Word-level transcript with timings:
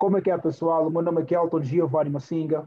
Como 0.00 0.16
é 0.16 0.22
que 0.22 0.30
é, 0.30 0.38
pessoal? 0.38 0.86
O 0.86 0.90
meu 0.90 1.02
nome 1.02 1.20
é 1.20 1.24
Kelton 1.26 1.62
Giovanni 1.62 2.08
Massinga. 2.08 2.66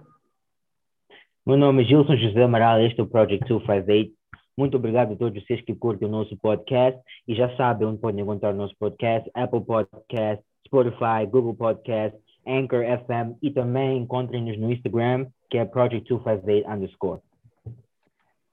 Meu 1.44 1.58
nome 1.58 1.82
é 1.82 1.86
Gilson 1.86 2.16
José 2.16 2.44
Amaral, 2.44 2.80
este 2.82 3.02
é 3.02 3.04
o 3.04 3.08
Project 3.08 3.48
258. 3.48 4.14
Muito 4.56 4.78
obrigado 4.78 5.14
a 5.14 5.16
todos 5.16 5.44
vocês 5.44 5.60
que 5.62 5.74
curtem 5.74 6.08
o 6.08 6.12
nosso 6.12 6.38
podcast 6.38 7.02
e 7.28 7.34
já 7.34 7.50
sabem 7.58 7.88
onde 7.88 8.00
podem 8.00 8.22
encontrar 8.22 8.54
o 8.54 8.56
nosso 8.56 8.76
podcast, 8.78 9.28
Apple 9.34 9.66
Podcast, 9.66 10.46
Spotify, 10.68 11.26
Google 11.28 11.56
Podcast, 11.56 12.16
Anchor 12.46 12.84
FM 13.00 13.36
e 13.42 13.50
também 13.50 13.98
encontrem-nos 13.98 14.60
no 14.60 14.72
Instagram, 14.72 15.26
que 15.50 15.58
é 15.58 15.66
Project258 15.66 16.72
underscore. 16.72 17.20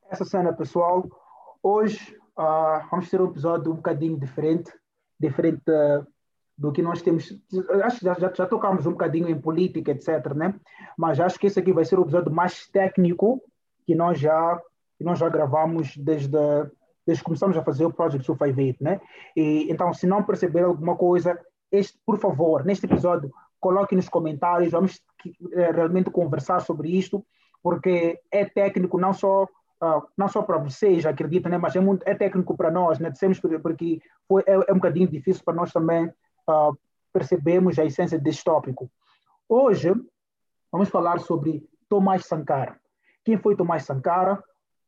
Essa 0.08 0.24
cena, 0.24 0.54
pessoal, 0.54 1.04
hoje 1.62 2.16
uh, 2.34 2.88
vamos 2.90 3.10
ter 3.10 3.20
um 3.20 3.26
episódio 3.26 3.72
um 3.72 3.76
bocadinho 3.76 4.18
diferente, 4.18 4.72
diferente 5.20 5.70
uh, 5.70 6.06
do 6.60 6.70
que 6.70 6.82
nós 6.82 7.00
temos. 7.00 7.34
Acho 7.84 8.00
que 8.00 8.04
já, 8.04 8.14
já, 8.14 8.46
tocamos 8.46 8.86
um 8.86 8.90
bocadinho 8.90 9.30
em 9.30 9.40
política, 9.40 9.92
etc., 9.92 10.34
né? 10.34 10.54
Mas 10.96 11.18
acho 11.18 11.40
que 11.40 11.46
esse 11.46 11.58
aqui 11.58 11.72
vai 11.72 11.86
ser 11.86 11.98
o 11.98 12.02
episódio 12.02 12.30
mais 12.30 12.68
técnico 12.68 13.42
que 13.86 13.94
nós 13.94 14.20
já 14.20 14.60
que 14.98 15.02
nós 15.02 15.18
já 15.18 15.30
gravamos 15.30 15.96
desde, 15.96 16.36
desde 17.06 17.22
que 17.22 17.24
começamos 17.24 17.56
a 17.56 17.62
fazer 17.62 17.86
o 17.86 17.92
Project 17.92 18.26
258, 18.26 18.84
né? 18.84 19.00
E, 19.34 19.72
então, 19.72 19.94
se 19.94 20.06
não 20.06 20.22
perceber 20.22 20.62
alguma 20.64 20.94
coisa, 20.94 21.40
este, 21.72 21.98
por 22.04 22.18
favor, 22.18 22.66
neste 22.66 22.84
episódio, 22.84 23.32
coloque 23.58 23.96
nos 23.96 24.10
comentários, 24.10 24.70
vamos 24.70 25.00
é, 25.54 25.70
realmente 25.70 26.10
conversar 26.10 26.60
sobre 26.60 26.90
isto, 26.90 27.24
porque 27.62 28.20
é 28.30 28.44
técnico 28.44 28.98
não 28.98 29.14
só 29.14 29.44
uh, 29.44 30.02
não 30.14 30.28
só 30.28 30.42
para 30.42 30.58
vocês, 30.58 31.06
acredito, 31.06 31.48
né? 31.48 31.56
Mas 31.56 31.74
é 31.74 31.80
muito 31.80 32.06
é 32.06 32.14
técnico 32.14 32.54
para 32.54 32.70
nós, 32.70 32.98
né? 32.98 33.08
Dissemos 33.08 33.40
porque 33.40 34.02
foi 34.28 34.42
é, 34.46 34.52
é 34.52 34.72
um 34.72 34.76
bocadinho 34.76 35.08
difícil 35.08 35.42
para 35.42 35.54
nós 35.54 35.72
também 35.72 36.12
uh, 36.50 36.76
percebermos 37.12 37.78
a 37.78 37.84
essência 37.84 38.18
deste 38.18 38.44
tópico. 38.44 38.90
Hoje 39.48 39.92
vamos 40.70 40.88
falar 40.88 41.20
sobre 41.20 41.68
Tomás 41.88 42.26
Sankara. 42.26 42.78
Quem 43.24 43.38
foi 43.38 43.56
Tomás 43.56 43.84
Sankara? 43.84 44.42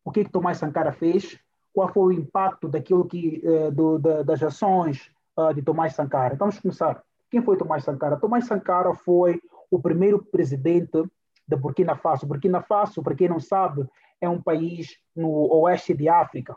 o 0.05 0.11
que, 0.11 0.25
que 0.25 0.31
Tomás 0.31 0.59
Sankara 0.59 0.93
fez, 0.93 1.39
qual 1.73 1.89
foi 1.89 2.15
o 2.15 2.19
impacto 2.19 2.69
daquilo 2.69 3.07
que, 3.07 3.43
uh, 3.45 3.71
do, 3.71 3.99
da, 3.99 4.23
das 4.23 4.43
ações 4.43 5.11
uh, 5.37 5.55
de 5.55 5.63
Tomás 5.63 5.95
Sankara. 5.95 6.37
Vamos 6.37 6.59
começar. 6.59 7.03
Quem 7.31 7.43
foi 7.43 7.57
Tomás 7.57 7.85
Sankara? 7.85 8.17
Tomás 8.17 8.47
Sankara 8.47 8.93
foi 8.95 9.41
o 9.71 9.81
primeiro 9.81 10.23
presidente 10.23 11.03
da 11.49 11.57
Burkina 11.57 11.97
Faso. 11.97 12.27
Burkina 12.27 12.61
Faso, 12.61 13.03
para 13.03 13.15
quem 13.15 13.29
não 13.29 13.41
sabe, 13.41 13.87
é 14.21 14.29
um 14.29 14.41
país 14.41 14.99
no 15.17 15.31
oeste 15.63 15.95
de 15.95 16.09
África. 16.09 16.57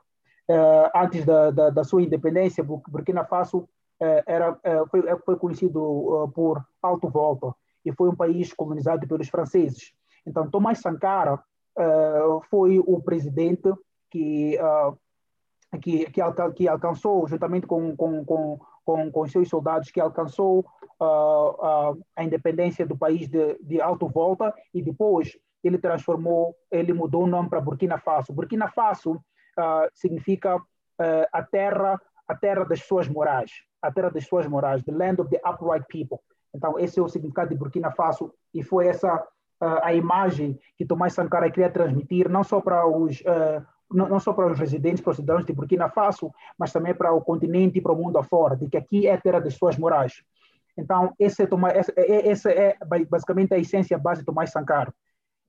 Uh, 0.49 0.89
antes 0.95 1.25
da, 1.25 1.49
da, 1.49 1.69
da, 1.69 1.83
sua 1.83 2.03
independência, 2.03 2.63
Burkina 2.63 3.23
Faso 3.23 3.67
era, 4.25 4.57
foi, 4.89 5.01
foi, 5.25 5.35
conhecido 5.37 6.31
por 6.33 6.63
Alto 6.81 7.09
Volta 7.09 7.53
e 7.85 7.91
foi 7.93 8.09
um 8.09 8.15
país 8.15 8.51
colonizado 8.53 9.07
pelos 9.07 9.29
franceses. 9.29 9.93
Então, 10.25 10.49
Tomás 10.49 10.79
Sankara 10.79 11.35
uh, 11.35 12.41
foi 12.49 12.79
o 12.79 12.99
presidente 13.01 13.71
que, 14.09 14.57
uh, 14.59 14.97
que, 15.79 16.09
que, 16.09 16.19
alca 16.19 16.51
que, 16.51 16.67
alcançou, 16.67 17.27
juntamente 17.27 17.67
com, 17.67 17.95
com, 17.95 18.25
com, 18.25 18.59
com, 18.83 19.11
com 19.11 19.27
seus 19.27 19.47
soldados, 19.47 19.91
que 19.91 19.99
alcançou 19.99 20.65
a 20.97 22.23
independência 22.23 22.85
do 22.85 22.97
país 22.97 23.27
de, 23.27 23.57
de 23.61 23.81
Alto 23.81 24.07
Volta 24.07 24.53
e 24.73 24.81
depois 24.81 25.37
ele 25.61 25.77
transformou, 25.77 26.55
ele 26.71 26.93
mudou 26.93 27.23
o 27.23 27.27
nome 27.27 27.49
para 27.49 27.59
Burkina 27.59 27.97
Faso. 27.97 28.31
Burkina 28.31 28.69
Faso 28.69 29.19
significa 29.93 30.57
a 31.33 31.43
terra 31.43 31.99
a 32.27 32.35
terra 32.35 32.63
das 32.65 32.81
pessoas 32.81 33.07
morais, 33.07 33.51
a 33.81 33.91
terra 33.91 34.09
das 34.09 34.23
pessoas 34.23 34.47
morais, 34.47 34.83
the 34.83 34.91
land 34.91 35.21
of 35.21 35.29
the 35.29 35.41
upright 35.47 35.85
people. 35.89 36.19
Então, 36.53 36.79
esse 36.79 36.99
é 36.99 37.03
o 37.03 37.09
significado 37.09 37.49
de 37.49 37.55
Burkina 37.55 37.91
Faso 37.91 38.33
e 38.53 38.63
foi 38.63 38.87
essa 38.87 39.25
a 39.59 39.93
imagem 39.93 40.59
que 40.77 40.85
Tomás 40.85 41.13
Sankara 41.13 41.49
queria 41.49 41.69
transmitir, 41.69 42.29
não 42.29 42.43
só 42.43 42.59
para 42.59 42.85
os 42.87 43.21
uh, 43.21 43.65
não, 43.91 44.09
não, 44.09 44.19
só 44.19 44.33
para 44.33 44.51
os 44.51 44.59
residentes, 44.59 45.01
para 45.01 45.11
os 45.11 45.17
cidadãos 45.17 45.45
de 45.45 45.53
Burkina 45.53 45.89
Faso, 45.89 46.31
mas 46.57 46.73
também 46.73 46.93
para 46.93 47.13
o 47.13 47.21
continente 47.21 47.77
e 47.77 47.81
para 47.81 47.93
o 47.93 47.95
mundo 47.95 48.17
afora, 48.17 48.55
de 48.55 48.67
que 48.67 48.77
aqui 48.77 49.07
é 49.07 49.13
a 49.13 49.21
terra 49.21 49.39
das 49.39 49.53
suas 49.53 49.77
morais. 49.77 50.23
Então, 50.77 51.13
esse 51.19 51.43
é, 51.43 51.47
Tomás, 51.47 51.75
essa, 51.75 51.93
é, 51.95 52.29
essa 52.29 52.51
é 52.51 52.75
basicamente 53.07 53.53
a 53.53 53.59
essência 53.59 53.97
base 53.97 54.21
de 54.21 54.25
Tomás 54.25 54.51
Sankara. 54.51 54.93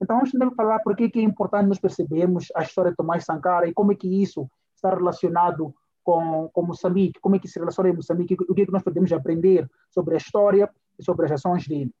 Então, 0.01 0.21
vamos 0.37 0.55
falar 0.55 0.79
por 0.79 0.95
que 0.95 1.11
é 1.15 1.21
importante 1.21 1.67
nós 1.67 1.79
percebermos 1.79 2.47
a 2.55 2.61
história 2.61 2.91
de 2.91 2.97
Tomás 2.97 3.25
Sankara 3.25 3.67
e 3.67 3.73
como 3.73 3.91
é 3.91 3.95
que 3.95 4.21
isso 4.21 4.47
está 4.75 4.93
relacionado 4.93 5.73
com, 6.07 6.47
com 6.53 6.61
Moçambique, 6.61 7.19
como 7.19 7.35
é 7.35 7.39
que 7.39 7.49
se 7.49 7.59
relaciona 7.59 7.89
em 7.89 7.93
Moçambique, 7.93 8.33
o 8.33 8.55
que, 8.55 8.61
é 8.61 8.65
que 8.65 8.71
nós 8.71 8.81
podemos 8.81 9.11
aprender 9.11 9.69
sobre 9.89 10.13
a 10.13 10.17
história 10.17 10.71
e 10.97 11.03
sobre 11.03 11.25
as 11.25 11.33
ações 11.33 11.67
dele. 11.67 11.91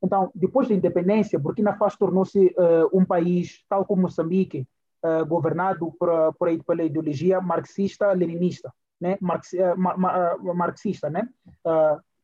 Então, 0.00 0.30
depois 0.32 0.68
da 0.68 0.74
independência, 0.76 1.36
Burkina 1.36 1.76
Faso 1.76 1.98
tornou-se 1.98 2.46
uh, 2.46 2.96
um 2.96 3.04
país, 3.04 3.64
tal 3.68 3.84
como 3.84 4.02
Moçambique, 4.02 4.64
uh, 5.04 5.26
governado 5.26 5.90
por, 5.98 6.32
por, 6.34 6.64
pela 6.64 6.84
ideologia 6.84 7.40
marxista-leninista, 7.40 8.72
né? 9.00 9.18
Marx, 9.20 9.52
uh, 9.54 9.76
ma, 9.76 9.96
ma, 9.96 10.54
marxista, 10.54 11.10
né? 11.10 11.28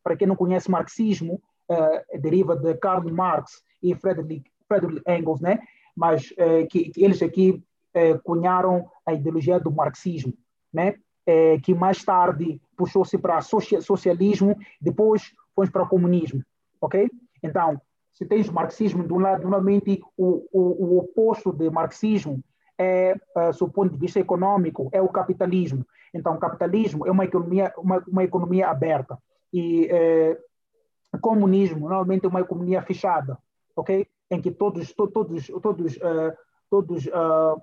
para 0.01 0.15
quem 0.15 0.29
não 0.29 0.37
conhece 0.37 0.71
marxismo, 0.71 1.41
deriva 2.21 2.55
de 2.55 2.73
Karl 2.75 3.11
Marx 3.11 3.61
e 3.83 3.93
Friedrich 3.93 4.49
Engels, 5.05 5.41
né? 5.41 5.59
Mas 5.93 6.33
que, 6.69 6.91
que, 6.91 7.03
eles 7.03 7.21
aqui 7.21 7.61
cunharam 8.23 8.89
a 9.05 9.13
ideologia 9.13 9.59
do 9.59 9.69
marxismo, 9.69 10.33
né? 10.71 10.95
Que 11.63 11.73
mais 11.73 12.03
tarde 12.05 12.61
puxou-se 12.77 13.17
para 13.17 13.41
socialismo, 13.41 14.55
depois 14.79 15.33
foi 15.53 15.69
para 15.69 15.83
o 15.83 15.89
comunismo, 15.89 16.41
ok? 16.79 17.09
Então, 17.43 17.81
se 18.13 18.25
tens 18.25 18.49
marxismo 18.49 19.05
de 19.05 19.13
um 19.13 19.19
lado, 19.19 19.43
normalmente 19.43 20.01
o, 20.17 20.47
o, 20.51 20.85
o 20.85 20.97
oposto 20.99 21.51
de 21.51 21.69
marxismo 21.69 22.41
é, 22.77 23.15
uh, 23.35 23.53
sob 23.53 23.71
o 23.71 23.73
ponto 23.73 23.93
de 23.93 23.99
vista 23.99 24.19
econômico, 24.19 24.89
é 24.91 25.01
o 25.01 25.09
capitalismo. 25.09 25.85
Então, 26.13 26.35
o 26.35 26.39
capitalismo 26.39 27.07
é 27.07 27.11
uma 27.11 27.25
economia, 27.25 27.73
uma, 27.77 28.03
uma 28.07 28.23
economia 28.23 28.69
aberta. 28.69 29.17
E 29.51 29.87
eh, 29.89 30.37
comunismo, 31.21 31.87
normalmente, 31.87 32.25
é 32.25 32.29
uma 32.29 32.41
economia 32.41 32.81
fechada, 32.81 33.37
ok? 33.75 34.07
Em 34.29 34.41
que 34.41 34.51
todos, 34.51 34.93
to, 34.93 35.07
todos, 35.07 35.47
todos, 35.61 35.95
uh, 35.97 36.33
todos 36.69 37.05
uh, 37.07 37.61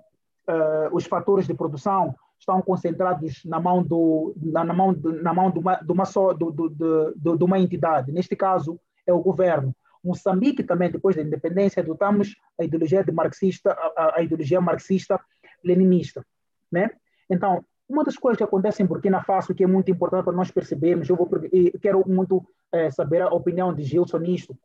os 0.93 1.07
fatores 1.07 1.47
de 1.47 1.55
produção 1.55 2.15
estão 2.45 2.61
concentrados 2.63 3.43
na 3.45 3.59
mão 3.59 3.83
do 3.83 4.35
na, 4.37 4.63
na 4.63 4.75
mão 4.75 4.93
na 5.23 5.35
mão 5.35 5.51
de 5.51 5.59
uma, 5.59 5.77
de 5.77 5.91
uma 5.91 6.05
só 6.05 6.33
do, 6.33 6.51
do, 6.51 6.69
do, 6.69 7.37
de 7.39 7.45
uma 7.45 7.59
entidade 7.59 8.13
neste 8.13 8.37
caso 8.37 8.79
é 9.07 9.13
o 9.13 9.21
governo. 9.21 9.75
Moçambique 10.03 10.63
também, 10.63 10.91
depois 10.91 11.17
da 11.17 11.23
independência, 11.23 11.83
adotamos 11.83 12.37
a 12.59 12.65
ideologia 12.65 13.03
de 13.03 13.11
marxista, 13.11 13.73
a, 13.73 14.19
a 14.19 14.23
ideologia 14.23 14.61
marxista-leninista, 14.61 16.25
né? 16.71 16.91
Então, 17.31 17.65
uma 17.89 18.05
das 18.05 18.17
coisas 18.17 18.37
que 18.37 18.45
acontece 18.45 18.83
em 18.83 18.87
Burkina 18.87 19.23
Faso, 19.23 19.55
que 19.55 19.65
é 19.65 19.67
muito 19.67 19.91
importante 19.91 20.25
para 20.25 20.33
nós 20.35 20.51
percebermos, 20.51 21.09
eu, 21.09 21.17
vou, 21.17 21.29
eu 21.51 21.81
quero 21.81 22.07
muito 22.07 22.47
é, 22.71 22.91
saber 22.91 23.23
a 23.23 23.29
opinião 23.29 23.75
de 23.75 23.83
Gilson 23.83 24.19
nisto, 24.19 24.57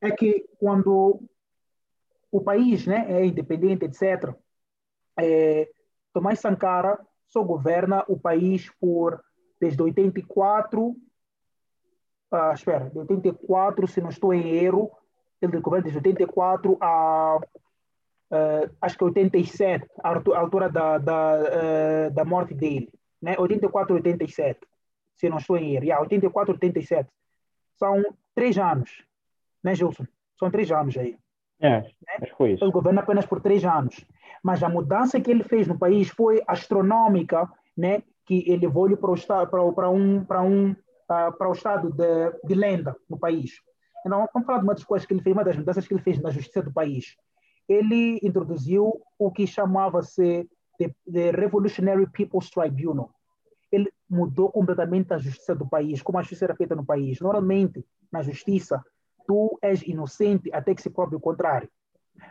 é 0.00 0.10
que 0.10 0.46
quando 0.58 1.22
o 2.30 2.40
país 2.40 2.86
né, 2.86 3.06
é 3.08 3.24
independente, 3.24 3.84
etc., 3.84 4.34
é, 5.16 5.68
Tomás 6.12 6.40
Sankara 6.40 6.98
só 7.28 7.42
governa 7.42 8.04
o 8.08 8.18
país 8.18 8.70
por 8.80 9.22
desde 9.60 9.82
84 9.82 10.96
ah, 12.30 12.52
espera, 12.52 12.90
de 12.90 12.98
84, 12.98 13.88
se 13.88 14.00
não 14.00 14.10
estou 14.10 14.34
em 14.34 14.48
erro, 14.48 14.90
ele 15.40 15.60
governa 15.60 15.88
de 15.88 15.96
84 15.96 16.76
a 16.80 17.38
uh, 18.30 18.76
acho 18.80 18.98
que 18.98 19.04
87, 19.04 19.86
a 20.02 20.38
altura 20.38 20.68
da, 20.68 20.98
da, 20.98 21.38
uh, 21.38 22.14
da 22.14 22.24
morte 22.24 22.54
dele, 22.54 22.92
né? 23.20 23.34
84, 23.38 23.94
87, 23.94 24.60
se 25.16 25.28
não 25.28 25.38
estou 25.38 25.56
em 25.56 25.74
erro, 25.74 25.84
yeah, 25.84 26.02
84, 26.02 26.52
87. 26.52 27.08
São 27.76 28.02
três 28.34 28.58
anos, 28.58 29.04
né, 29.62 29.74
Gilson? 29.74 30.04
São 30.38 30.50
três 30.50 30.70
anos 30.70 30.96
aí. 30.98 31.16
É, 31.60 31.80
né? 31.80 32.28
foi 32.36 32.52
isso. 32.52 32.64
Ele 32.64 32.70
governa 32.70 33.00
apenas 33.00 33.26
por 33.26 33.40
três 33.40 33.64
anos. 33.64 34.04
Mas 34.42 34.62
a 34.62 34.68
mudança 34.68 35.20
que 35.20 35.30
ele 35.30 35.44
fez 35.44 35.66
no 35.66 35.78
país 35.78 36.08
foi 36.08 36.42
astronômica, 36.46 37.48
né? 37.76 38.02
Que 38.24 38.44
ele 38.50 38.66
evoluiu 38.66 38.96
para, 38.96 39.46
para, 39.46 39.72
para 39.72 39.90
um, 39.90 40.24
para 40.24 40.42
um 40.42 40.74
uh, 41.08 41.32
para 41.36 41.48
o 41.48 41.52
estado 41.52 41.90
de, 41.90 42.30
de, 42.44 42.54
lenda 42.54 42.94
no 43.08 43.18
país. 43.18 43.60
Então, 44.06 44.28
vamos 44.32 44.46
falar 44.46 44.58
de 44.58 44.64
uma 44.64 44.74
das 44.74 44.84
coisas 44.84 45.06
que 45.06 45.14
ele 45.14 45.22
fez, 45.22 45.34
uma 45.34 45.44
das 45.44 45.56
mudanças 45.56 45.86
que 45.86 45.94
ele 45.94 46.02
fez 46.02 46.20
na 46.20 46.30
justiça 46.30 46.62
do 46.62 46.72
país. 46.72 47.16
Ele 47.68 48.18
introduziu 48.22 49.02
o 49.18 49.30
que 49.30 49.46
chamava-se 49.46 50.48
de, 50.78 50.94
de 51.06 51.30
Revolutionary 51.32 52.06
People's 52.10 52.50
Tribunal. 52.50 53.10
Ele 53.70 53.92
mudou 54.08 54.50
completamente 54.50 55.12
a 55.12 55.18
justiça 55.18 55.54
do 55.54 55.68
país, 55.68 56.00
como 56.00 56.18
a 56.18 56.22
justiça 56.22 56.46
era 56.46 56.56
feita 56.56 56.74
no 56.74 56.86
país. 56.86 57.20
Normalmente, 57.20 57.84
na 58.10 58.22
justiça, 58.22 58.82
tu 59.26 59.58
és 59.60 59.82
inocente 59.82 60.50
até 60.52 60.74
que 60.74 60.80
se 60.80 60.88
prove 60.88 61.16
o 61.16 61.20
contrário. 61.20 61.68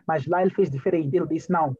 Mas 0.08 0.26
lá 0.26 0.42
ele 0.42 0.54
fez 0.54 0.72
diferente. 0.72 1.16
Ele 1.16 1.28
disse: 1.28 1.52
não, 1.52 1.78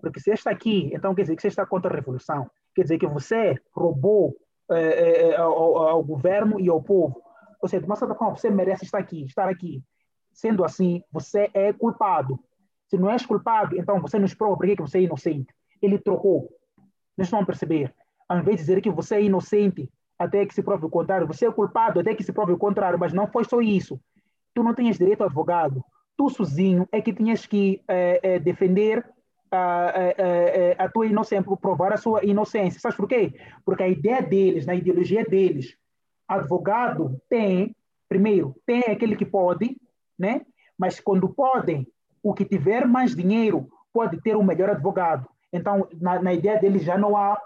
porque 0.00 0.20
se 0.20 0.30
está 0.30 0.50
aqui, 0.50 0.90
então 0.92 1.14
quer 1.14 1.22
dizer 1.22 1.36
que 1.36 1.42
você 1.42 1.48
está 1.48 1.66
contra 1.66 1.92
a 1.92 1.94
revolução. 1.94 2.50
Quer 2.74 2.82
dizer 2.82 2.98
que 2.98 3.06
você 3.06 3.58
roubou 3.72 4.36
eh, 4.70 5.30
eh, 5.30 5.36
ao, 5.36 5.76
ao, 5.78 6.04
governo 6.04 6.60
e 6.60 6.68
ao 6.68 6.80
povo. 6.80 7.20
ou 7.60 7.68
seja, 7.68 7.80
de 7.80 7.86
uma 7.86 7.96
certa 7.96 8.14
forma, 8.14 8.36
você 8.36 8.48
merece 8.48 8.84
estar 8.84 8.98
aqui, 8.98 9.24
estar 9.24 9.48
aqui. 9.48 9.82
Sendo 10.32 10.64
assim, 10.64 11.02
você 11.10 11.50
é 11.52 11.72
culpado. 11.72 12.38
Se 12.88 12.96
não 12.96 13.10
és 13.10 13.26
culpado, 13.26 13.76
então 13.76 14.00
você 14.00 14.18
nos 14.18 14.32
prova 14.32 14.56
por 14.56 14.66
que 14.66 14.80
você 14.80 14.98
é 14.98 15.02
inocente. 15.02 15.52
Ele 15.82 15.98
trocou. 15.98 16.48
Nós 17.18 17.28
vamos 17.28 17.46
perceber. 17.46 17.92
Ao 18.28 18.38
invés 18.38 18.58
de 18.58 18.62
dizer 18.62 18.80
que 18.80 18.90
você 18.90 19.16
é 19.16 19.22
inocente 19.24 19.90
até 20.16 20.46
que 20.46 20.54
se 20.54 20.62
prove 20.62 20.86
o 20.86 20.90
contrário, 20.90 21.26
você 21.26 21.46
é 21.46 21.52
culpado 21.52 21.98
até 21.98 22.14
que 22.14 22.22
se 22.22 22.32
prove 22.32 22.52
o 22.52 22.58
contrário, 22.58 22.98
mas 22.98 23.12
não 23.12 23.26
foi 23.26 23.44
só 23.44 23.60
isso. 23.60 24.00
Tu 24.54 24.62
não 24.62 24.74
tinhas 24.74 24.98
direito 24.98 25.22
ao 25.22 25.26
advogado. 25.26 25.84
Tu 26.16 26.30
sozinho 26.30 26.88
é 26.92 27.00
que 27.00 27.12
tinhas 27.12 27.44
que 27.44 27.82
defender 28.44 29.04
a, 29.50 29.92
a, 30.78 30.84
a, 30.84 30.88
tua 30.88 31.06
inocência, 31.06 31.44
provar 31.60 31.92
a 31.92 31.96
sua 31.96 32.24
inocência. 32.24 32.80
Sabe 32.80 32.96
por 32.96 33.08
quê? 33.08 33.34
Porque 33.64 33.82
a 33.82 33.88
ideia 33.88 34.22
deles, 34.22 34.66
na 34.66 34.74
ideologia 34.74 35.24
deles, 35.24 35.76
advogado 36.28 37.20
tem, 37.28 37.74
primeiro, 38.08 38.54
tem 38.64 38.80
aquele 38.80 39.16
que 39.16 39.24
pode, 39.24 39.76
né? 40.18 40.42
Mas 40.78 41.00
quando 41.00 41.28
podem, 41.28 41.86
o 42.22 42.32
que 42.32 42.44
tiver 42.44 42.86
mais 42.86 43.14
dinheiro 43.14 43.68
pode 43.92 44.20
ter 44.22 44.36
o 44.36 44.42
melhor 44.42 44.70
advogado. 44.70 45.28
Então, 45.52 45.88
na, 46.00 46.22
na 46.22 46.32
ideia 46.32 46.58
deles 46.58 46.84
já 46.84 46.96
não 46.96 47.16
há 47.16 47.36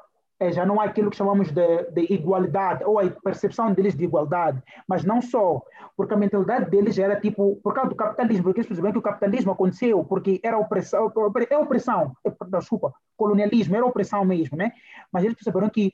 é, 0.40 0.52
já 0.52 0.66
não 0.66 0.80
há 0.80 0.84
aquilo 0.84 1.10
que 1.10 1.16
chamamos 1.16 1.50
de, 1.50 1.90
de, 1.92 2.12
igualdade, 2.12 2.84
ou 2.84 2.98
a 2.98 3.08
percepção 3.08 3.72
deles 3.72 3.94
de 3.94 4.04
igualdade, 4.04 4.62
mas 4.88 5.04
não 5.04 5.22
só, 5.22 5.62
porque 5.96 6.14
a 6.14 6.16
mentalidade 6.16 6.70
deles 6.70 6.98
era 6.98 7.20
tipo, 7.20 7.56
por 7.62 7.72
causa 7.72 7.90
do 7.90 7.96
capitalismo, 7.96 8.44
porque 8.44 8.60
eles 8.60 8.68
perceberam 8.68 8.92
que 8.92 8.98
o 8.98 9.02
capitalismo 9.02 9.52
aconteceu 9.52 10.04
porque 10.04 10.40
era 10.42 10.58
opressão, 10.58 11.12
é 11.50 11.56
opressão, 11.56 12.16
desculpa, 12.48 12.92
colonialismo, 13.16 13.76
era 13.76 13.86
opressão 13.86 14.24
mesmo, 14.24 14.56
né? 14.56 14.72
Mas 15.12 15.24
eles 15.24 15.36
perceberam 15.36 15.70
que 15.70 15.92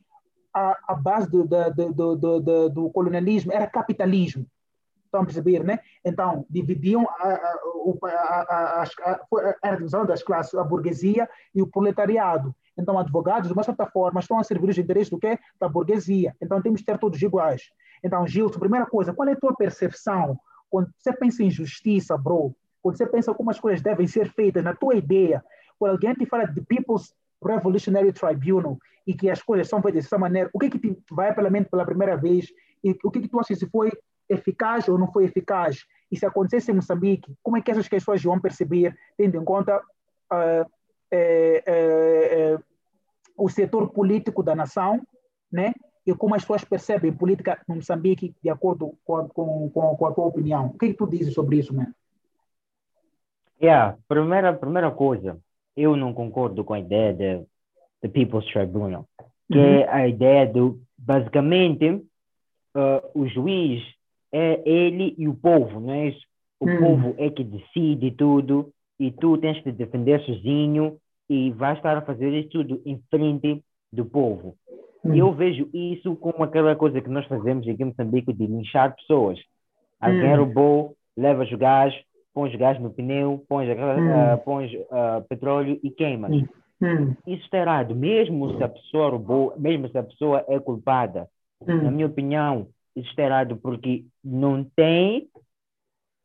a, 0.54 0.76
a 0.88 0.94
base 0.94 1.31
do, 1.31 1.44
do, 1.44 2.16
do, 2.16 2.69
do, 2.70 2.90
colonialismo 2.90 3.52
era 3.52 3.66
capitalismo, 3.66 4.46
Estão 5.04 5.22
a 5.22 5.25
perceber, 5.25 5.64
né? 5.64 5.81
Então, 6.04 6.46
dividiam 6.48 7.04
a, 7.19 7.28
a, 8.04 8.84
a, 8.84 8.84
a, 9.64 9.75
divisão 9.75 10.06
das 10.06 10.22
classes, 10.22 10.54
a 10.54 10.62
burguesia 10.62 11.28
e 11.52 11.60
o 11.60 11.66
proletariado. 11.66 12.54
Então, 12.80 12.98
advogados, 12.98 13.48
de 13.48 13.52
uma 13.52 13.62
certa 13.62 13.86
forma, 13.86 14.20
estão 14.20 14.38
a 14.38 14.44
servir 14.44 14.70
os 14.70 14.78
interesses 14.78 15.10
do 15.10 15.18
quê? 15.18 15.38
Da 15.60 15.68
burguesia. 15.68 16.34
Então, 16.40 16.60
temos 16.60 16.80
que 16.80 16.86
ter 16.86 16.98
todos 16.98 17.20
iguais. 17.20 17.70
Então, 18.02 18.26
Gilson, 18.26 18.58
primeira 18.58 18.86
coisa, 18.86 19.12
qual 19.12 19.28
é 19.28 19.32
a 19.32 19.36
tua 19.36 19.54
percepção 19.54 20.38
quando 20.70 20.90
você 20.96 21.12
pensa 21.12 21.42
em 21.42 21.50
justiça, 21.50 22.16
bro? 22.16 22.54
Quando 22.82 22.96
você 22.96 23.06
pensa 23.06 23.34
como 23.34 23.50
as 23.50 23.60
coisas 23.60 23.82
devem 23.82 24.06
ser 24.06 24.30
feitas, 24.32 24.64
na 24.64 24.74
tua 24.74 24.94
ideia, 24.94 25.44
quando 25.78 25.92
alguém 25.92 26.14
te 26.14 26.24
fala 26.26 26.46
de 26.46 26.60
People's 26.62 27.14
Revolutionary 27.44 28.12
Tribunal 28.12 28.78
e 29.06 29.14
que 29.14 29.28
as 29.28 29.42
coisas 29.42 29.68
são 29.68 29.82
feitas 29.82 30.04
dessa 30.04 30.18
maneira, 30.18 30.48
o 30.52 30.58
que 30.58 30.70
que 30.70 30.78
te 30.78 30.96
vai 31.10 31.34
pela 31.34 31.50
mente 31.50 31.68
pela 31.68 31.84
primeira 31.84 32.16
vez 32.16 32.46
e 32.82 32.96
o 33.04 33.10
que 33.10 33.20
que 33.20 33.28
tu 33.28 33.38
achas 33.40 33.58
se 33.58 33.66
foi 33.68 33.90
eficaz 34.28 34.88
ou 34.88 34.98
não 34.98 35.12
foi 35.12 35.24
eficaz? 35.24 35.84
E 36.10 36.16
se 36.16 36.24
acontecesse 36.24 36.70
em 36.70 36.74
Moçambique, 36.74 37.34
como 37.42 37.56
é 37.56 37.60
que 37.60 37.70
essas 37.70 37.88
pessoas 37.88 38.22
vão 38.22 38.40
perceber, 38.40 38.96
tendo 39.16 39.36
em 39.36 39.44
conta 39.44 39.76
uh, 39.78 40.70
o 43.40 43.48
setor 43.48 43.90
político 43.90 44.42
da 44.42 44.54
nação, 44.54 45.00
né? 45.50 45.72
E 46.06 46.14
como 46.14 46.34
as 46.34 46.42
pessoas 46.42 46.64
percebem 46.64 47.12
política 47.12 47.60
no 47.66 47.76
Moçambique 47.76 48.34
de 48.42 48.50
acordo 48.50 48.94
com 49.04 49.16
a, 49.16 49.28
com, 49.28 49.70
com, 49.70 49.96
com 49.96 50.06
a 50.06 50.12
tua 50.12 50.26
opinião. 50.26 50.66
O 50.66 50.78
que, 50.78 50.87
é 50.87 50.88
que 50.90 50.94
tu 50.94 51.06
dizes 51.06 51.32
sobre 51.32 51.58
isso, 51.58 51.75
né? 51.75 51.90
Yeah, 53.62 53.96
primeira, 54.08 54.52
primeira 54.54 54.90
coisa, 54.90 55.38
eu 55.76 55.96
não 55.96 56.14
concordo 56.14 56.64
com 56.64 56.75
a 56.75 56.81
ideia 56.81 57.12
de, 57.12 57.44
de 58.02 58.08
People's 58.08 58.46
Tribunal, 58.46 59.06
que 59.50 59.58
uhum. 59.58 59.64
é 59.64 59.88
a 59.88 60.08
ideia 60.08 60.46
do, 60.46 60.81
basicamente, 60.96 61.90
uh, 61.90 63.10
o 63.14 63.26
juiz 63.26 63.82
é 64.32 64.62
ele 64.64 65.14
e 65.19 65.28
o 65.28 65.34
povo, 65.34 65.81
não 65.81 65.92
é 65.92 66.08
isso? 66.08 66.26
O 66.58 66.69
hum. 66.69 66.78
povo 66.78 67.14
é 67.19 67.31
que 67.31 67.42
decide 67.42 68.10
tudo 68.10 68.72
e 68.98 69.10
tu 69.10 69.37
tens 69.38 69.60
que 69.62 69.72
defender 69.72 70.20
sozinho 70.20 70.98
e 71.30 71.52
vais 71.52 71.78
estar 71.78 71.96
a 71.96 72.02
fazer 72.02 72.32
isso 72.32 72.48
tudo 72.48 72.82
em 72.84 73.00
frente 73.08 73.62
do 73.92 74.04
povo. 74.04 74.56
Hum. 75.04 75.14
Eu 75.14 75.32
vejo 75.32 75.70
isso 75.72 76.16
como 76.16 76.42
aquela 76.42 76.74
coisa 76.74 77.00
que 77.00 77.08
nós 77.08 77.24
fazemos 77.26 77.66
aqui 77.68 77.80
em 77.80 77.86
Moçambique 77.86 78.32
de 78.32 78.46
linchar 78.46 78.96
pessoas. 78.96 79.38
Alguém 80.00 80.34
hum. 80.34 80.36
roubou, 80.38 80.96
leva 81.16 81.44
os 81.44 81.52
gás, 81.52 81.94
põe 82.34 82.50
os 82.50 82.56
gás 82.56 82.80
no 82.80 82.90
pneu, 82.90 83.44
põe, 83.48 83.70
uh, 83.70 84.38
põe 84.44 84.76
uh, 84.76 85.22
petróleo 85.28 85.78
e 85.84 85.90
queima. 85.90 86.28
Hum. 86.28 86.48
hum. 86.82 87.14
Isso 87.28 87.44
está 87.44 87.58
errado. 87.58 87.94
Mesmo 87.94 88.56
se 88.56 88.64
a 88.64 88.68
pessoa 88.68 89.10
roubou, 89.10 89.54
mesmo 89.56 89.88
se 89.88 89.96
a 89.96 90.02
pessoa 90.02 90.44
é 90.48 90.58
culpada, 90.58 91.28
hum. 91.60 91.76
na 91.76 91.92
minha 91.92 92.06
opinião, 92.06 92.66
isso 92.96 93.08
está 93.08 93.22
errado 93.22 93.56
porque 93.56 94.04
não 94.24 94.64
tem 94.64 95.28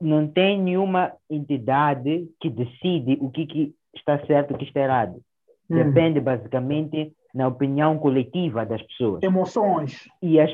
não 0.02 0.28
tem 0.28 0.62
nenhuma 0.62 1.14
entidade 1.30 2.28
que 2.42 2.50
decide 2.50 3.18
o 3.22 3.30
que, 3.30 3.46
que 3.46 3.76
está 3.98 4.24
certo 4.26 4.54
o 4.54 4.58
que 4.58 4.66
está 4.66 4.82
errado. 4.82 5.22
Hum. 5.70 5.76
Depende 5.76 6.20
basicamente 6.20 7.14
na 7.34 7.48
opinião 7.48 7.98
coletiva 7.98 8.66
das 8.66 8.82
pessoas. 8.84 9.24
Emoções. 9.24 10.08
E 10.22 10.40
as, 10.40 10.52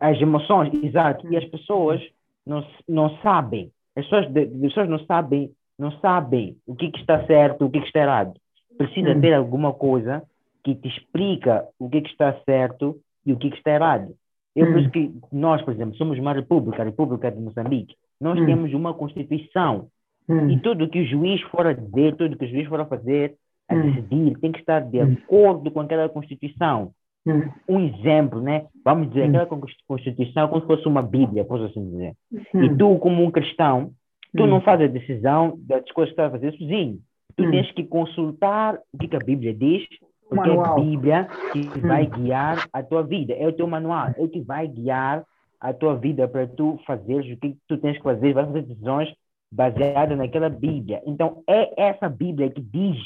as 0.00 0.20
emoções, 0.20 0.72
exato. 0.82 1.26
Hum. 1.26 1.32
E 1.32 1.36
as 1.36 1.44
pessoas 1.46 2.00
não, 2.46 2.66
não 2.88 3.16
sabem. 3.18 3.70
As 3.96 4.04
pessoas, 4.04 4.26
as 4.26 4.60
pessoas 4.60 4.88
não 4.88 4.98
sabem 5.06 5.50
não 5.78 5.90
sabem 6.00 6.56
o 6.66 6.74
que, 6.74 6.90
que 6.90 7.00
está 7.00 7.26
certo, 7.26 7.64
o 7.64 7.70
que, 7.70 7.80
que 7.80 7.86
está 7.86 8.00
errado. 8.00 8.34
Precisa 8.76 9.10
hum. 9.10 9.20
ter 9.20 9.34
alguma 9.34 9.72
coisa 9.72 10.22
que 10.62 10.74
te 10.74 10.88
explica 10.88 11.66
o 11.78 11.88
que, 11.88 12.00
que 12.00 12.10
está 12.10 12.32
certo 12.44 12.98
e 13.26 13.32
o 13.32 13.36
que, 13.36 13.50
que 13.50 13.56
está 13.56 13.72
errado. 13.72 14.14
Eu 14.54 14.66
hum. 14.66 14.74
penso 14.74 14.90
que 14.90 15.14
nós, 15.32 15.62
por 15.62 15.74
exemplo, 15.74 15.96
somos 15.96 16.18
uma 16.18 16.32
república, 16.32 16.82
a 16.82 16.84
República 16.84 17.30
de 17.30 17.40
Moçambique. 17.40 17.96
Nós 18.20 18.38
hum. 18.38 18.46
temos 18.46 18.72
uma 18.72 18.94
Constituição. 18.94 19.88
Hum. 20.28 20.50
E 20.50 20.58
tudo 20.60 20.88
que 20.88 21.00
o 21.00 21.06
juiz 21.06 21.40
for 21.42 21.66
a 21.66 21.72
dizer, 21.72 22.16
tudo 22.16 22.36
que 22.36 22.44
o 22.44 22.48
juiz 22.48 22.66
for 22.68 22.80
a 22.80 22.86
fazer, 22.86 23.34
a 23.68 23.74
hum. 23.74 23.82
decidir, 23.82 24.38
tem 24.38 24.52
que 24.52 24.60
estar 24.60 24.80
de 24.80 25.00
hum. 25.00 25.16
acordo 25.24 25.70
com 25.70 25.80
aquela 25.80 26.08
Constituição. 26.08 26.92
Hum. 27.26 27.48
Um 27.68 27.80
exemplo, 27.80 28.40
né? 28.40 28.66
Vamos 28.84 29.08
dizer, 29.08 29.24
aquela 29.24 29.46
Constituição 29.86 30.48
como 30.48 30.60
se 30.60 30.66
fosse 30.66 30.86
uma 30.86 31.02
Bíblia, 31.02 31.44
posso 31.44 31.64
assim 31.64 31.90
dizer. 31.90 32.14
E 32.32 32.76
tu, 32.76 32.98
como 32.98 33.24
um 33.24 33.30
cristão, 33.30 33.90
tu 34.36 34.46
não 34.46 34.60
fazes 34.60 34.88
a 34.88 34.92
decisão 34.92 35.58
das 35.66 35.90
coisas 35.92 36.14
que 36.14 36.20
estás 36.20 36.28
a 36.28 36.38
fazer 36.38 36.52
sozinho. 36.58 36.98
Tu 37.36 37.50
tens 37.50 37.70
que 37.72 37.84
consultar 37.84 38.78
o 38.92 38.98
que, 38.98 39.08
que 39.08 39.16
a 39.16 39.24
Bíblia 39.24 39.54
diz, 39.54 39.82
porque 40.28 40.48
manual. 40.48 40.66
é 40.66 40.68
a 40.68 40.84
Bíblia 40.84 41.28
que 41.52 41.80
vai 41.80 42.06
guiar 42.06 42.66
a 42.72 42.82
tua 42.82 43.02
vida. 43.02 43.34
É 43.34 43.46
o 43.46 43.52
teu 43.52 43.66
manual, 43.66 44.08
é 44.16 44.22
o 44.22 44.28
que 44.28 44.40
vai 44.40 44.68
guiar 44.68 45.24
a 45.60 45.72
tua 45.72 45.96
vida 45.96 46.28
para 46.28 46.46
tu 46.46 46.78
fazeres 46.86 47.32
o 47.32 47.40
que 47.40 47.56
tu 47.66 47.78
tens 47.78 47.96
que 47.96 48.02
fazer, 48.02 48.34
vai 48.34 48.44
fazer 48.44 48.62
decisões 48.62 49.08
baseadas 49.50 50.16
naquela 50.16 50.48
Bíblia. 50.48 51.02
Então, 51.06 51.42
é 51.48 51.88
essa 51.88 52.08
Bíblia 52.08 52.50
que 52.50 52.60
diz 52.60 52.98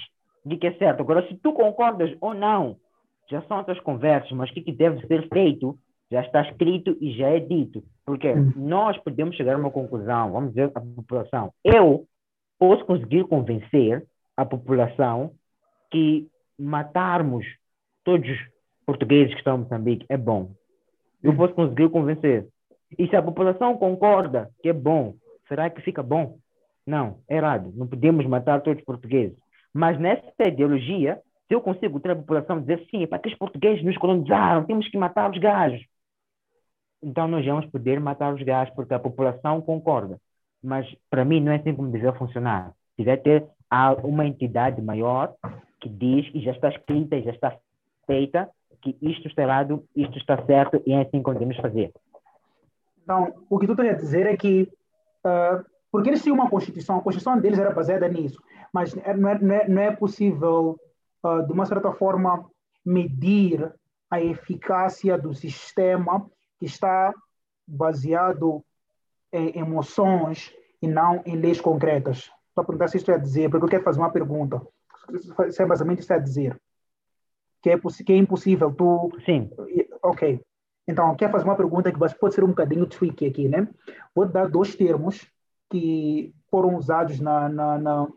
o 0.45 0.59
que 0.59 0.67
é 0.67 0.73
certo. 0.75 1.01
Agora, 1.01 1.27
se 1.29 1.35
tu 1.37 1.53
concordas 1.53 2.17
ou 2.21 2.35
não, 2.35 2.77
já 3.31 3.43
são 3.43 3.59
outras 3.59 3.79
conversas, 3.81 4.31
mas 4.33 4.51
o 4.51 4.55
que, 4.55 4.73
deve 4.73 5.07
ser 5.07 5.29
feito 5.29 5.79
já 6.11 6.23
está 6.23 6.43
escrito 6.43 6.97
e 7.01 7.13
já 7.13 7.29
é 7.29 7.39
dito. 7.39 7.83
Porque 8.07 8.33
hum. 8.33 8.53
nós 8.57 8.97
podemos 8.99 9.37
chegar 9.37 9.55
a 9.55 9.59
uma 9.59 9.71
conclusão, 9.71 10.33
vamos 10.33 10.51
dizer, 10.51 10.73
a 10.75 10.81
população. 10.81 11.53
Eu 11.63 12.07
posso 12.59 12.85
conseguir 12.87 13.25
convencer 13.25 14.07
a 14.37 14.45
população 14.45 15.33
que 15.91 16.27
matarmos 16.59 17.45
todos 18.05 18.29
os 18.29 18.39
portugueses 18.87 19.33
que 19.33 19.39
estão 19.39 19.57
em 19.57 19.61
Moçambique 19.61 20.07
é 20.09 20.17
bom. 20.17 20.51
Eu 21.23 21.37
posso 21.37 21.53
conseguir 21.55 21.91
convencer. 21.91 22.47
E 22.99 23.07
se 23.09 23.17
a 23.17 23.23
população 23.23 23.77
concorda 23.77 24.51
que 24.63 24.69
é 24.69 24.73
bom, 24.73 25.15
será 25.49 25.69
que 25.71 25.83
fica 25.83 26.03
bom? 26.03 26.39
Não, 26.87 27.19
é 27.29 27.37
errado. 27.37 27.73
Não 27.75 27.87
podemos 27.87 28.25
matar 28.27 28.61
todos 28.61 28.79
os 28.79 28.85
portugueses. 28.85 29.37
Mas 29.73 29.99
nessa 29.99 30.31
ideologia, 30.47 31.21
se 31.47 31.55
eu 31.55 31.61
consigo 31.61 32.01
ter 32.01 32.13
a 32.13 32.17
população 32.17 32.61
dizer 32.61 32.87
sim, 32.91 33.07
para 33.07 33.19
que 33.19 33.29
os 33.29 33.35
portugueses 33.35 33.85
nos 33.85 33.97
colonizaram, 33.97 34.65
temos 34.65 34.89
que 34.89 34.97
matar 34.97 35.31
os 35.31 35.39
gajos. 35.39 35.85
Então 37.03 37.29
nós 37.29 37.45
vamos 37.45 37.67
poder 37.67 38.01
matar 38.01 38.35
os 38.35 38.43
gajos 38.43 38.75
porque 38.75 38.95
a 38.95 38.99
população 38.99 39.61
concorda. 39.61 40.21
Mas 40.63 40.87
para 41.09 41.25
mim 41.25 41.41
não 41.41 41.53
é 41.53 41.57
assim 41.57 41.75
como 41.75 41.91
deve 41.91 42.13
funcionar. 42.19 42.73
Deve 42.99 43.17
ter 43.19 43.47
uma 44.03 44.27
entidade 44.27 44.83
maior 44.83 45.35
que 45.81 45.89
diz 45.89 46.29
e 46.35 46.41
já 46.41 46.53
está 46.53 46.69
escrita 46.69 47.17
e 47.17 47.23
já 47.23 47.31
está 47.31 47.57
feita 48.07 48.49
que 48.83 48.97
isto 49.03 49.29
está 49.29 49.43
errado, 49.43 49.85
isto 49.95 50.17
está 50.19 50.45
certo 50.45 50.83
e 50.87 50.93
é 50.93 51.03
assim 51.03 51.23
que 51.23 51.33
devemos 51.33 51.57
fazer. 51.57 51.93
Então, 53.03 53.33
o 53.49 53.59
que 53.59 53.67
tu 53.67 53.73
estás 53.73 53.91
a 53.91 53.95
dizer 53.95 54.27
é 54.27 54.37
que, 54.37 54.69
porque 55.91 56.11
eles 56.11 56.23
tinham 56.23 56.35
uma 56.35 56.51
Constituição, 56.51 56.99
a 56.99 57.03
Constituição 57.03 57.41
deles 57.41 57.59
era 57.59 57.73
baseada 57.73 58.09
nisso, 58.09 58.43
mas 58.73 58.95
não 58.95 59.29
é, 59.29 59.39
não 59.39 59.55
é, 59.55 59.69
não 59.69 59.83
é 59.83 59.91
possível, 59.95 60.79
uh, 61.25 61.47
de 61.47 61.53
uma 61.53 61.67
certa 61.67 61.93
forma, 61.93 62.49
medir 62.85 63.73
a 64.11 64.21
eficácia 64.21 65.19
do 65.19 65.35
sistema 65.35 66.27
que 66.59 66.67
está 66.67 67.13
baseado 67.67 68.65
em 69.33 69.59
emoções 69.59 70.53
e 70.81 70.89
não 70.89 71.23
em 71.27 71.37
leis 71.37 71.61
concretas. 71.61 72.31
Estou 72.49 72.63
a 72.63 72.65
perguntar 72.65 72.89
se 72.89 72.97
isto 72.97 73.11
é 73.11 73.15
a 73.15 73.19
dizer, 73.19 73.51
porque 73.51 73.65
eu 73.65 73.71
quero 73.71 73.85
fazer 73.85 73.99
uma 73.99 74.13
pergunta. 74.13 74.61
Se 75.51 75.63
é 75.63 75.67
basicamente 75.67 76.01
isso 76.01 76.13
é 76.13 76.17
a 76.17 76.21
dizer 76.21 76.61
que 77.63 77.71
é, 77.71 77.79
que 77.79 78.13
é 78.13 78.17
impossível 78.17 78.73
tu. 78.73 79.11
Sim. 79.25 79.51
Ok. 80.03 80.41
Então, 80.89 81.15
quer 81.15 81.31
fazer 81.31 81.45
uma 81.45 81.55
pergunta 81.55 81.93
que 81.93 81.99
pode 81.99 82.35
ser 82.35 82.43
um 82.43 82.49
bocadinho 82.49 82.87
tricky 82.87 83.27
aqui, 83.27 83.47
né? 83.47 83.69
Vou 84.15 84.27
dar 84.27 84.49
dois 84.49 84.75
termos 84.75 85.31
que 85.71 86.35
foram 86.51 86.77
usados 86.77 87.21
na, 87.21 87.47
na, 87.47 87.79
na 87.79 88.09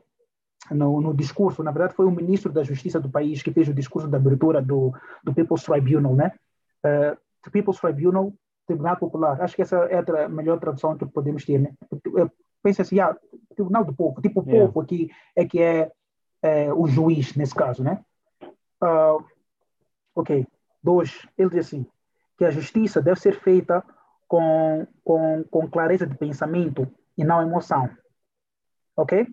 no, 0.72 1.02
no, 1.02 1.14
discurso. 1.14 1.62
Na 1.62 1.72
verdade, 1.72 1.94
foi 1.94 2.06
o 2.06 2.12
ministro 2.12 2.50
da 2.50 2.64
Justiça 2.64 2.98
do 2.98 3.10
país 3.10 3.44
que 3.44 3.52
fez 3.52 3.68
o 3.68 3.74
discurso 3.74 4.08
de 4.08 4.16
abertura 4.16 4.62
do, 4.62 4.94
do 5.22 5.34
People's 5.34 5.64
Tribunal, 5.64 6.16
né? 6.16 6.32
Uh, 6.86 7.18
the 7.44 7.52
People's 7.52 7.78
Tribunal, 7.78 8.34
Tribunal 8.66 8.96
Popular. 8.96 9.42
Acho 9.42 9.54
que 9.54 9.64
essa 9.64 9.76
é 9.76 10.24
a 10.24 10.30
melhor 10.30 10.58
tradução 10.58 10.98
que 10.98 11.06
podemos 11.06 11.44
ter, 11.44 11.60
né? 11.60 11.74
Pensa 12.64 12.84
assim, 12.84 13.02
ah, 13.02 13.18
Tribunal 13.54 13.84
do 13.84 13.94
Povo. 13.94 14.22
Tipo, 14.22 14.42
o 14.42 14.46
yeah. 14.46 14.66
povo 14.66 14.80
aqui 14.80 15.10
é 15.36 15.44
que 15.44 15.62
é, 15.62 15.92
é, 16.42 16.74
o 16.74 16.88
juiz, 16.88 17.36
nesse 17.36 17.54
caso, 17.54 17.84
né? 17.84 18.00
Uh, 18.82 19.22
ok. 20.16 20.48
Dois, 20.82 21.28
ele 21.38 21.50
diz 21.50 21.68
assim, 21.68 21.86
que 22.42 22.46
a 22.46 22.50
justiça 22.50 23.00
deve 23.00 23.20
ser 23.20 23.40
feita 23.40 23.84
com, 24.28 24.88
com, 25.04 25.44
com 25.44 25.70
clareza 25.70 26.08
de 26.08 26.18
pensamento 26.18 26.92
e 27.16 27.24
não 27.24 27.40
emoção. 27.40 27.88
Ok? 28.98 29.28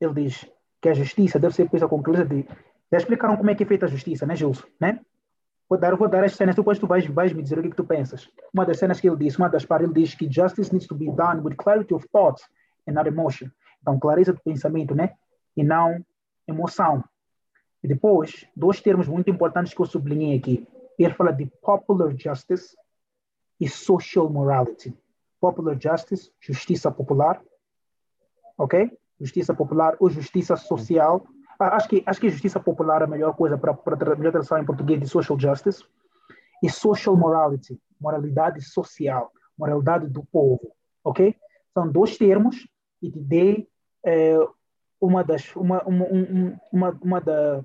Ele 0.00 0.14
diz 0.14 0.48
que 0.80 0.88
a 0.88 0.94
justiça 0.94 1.36
deve 1.36 1.52
ser 1.52 1.68
feita 1.68 1.88
com 1.88 2.00
clareza 2.00 2.24
de... 2.24 2.46
Já 2.92 2.98
explicaram 2.98 3.36
como 3.36 3.50
é 3.50 3.56
que 3.56 3.64
é 3.64 3.66
feita 3.66 3.86
a 3.86 3.88
justiça, 3.88 4.24
né, 4.24 4.36
Gilson? 4.36 4.68
Né? 4.80 5.00
Vou 5.68 5.76
dar, 5.76 5.96
vou 5.96 6.08
dar 6.08 6.22
as 6.22 6.36
cenas, 6.36 6.54
depois 6.54 6.78
tu 6.78 6.86
vais, 6.86 7.04
vais 7.06 7.32
me 7.32 7.42
dizer 7.42 7.58
o 7.58 7.62
que, 7.62 7.66
é 7.66 7.70
que 7.70 7.76
tu 7.76 7.84
pensas. 7.84 8.30
Uma 8.52 8.64
das 8.64 8.78
cenas 8.78 9.00
que 9.00 9.08
ele 9.08 9.16
disse, 9.16 9.36
uma 9.36 9.48
das 9.48 9.64
partes, 9.64 9.90
ele 9.90 10.00
diz 10.00 10.14
que 10.14 10.30
justice 10.30 10.72
needs 10.72 10.86
to 10.86 10.94
be 10.94 11.10
done 11.10 11.40
with 11.40 11.56
clarity 11.56 11.92
of 11.92 12.06
thought 12.12 12.40
and 12.86 12.92
not 12.92 13.08
emotion. 13.08 13.48
Então, 13.82 13.98
clareza 13.98 14.32
de 14.32 14.40
pensamento, 14.40 14.94
né? 14.94 15.14
E 15.56 15.64
não 15.64 16.06
emoção. 16.46 17.02
E 17.82 17.88
depois, 17.88 18.46
dois 18.54 18.80
termos 18.80 19.08
muito 19.08 19.28
importantes 19.28 19.74
que 19.74 19.82
eu 19.82 19.86
sublinhei 19.86 20.38
aqui. 20.38 20.64
Ele 20.98 21.14
fala 21.14 21.32
de 21.32 21.46
popular 21.62 22.14
justice 22.16 22.76
e 23.60 23.68
social 23.68 24.28
morality. 24.30 24.96
Popular 25.40 25.76
justice, 25.80 26.32
justiça 26.40 26.90
popular, 26.90 27.42
ok? 28.56 28.90
Justiça 29.20 29.54
popular 29.54 29.96
ou 30.00 30.08
justiça 30.08 30.56
social 30.56 31.26
ah, 31.58 31.76
acho 31.76 31.88
que, 31.88 32.02
acho 32.04 32.20
que 32.20 32.28
justiça 32.28 32.58
popular 32.58 33.02
é 33.02 33.04
a 33.04 33.08
melhor 33.08 33.34
coisa 33.34 33.56
para 33.56 33.72
a 33.72 34.16
melhor 34.16 34.32
tradução 34.32 34.58
em 34.58 34.64
português 34.64 35.00
de 35.00 35.08
social 35.08 35.38
justice. 35.38 35.84
E 36.62 36.70
social 36.70 37.16
morality, 37.16 37.78
moralidade 38.00 38.60
social, 38.62 39.30
moralidade 39.56 40.08
do 40.08 40.24
povo, 40.24 40.72
ok? 41.02 41.34
São 41.74 41.90
dois 41.90 42.16
termos 42.16 42.66
e 43.02 43.10
te 43.10 43.20
dei 43.20 43.68
é, 44.04 44.36
uma 45.00 45.22
das 45.22 45.54
uma 45.54 45.82
uma, 45.82 46.06
uma, 46.72 46.98
uma, 47.02 47.20
da, 47.20 47.64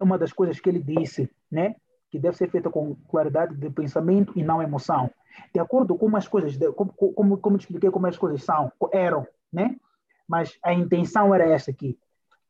uma 0.00 0.18
das 0.18 0.32
coisas 0.32 0.60
que 0.60 0.68
ele 0.68 0.82
disse, 0.82 1.30
né? 1.50 1.76
Que 2.10 2.18
deve 2.18 2.36
ser 2.36 2.50
feita 2.50 2.70
com 2.70 2.94
claridade 3.08 3.54
de 3.56 3.70
pensamento 3.70 4.32
e 4.36 4.42
não 4.42 4.62
emoção. 4.62 5.10
De 5.52 5.60
acordo 5.60 5.96
com 5.96 6.16
as 6.16 6.26
coisas, 6.26 6.56
como, 6.74 6.92
como, 6.92 7.36
como 7.38 7.58
te 7.58 7.62
expliquei 7.62 7.90
como 7.90 8.06
as 8.06 8.16
coisas 8.16 8.42
são, 8.42 8.72
eram, 8.92 9.26
né? 9.52 9.76
Mas 10.26 10.58
a 10.64 10.72
intenção 10.72 11.34
era 11.34 11.44
essa 11.48 11.70
aqui 11.70 11.98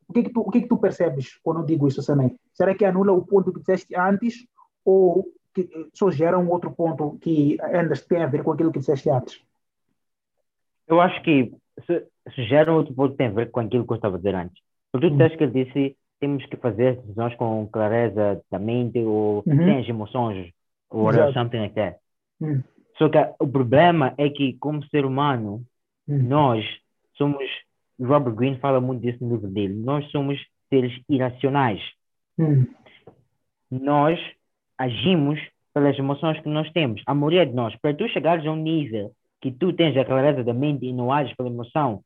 o 0.07 0.13
que, 0.13 0.23
que, 0.23 0.29
tu, 0.29 0.41
o 0.41 0.49
que, 0.49 0.61
que 0.61 0.67
tu 0.67 0.77
percebes 0.77 1.37
quando 1.43 1.59
eu 1.59 1.65
digo 1.65 1.87
isso, 1.87 2.01
Sanei? 2.01 2.35
Será 2.53 2.73
que 2.73 2.85
anula 2.85 3.11
o 3.11 3.25
ponto 3.25 3.51
que 3.51 3.59
disseste 3.59 3.93
antes 3.95 4.47
ou 4.85 5.27
que 5.53 5.69
só 5.93 6.09
gera 6.09 6.39
um 6.39 6.49
outro 6.49 6.71
ponto 6.71 7.17
que 7.19 7.57
ainda 7.61 7.93
tem 7.95 8.23
a 8.23 8.27
ver 8.27 8.43
com 8.43 8.51
aquilo 8.51 8.71
que 8.71 8.79
disseste 8.79 9.09
antes? 9.09 9.41
Eu 10.87 11.01
acho 11.01 11.21
que 11.23 11.51
se, 11.85 12.07
se 12.33 12.43
gera 12.45 12.71
um 12.71 12.75
outro 12.75 12.93
ponto 12.93 13.11
que 13.11 13.17
tem 13.17 13.27
a 13.27 13.31
ver 13.31 13.51
com 13.51 13.59
aquilo 13.59 13.85
que 13.85 13.91
eu 13.91 13.97
estava 13.97 14.15
a 14.15 14.17
dizer 14.17 14.35
antes. 14.35 14.63
Porque 14.91 15.07
tu 15.07 15.13
hum. 15.13 15.17
disseste 15.17 15.37
que 15.37 15.43
ele 15.43 15.65
disse 15.65 15.97
temos 16.19 16.45
que 16.45 16.57
fazer 16.57 16.97
decisões 16.97 17.35
com 17.35 17.67
clareza 17.67 18.41
da 18.49 18.59
mente 18.59 18.99
ou 18.99 19.43
uhum. 19.45 19.57
sem 19.57 19.77
as 19.79 19.87
emoções 19.87 20.51
ou 20.89 21.09
Exato. 21.09 21.33
something 21.33 21.59
like 21.59 21.75
that. 21.75 21.97
Hum. 22.41 22.61
Só 22.97 23.09
que 23.09 23.17
o 23.39 23.47
problema 23.47 24.13
é 24.17 24.29
que, 24.29 24.53
como 24.53 24.83
ser 24.87 25.05
humano, 25.05 25.63
hum. 26.07 26.17
nós 26.23 26.65
somos 27.15 27.43
Robert 27.99 28.35
Greene 28.35 28.59
fala 28.59 28.79
muito 28.79 29.01
disso 29.01 29.23
no 29.23 29.35
livro 29.35 29.49
dele. 29.49 29.73
Nós 29.73 30.09
somos 30.11 30.39
seres 30.69 30.93
irracionais. 31.09 31.81
Hum. 32.37 32.65
Nós 33.71 34.19
agimos 34.77 35.39
pelas 35.73 35.97
emoções 35.97 36.39
que 36.41 36.49
nós 36.49 36.71
temos. 36.71 37.01
A 37.05 37.13
maioria 37.13 37.45
de 37.45 37.53
nós, 37.53 37.75
para 37.77 37.93
tu 37.93 38.07
chegares 38.09 38.45
a 38.45 38.51
um 38.51 38.55
nível 38.55 39.11
que 39.41 39.51
tu 39.51 39.73
tens 39.73 39.95
a 39.97 40.05
clareza 40.05 40.43
da 40.43 40.53
mente 40.53 40.85
e 40.85 40.93
não 40.93 41.11
ages 41.11 41.35
pela 41.35 41.49
emoção, 41.49 42.01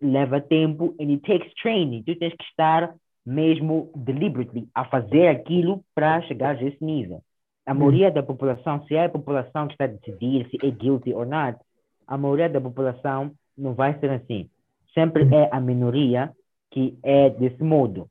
leva 0.00 0.40
tempo 0.40 0.94
and 1.00 1.10
it 1.10 1.20
takes 1.20 1.52
training. 1.54 2.02
Tu 2.02 2.16
tens 2.16 2.34
que 2.34 2.44
estar 2.44 2.94
mesmo 3.24 3.90
deliberately 3.94 4.68
a 4.74 4.84
fazer 4.84 5.28
aquilo 5.28 5.82
para 5.94 6.22
chegar 6.22 6.56
a 6.56 6.62
esse 6.62 6.82
nível. 6.82 7.22
A 7.66 7.74
maioria 7.74 8.08
hum. 8.08 8.12
da 8.12 8.22
população, 8.22 8.84
se 8.86 8.94
é 8.94 9.04
a 9.04 9.10
população 9.10 9.66
que 9.66 9.74
está 9.74 9.84
a 9.84 9.88
decidir 9.88 10.48
se 10.50 10.66
é 10.66 10.70
guilty 10.70 11.12
ou 11.12 11.24
not, 11.24 11.58
a 12.06 12.16
maioria 12.16 12.48
da 12.48 12.60
população 12.60 13.32
não 13.56 13.74
vai 13.74 13.98
ser 13.98 14.10
assim 14.10 14.48
sempre 14.94 15.22
é 15.34 15.48
a 15.52 15.60
minoria 15.60 16.32
que 16.70 16.98
é 17.02 17.30
desse 17.30 17.62
modo. 17.62 18.08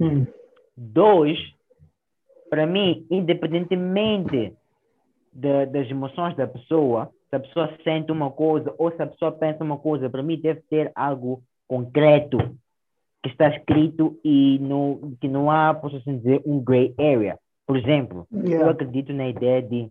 Hum. 0.00 0.26
Dois, 0.76 1.38
para 2.48 2.66
mim, 2.66 3.06
independentemente 3.10 4.54
de, 5.32 5.66
das 5.66 5.88
emoções 5.88 6.36
da 6.36 6.46
pessoa, 6.46 7.10
se 7.28 7.36
a 7.36 7.40
pessoa 7.40 7.72
sente 7.84 8.10
uma 8.10 8.30
coisa 8.30 8.74
ou 8.78 8.90
se 8.90 9.02
a 9.02 9.06
pessoa 9.06 9.32
pensa 9.32 9.62
uma 9.62 9.78
coisa, 9.78 10.10
para 10.10 10.22
mim 10.22 10.40
deve 10.40 10.60
ter 10.62 10.90
algo 10.94 11.42
concreto 11.68 12.38
que 13.22 13.28
está 13.28 13.48
escrito 13.48 14.18
e 14.24 14.58
que 15.20 15.28
não 15.28 15.50
há, 15.50 15.74
posso 15.74 15.96
assim 15.96 16.18
dizer, 16.18 16.42
um 16.46 16.60
gray 16.60 16.94
area. 16.98 17.38
Por 17.66 17.76
exemplo, 17.76 18.26
yeah. 18.32 18.66
eu 18.66 18.70
acredito 18.70 19.12
na 19.12 19.28
ideia 19.28 19.62
de 19.62 19.90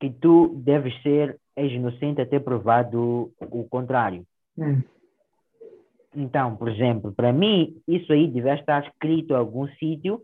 que 0.00 0.10
tu 0.10 0.48
deves 0.64 0.92
ser 1.02 1.38
inocente 1.56 2.20
até 2.20 2.38
provado 2.38 3.32
o 3.40 3.64
contrário. 3.64 4.24
Hum. 4.58 4.82
Então, 6.14 6.56
por 6.56 6.68
exemplo, 6.68 7.12
para 7.12 7.32
mim, 7.32 7.76
isso 7.86 8.12
aí 8.12 8.26
deve 8.26 8.52
estar 8.54 8.84
escrito 8.86 9.32
em 9.32 9.36
algum 9.36 9.68
sítio, 9.78 10.22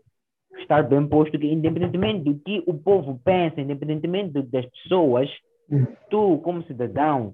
estar 0.59 0.83
bem 0.83 1.07
posto, 1.07 1.37
que 1.37 1.47
independentemente 1.47 2.23
do 2.23 2.39
que 2.39 2.63
o 2.67 2.73
povo 2.73 3.19
pensa, 3.23 3.61
independentemente 3.61 4.41
das 4.43 4.65
pessoas, 4.65 5.29
hum. 5.71 5.85
tu, 6.09 6.39
como 6.39 6.63
cidadão, 6.63 7.33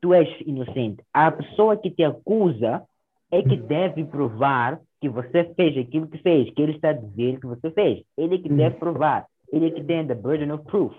tu 0.00 0.14
és 0.14 0.28
inocente. 0.46 1.02
A 1.12 1.30
pessoa 1.30 1.76
que 1.76 1.90
te 1.90 2.04
acusa 2.04 2.82
é 3.30 3.42
que 3.42 3.56
deve 3.56 4.04
provar 4.04 4.80
que 5.00 5.08
você 5.08 5.44
fez 5.54 5.76
aquilo 5.76 6.06
que 6.06 6.18
fez, 6.18 6.50
que 6.54 6.62
ele 6.62 6.72
está 6.72 6.92
dizer 6.92 7.40
que 7.40 7.46
você 7.46 7.70
fez. 7.70 8.02
Ele 8.16 8.36
é 8.36 8.38
que 8.38 8.48
deve 8.48 8.76
provar. 8.76 9.26
Ele 9.52 9.66
é 9.66 9.70
que 9.70 9.84
tem 9.84 10.06
the 10.06 10.14
burden 10.14 10.52
of 10.52 10.64
proof, 10.64 10.94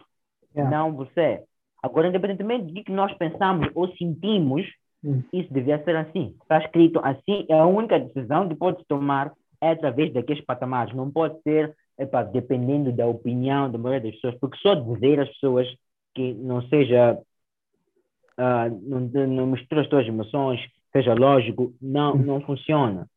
yeah. 0.55 0.69
não 0.69 0.95
você. 0.95 1.43
Agora, 1.81 2.07
independentemente 2.07 2.71
do 2.71 2.83
que 2.83 2.91
nós 2.91 3.13
pensamos 3.17 3.69
ou 3.73 3.87
sentimos, 3.95 4.65
Hum. 5.05 5.21
Isso 5.31 5.53
devia 5.53 5.81
ser 5.83 5.95
assim. 5.95 6.35
Está 6.41 6.57
escrito 6.57 6.99
assim, 7.03 7.45
é 7.47 7.59
a 7.59 7.67
única 7.67 7.99
decisão 7.99 8.49
que 8.49 8.55
pode 8.55 8.83
tomar 8.87 9.31
é 9.61 9.69
através 9.69 10.11
daqueles 10.11 10.43
patamares. 10.43 10.95
Não 10.95 11.11
pode 11.11 11.39
ser 11.43 11.75
epa, 11.97 12.23
dependendo 12.23 12.91
da 12.91 13.05
opinião 13.05 13.71
da 13.71 13.77
maioria 13.77 14.11
das 14.11 14.15
pessoas, 14.19 14.39
porque 14.39 14.57
só 14.57 14.73
dizer 14.73 15.19
às 15.19 15.29
pessoas 15.29 15.67
que 16.15 16.33
não 16.33 16.61
seja, 16.69 17.19
uh, 18.39 18.69
não, 18.81 19.27
não 19.27 19.47
mistura 19.47 19.81
as 19.81 19.87
suas 19.87 20.07
emoções, 20.07 20.59
seja 20.95 21.13
lógico, 21.13 21.73
não, 21.81 22.13
hum. 22.13 22.23
não 22.23 22.41
funciona. 22.41 23.09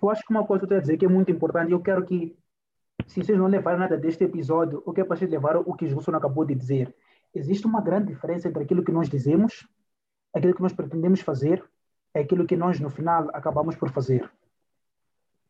Eu 0.00 0.10
acho 0.10 0.22
que 0.24 0.30
uma 0.30 0.46
coisa 0.46 0.60
que 0.60 0.72
eu 0.72 0.76
estou 0.76 0.78
a 0.78 0.80
dizer 0.80 0.96
que 0.96 1.04
é 1.04 1.08
muito 1.08 1.30
importante, 1.32 1.72
eu 1.72 1.80
quero 1.80 2.04
que, 2.04 2.36
se 3.06 3.22
vocês 3.22 3.36
não 3.36 3.48
levarem 3.48 3.80
nada 3.80 3.96
deste 3.96 4.22
episódio, 4.22 4.82
eu 4.86 4.92
quero 4.92 5.08
para 5.08 5.16
vocês 5.16 5.30
levar 5.30 5.56
o 5.56 5.74
que 5.74 5.86
o 5.86 5.88
Gilson 5.88 6.14
acabou 6.14 6.44
de 6.44 6.54
dizer. 6.54 6.94
Existe 7.34 7.66
uma 7.66 7.80
grande 7.80 8.12
diferença 8.12 8.48
entre 8.48 8.62
aquilo 8.62 8.84
que 8.84 8.92
nós 8.92 9.08
dizemos 9.08 9.66
aquilo 10.32 10.54
que 10.54 10.62
nós 10.62 10.72
pretendemos 10.72 11.20
fazer 11.20 11.64
é 12.14 12.20
aquilo 12.20 12.46
que 12.46 12.56
nós, 12.56 12.80
no 12.80 12.90
final, 12.90 13.28
acabamos 13.32 13.76
por 13.76 13.90
fazer. 13.90 14.30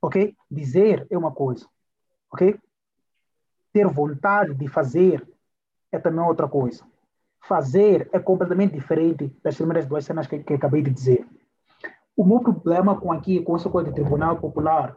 Ok? 0.01 0.37
Dizer 0.51 1.07
é 1.11 1.19
uma 1.19 1.33
coisa. 1.33 1.67
Ok? 2.33 2.59
Ter 3.73 3.87
vontade 3.87 4.55
de 4.55 4.69
fazer 4.69 5.27
é 5.93 5.99
também 5.99 6.25
outra 6.25 6.49
coisa. 6.49 6.85
Fazer 7.41 8.09
é 8.13 8.19
completamente 8.19 8.75
diferente 8.75 9.35
das 9.43 9.57
primeiras 9.57 9.87
duas 9.87 10.05
cenas 10.05 10.27
que, 10.27 10.39
que 10.41 10.55
acabei 10.55 10.83
de 10.83 10.91
dizer. 10.91 11.27
O 12.17 12.25
meu 12.25 12.41
problema 12.41 13.01
com 13.01 13.13
aqui, 13.13 13.41
com 13.43 13.57
essa 13.57 13.71
coisa 13.71 13.91
de 13.91 13.95
Tribunal 13.95 14.39
Popular, 14.39 14.97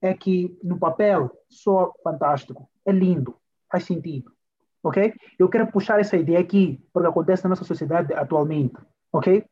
é 0.00 0.14
que 0.14 0.58
no 0.62 0.78
papel 0.78 1.30
só 1.48 1.92
fantástico, 2.02 2.68
é 2.84 2.92
lindo, 2.92 3.36
faz 3.70 3.84
sentido, 3.84 4.32
ok? 4.82 5.12
Eu 5.38 5.48
quero 5.48 5.66
puxar 5.70 6.00
essa 6.00 6.16
ideia 6.16 6.38
aqui 6.38 6.82
porque 6.92 7.08
acontece 7.08 7.44
na 7.44 7.50
nossa 7.50 7.64
sociedade 7.64 8.12
atualmente 8.14 8.76
ok? 9.12 9.44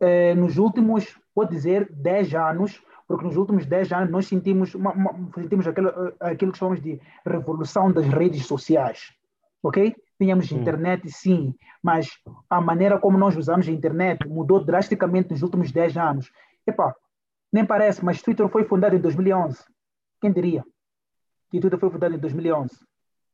É, 0.00 0.34
nos 0.34 0.56
últimos, 0.58 1.18
vou 1.34 1.46
dizer, 1.46 1.90
10 1.92 2.34
anos, 2.34 2.82
porque 3.06 3.24
nos 3.24 3.36
últimos 3.36 3.66
10 3.66 3.92
anos 3.92 4.10
nós 4.10 4.26
sentimos, 4.26 4.74
uma, 4.74 4.92
uma, 4.92 5.30
sentimos 5.34 5.66
aquilo, 5.66 6.14
aquilo 6.20 6.52
que 6.52 6.58
chamamos 6.58 6.80
de 6.80 7.00
revolução 7.26 7.92
das 7.92 8.06
redes 8.06 8.46
sociais, 8.46 9.12
ok? 9.62 9.94
Tínhamos 10.20 10.52
hum. 10.52 10.58
internet, 10.60 11.10
sim, 11.10 11.54
mas 11.82 12.10
a 12.48 12.60
maneira 12.60 12.98
como 12.98 13.16
nós 13.16 13.36
usamos 13.36 13.66
a 13.66 13.72
internet 13.72 14.28
mudou 14.28 14.62
drasticamente 14.62 15.30
nos 15.30 15.42
últimos 15.42 15.72
10 15.72 15.96
anos. 15.96 16.30
Epa, 16.66 16.94
nem 17.50 17.64
parece, 17.64 18.04
mas 18.04 18.20
Twitter 18.20 18.46
foi 18.48 18.64
fundado 18.64 18.94
em 18.94 19.00
2011. 19.00 19.64
Quem 20.20 20.30
diria? 20.30 20.62
Que 21.50 21.58
Twitter 21.58 21.78
foi 21.78 21.90
fundado 21.90 22.14
em 22.14 22.18
2011, 22.18 22.70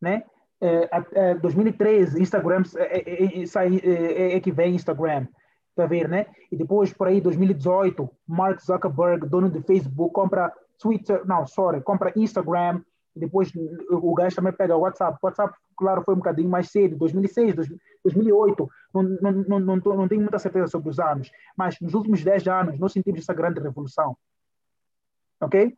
né? 0.01 0.23
é, 0.61 0.89
é, 1.13 1.35
2013, 1.35 2.21
Instagram 2.21 2.63
é, 2.77 2.99
é, 2.99 3.45
é, 3.45 4.37
é, 4.37 4.41
que 4.41 4.51
vem 4.51 4.75
Instagram, 4.75 5.27
tá 5.75 5.87
ver, 5.87 6.09
né? 6.09 6.27
E 6.51 6.57
depois, 6.57 6.93
por 6.93 7.09
aí, 7.09 7.21
2018, 7.21 8.09
Mark 8.27 8.61
Zuckerberg, 8.61 9.27
dono 9.29 9.51
do 9.51 9.63
Facebook, 9.63 10.15
compra 10.15 10.53
Twitter, 10.79 11.23
não, 11.27 11.47
sorry, 11.47 11.83
compra 11.83 12.13
Instagram, 12.17 12.81
depois 13.19 13.51
o 13.91 14.15
gajo 14.15 14.37
também 14.37 14.53
pega 14.53 14.77
o 14.77 14.81
WhatsApp. 14.81 15.19
O 15.21 15.27
WhatsApp, 15.27 15.55
claro, 15.77 16.03
foi 16.03 16.15
um 16.15 16.19
bocadinho 16.19 16.49
mais 16.49 16.71
cedo, 16.71 16.97
2006, 16.97 17.55
2008, 18.05 18.71
não, 18.95 19.03
não, 19.03 19.33
não, 19.33 19.61
não, 19.61 19.77
não 19.77 20.09
tenho 20.09 20.21
muita 20.21 20.39
certeza 20.39 20.67
sobre 20.67 20.91
os 20.91 20.99
anos, 20.99 21.31
mas 21.57 21.81
nos 21.81 21.95
últimos 21.95 22.23
10 22.23 22.47
anos 22.49 22.79
nós 22.79 22.93
sentimos 22.93 23.21
essa 23.21 23.35
grande 23.35 23.61
revolução. 23.61 24.17
Ok? 25.41 25.77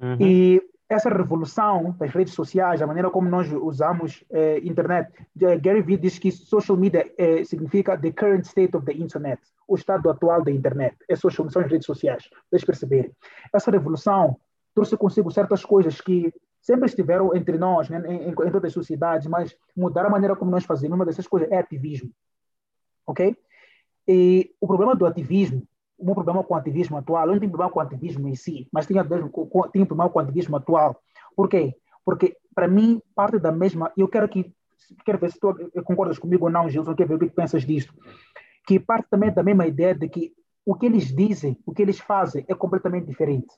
Uhum. 0.00 0.16
E 0.20 0.62
essa 0.88 1.10
revolução 1.10 1.96
das 1.98 2.10
redes 2.10 2.34
sociais, 2.34 2.80
a 2.80 2.86
maneira 2.86 3.10
como 3.10 3.28
nós 3.28 3.50
usamos 3.52 4.24
eh, 4.30 4.60
internet, 4.62 5.10
Gary 5.34 5.82
Vee 5.82 5.96
diz 5.96 6.18
que 6.18 6.30
social 6.30 6.78
media 6.78 7.10
eh, 7.18 7.44
significa 7.44 7.98
the 7.98 8.12
current 8.12 8.44
state 8.44 8.76
of 8.76 8.86
the 8.86 8.92
internet, 8.92 9.42
o 9.66 9.74
estado 9.74 10.08
atual 10.08 10.44
da 10.44 10.50
internet. 10.52 10.96
É 11.08 11.16
social, 11.16 11.50
são 11.50 11.62
as 11.62 11.70
redes 11.70 11.86
sociais, 11.86 12.30
vocês 12.48 12.64
perceberem. 12.64 13.10
Essa 13.52 13.70
revolução 13.70 14.36
trouxe 14.74 14.96
consigo 14.96 15.30
certas 15.30 15.64
coisas 15.64 16.00
que 16.00 16.32
sempre 16.66 16.86
estiveram 16.86 17.34
entre 17.34 17.56
nós, 17.56 17.88
né, 17.88 18.02
em, 18.08 18.30
em, 18.30 18.34
todas 18.34 18.64
as 18.64 18.72
sociedades, 18.72 19.28
mas 19.28 19.56
mudar 19.76 20.04
a 20.04 20.10
maneira 20.10 20.34
como 20.34 20.50
nós 20.50 20.64
fazemos, 20.64 20.96
uma 20.96 21.06
dessas 21.06 21.28
coisas 21.28 21.48
é 21.52 21.58
ativismo. 21.58 22.10
Ok? 23.06 23.36
E 24.08 24.50
o 24.60 24.66
problema 24.66 24.96
do 24.96 25.06
ativismo 25.06 25.66
meu 25.98 26.14
problema 26.14 26.44
com 26.44 26.52
o 26.52 26.56
ativismo 26.56 26.98
atual, 26.98 27.26
eu 27.26 27.32
não 27.32 27.40
tenho 27.40 27.50
problema 27.50 27.72
com 27.72 27.78
o 27.78 27.82
ativismo 27.82 28.28
em 28.28 28.34
si, 28.34 28.68
mas 28.70 28.86
tenho, 28.86 29.02
tenho 29.72 29.86
problema 29.86 30.10
com 30.10 30.18
o 30.18 30.22
ativismo 30.22 30.56
atual. 30.56 31.00
Por 31.34 31.48
quê? 31.48 31.74
Porque, 32.04 32.36
para 32.54 32.68
mim, 32.68 33.00
parte 33.14 33.38
da 33.38 33.50
mesma. 33.50 33.90
Eu 33.96 34.08
quero 34.08 34.28
que. 34.28 34.54
Quero 35.04 35.18
ver 35.18 35.32
se 35.32 35.40
tu 35.40 35.54
concordas 35.84 36.18
comigo 36.18 36.44
ou 36.44 36.50
não, 36.50 36.68
Gilson, 36.68 36.94
quero 36.94 37.08
ver 37.08 37.14
o 37.14 37.18
que 37.18 37.34
pensas 37.34 37.64
disto. 37.64 37.94
Que 38.66 38.78
parte 38.78 39.08
também 39.08 39.32
da 39.32 39.42
mesma 39.42 39.66
ideia 39.66 39.94
de 39.94 40.06
que 40.08 40.34
o 40.66 40.74
que 40.74 40.86
eles 40.86 41.06
dizem, 41.14 41.58
o 41.64 41.72
que 41.72 41.80
eles 41.80 41.98
fazem 41.98 42.44
é 42.46 42.54
completamente 42.54 43.06
diferente. 43.06 43.48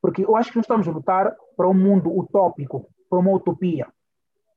Porque 0.00 0.24
eu 0.24 0.36
acho 0.36 0.50
que 0.50 0.56
nós 0.56 0.64
estamos 0.64 0.88
a 0.88 0.90
lutar 0.90 1.36
para 1.56 1.68
um 1.68 1.74
mundo 1.74 2.10
utópico, 2.16 2.88
para 3.08 3.18
uma 3.18 3.32
utopia. 3.32 3.86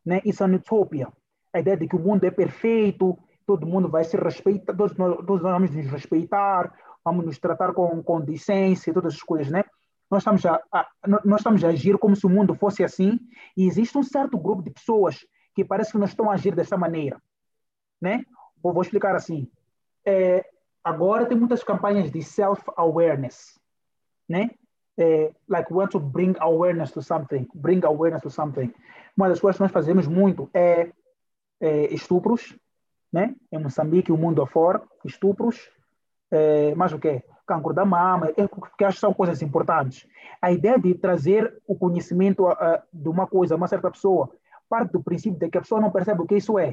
Né? 0.05 0.21
Isso 0.23 0.43
é 0.43 0.45
uma 0.45 0.55
utopia. 0.55 1.07
A 1.53 1.59
ideia 1.59 1.77
de 1.77 1.87
que 1.87 1.95
o 1.95 1.99
mundo 1.99 2.23
é 2.23 2.31
perfeito, 2.31 3.17
todo 3.45 3.67
mundo 3.67 3.89
vai 3.89 4.03
se 4.03 4.17
respeitar, 4.17 4.73
todos, 4.73 4.95
todos 4.95 5.41
vamos 5.41 5.71
nos 5.71 5.85
respeitar, 5.87 6.73
vamos 7.03 7.25
nos 7.25 7.37
tratar 7.37 7.73
com, 7.73 8.21
decência, 8.21 8.93
todas 8.93 9.15
as 9.15 9.21
coisas, 9.21 9.51
né? 9.51 9.63
Nós 10.09 10.21
estamos, 10.21 10.45
a, 10.45 10.61
a, 10.71 10.87
nós 11.25 11.39
estamos 11.39 11.63
a 11.63 11.69
agir 11.69 11.97
como 11.97 12.15
se 12.15 12.25
o 12.25 12.29
mundo 12.29 12.53
fosse 12.55 12.83
assim, 12.83 13.19
e 13.57 13.65
existe 13.65 13.97
um 13.97 14.03
certo 14.03 14.37
grupo 14.37 14.61
de 14.61 14.69
pessoas 14.69 15.25
que 15.55 15.65
parece 15.65 15.91
que 15.91 15.97
não 15.97 16.05
estão 16.05 16.29
a 16.29 16.33
agir 16.33 16.55
dessa 16.55 16.77
maneira, 16.77 17.21
né? 18.01 18.23
Vou, 18.61 18.73
vou 18.73 18.81
explicar 18.81 19.15
assim. 19.15 19.49
É, 20.05 20.45
agora 20.83 21.25
tem 21.25 21.37
muitas 21.37 21.63
campanhas 21.63 22.11
de 22.11 22.21
self-awareness, 22.21 23.59
né? 24.27 24.51
É, 24.97 25.31
like 25.49 25.71
we 25.73 25.79
want 25.79 25.91
to 25.91 25.99
bring 25.99 26.35
awareness 26.39 26.91
to 26.91 27.01
something, 27.01 27.47
bring 27.55 27.83
awareness 27.83 28.21
to 28.21 28.29
something. 28.29 28.71
Uma 29.17 29.29
das 29.29 29.39
coisas 29.39 29.57
que 29.57 29.63
nós 29.63 29.71
fazemos 29.71 30.07
muito 30.07 30.49
é, 30.53 30.91
é 31.59 31.93
estupros, 31.93 32.55
né? 33.11 33.35
Em 33.51 33.59
Moçambique, 33.59 34.11
o 34.11 34.17
mundo 34.17 34.41
afora, 34.41 34.81
estupros, 35.03 35.69
é, 36.31 36.73
mais 36.75 36.93
o 36.93 36.99
quê? 36.99 37.23
Cancro 37.45 37.73
da 37.73 37.85
mama, 37.85 38.29
é, 38.29 38.47
que 38.77 38.85
acho 38.85 38.95
que 38.95 39.01
são 39.01 39.13
coisas 39.13 39.41
importantes. 39.41 40.07
A 40.41 40.51
ideia 40.51 40.79
de 40.79 40.95
trazer 40.95 41.61
o 41.67 41.75
conhecimento 41.75 42.47
uh, 42.47 42.55
de 42.91 43.09
uma 43.09 43.27
coisa 43.27 43.53
a 43.53 43.57
uma 43.57 43.67
certa 43.67 43.91
pessoa 43.91 44.31
parte 44.73 44.91
do 44.91 45.03
princípio 45.03 45.37
de 45.37 45.49
que 45.49 45.57
a 45.57 45.61
pessoa 45.61 45.79
não 45.79 45.91
percebe 45.91 46.21
o 46.21 46.25
que 46.25 46.35
isso 46.35 46.57
é. 46.57 46.69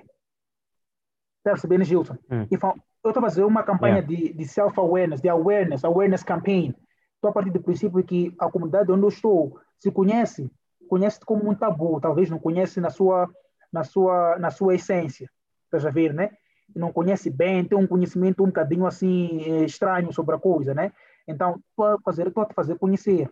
Está 1.39 1.50
percebendo, 1.50 1.85
Gilson? 1.85 2.17
Hum. 2.31 2.47
eu 2.50 3.11
estou 3.11 3.23
fazendo 3.23 3.47
uma 3.47 3.62
campanha 3.62 3.97
yeah. 3.97 4.09
de, 4.09 4.33
de 4.33 4.45
self-awareness, 4.47 5.21
de 5.21 5.29
awareness, 5.29 5.85
awareness 5.85 6.23
campaign. 6.23 6.75
Estou 7.21 7.28
a 7.28 7.35
partir 7.35 7.50
do 7.50 7.61
princípio 7.61 8.02
que 8.02 8.35
a 8.39 8.50
comunidade 8.50 8.91
onde 8.91 9.02
eu 9.02 9.11
estou 9.11 9.61
se 9.78 9.91
conhece, 9.91 10.50
conhece 10.89 11.21
como 11.21 11.50
um 11.50 11.54
tabu, 11.54 12.00
talvez 12.00 12.30
não 12.30 12.39
conhece 12.39 12.80
na 12.80 12.89
sua, 12.89 13.28
na 13.71 13.85
sua, 13.85 14.39
na 14.39 14.50
sua 14.50 14.75
essência. 14.75 15.30
Estás 15.67 15.85
a 15.85 15.91
ver, 15.91 16.15
né? 16.15 16.30
Não 16.75 16.91
conhece 16.91 17.28
bem, 17.28 17.63
tem 17.63 17.76
um 17.76 17.87
conhecimento 17.87 18.43
um 18.43 18.47
bocadinho 18.47 18.87
assim 18.87 19.43
eh, 19.43 19.65
estranho 19.67 20.11
sobre 20.15 20.35
a 20.35 20.39
coisa, 20.39 20.73
né? 20.73 20.95
Então, 21.28 21.63
estou 21.69 21.85
a 21.85 22.00
fazer, 22.00 22.28
estou 22.28 22.43
a 22.43 22.54
fazer 22.54 22.78
conhecer. 22.78 23.30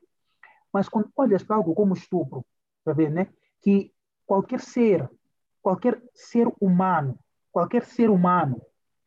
Mas 0.70 0.87
quando 0.87 1.11
olhas 1.16 1.42
para 1.42 1.57
algo 1.57 1.74
como 1.74 1.94
estupro, 1.94 2.44
a 2.85 2.92
ver, 2.92 3.11
né? 3.11 3.29
Que 3.62 3.90
qualquer 4.27 4.61
ser, 4.61 5.09
qualquer 5.62 5.98
ser 6.12 6.46
humano, 6.61 7.18
qualquer 7.51 7.87
ser 7.87 8.11
humano 8.11 8.61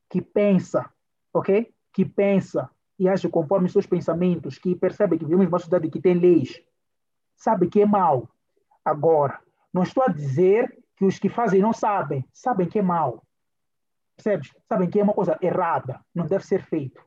que 0.10 0.24
pensa, 0.24 0.92
ok? 1.32 1.72
Que 1.94 2.04
pensa 2.04 2.68
e 3.02 3.10
age 3.10 3.28
conforme 3.28 3.68
seus 3.68 3.88
pensamentos, 3.88 4.60
que 4.60 4.76
percebe 4.76 5.18
que 5.18 5.26
vivemos 5.26 5.48
uma 5.48 5.58
sociedade 5.58 5.90
que 5.90 6.00
tem 6.00 6.14
leis, 6.14 6.62
sabe 7.36 7.68
que 7.68 7.82
é 7.82 7.86
mal. 7.86 8.30
Agora, 8.86 9.40
não 9.74 9.82
estou 9.82 10.04
a 10.04 10.08
dizer 10.08 10.78
que 10.96 11.04
os 11.04 11.18
que 11.18 11.28
fazem 11.28 11.62
não 11.62 11.74
sabem, 11.74 12.24
sabem 12.32 12.70
que 12.70 12.78
é 12.78 12.82
mal. 12.84 13.26
Percebes? 14.16 14.54
Sabem 14.70 14.88
que 14.88 15.00
é 15.00 15.04
uma 15.04 15.16
coisa 15.16 15.36
errada, 15.42 16.00
não 16.14 16.28
deve 16.28 16.46
ser 16.46 16.62
feito. 16.62 17.04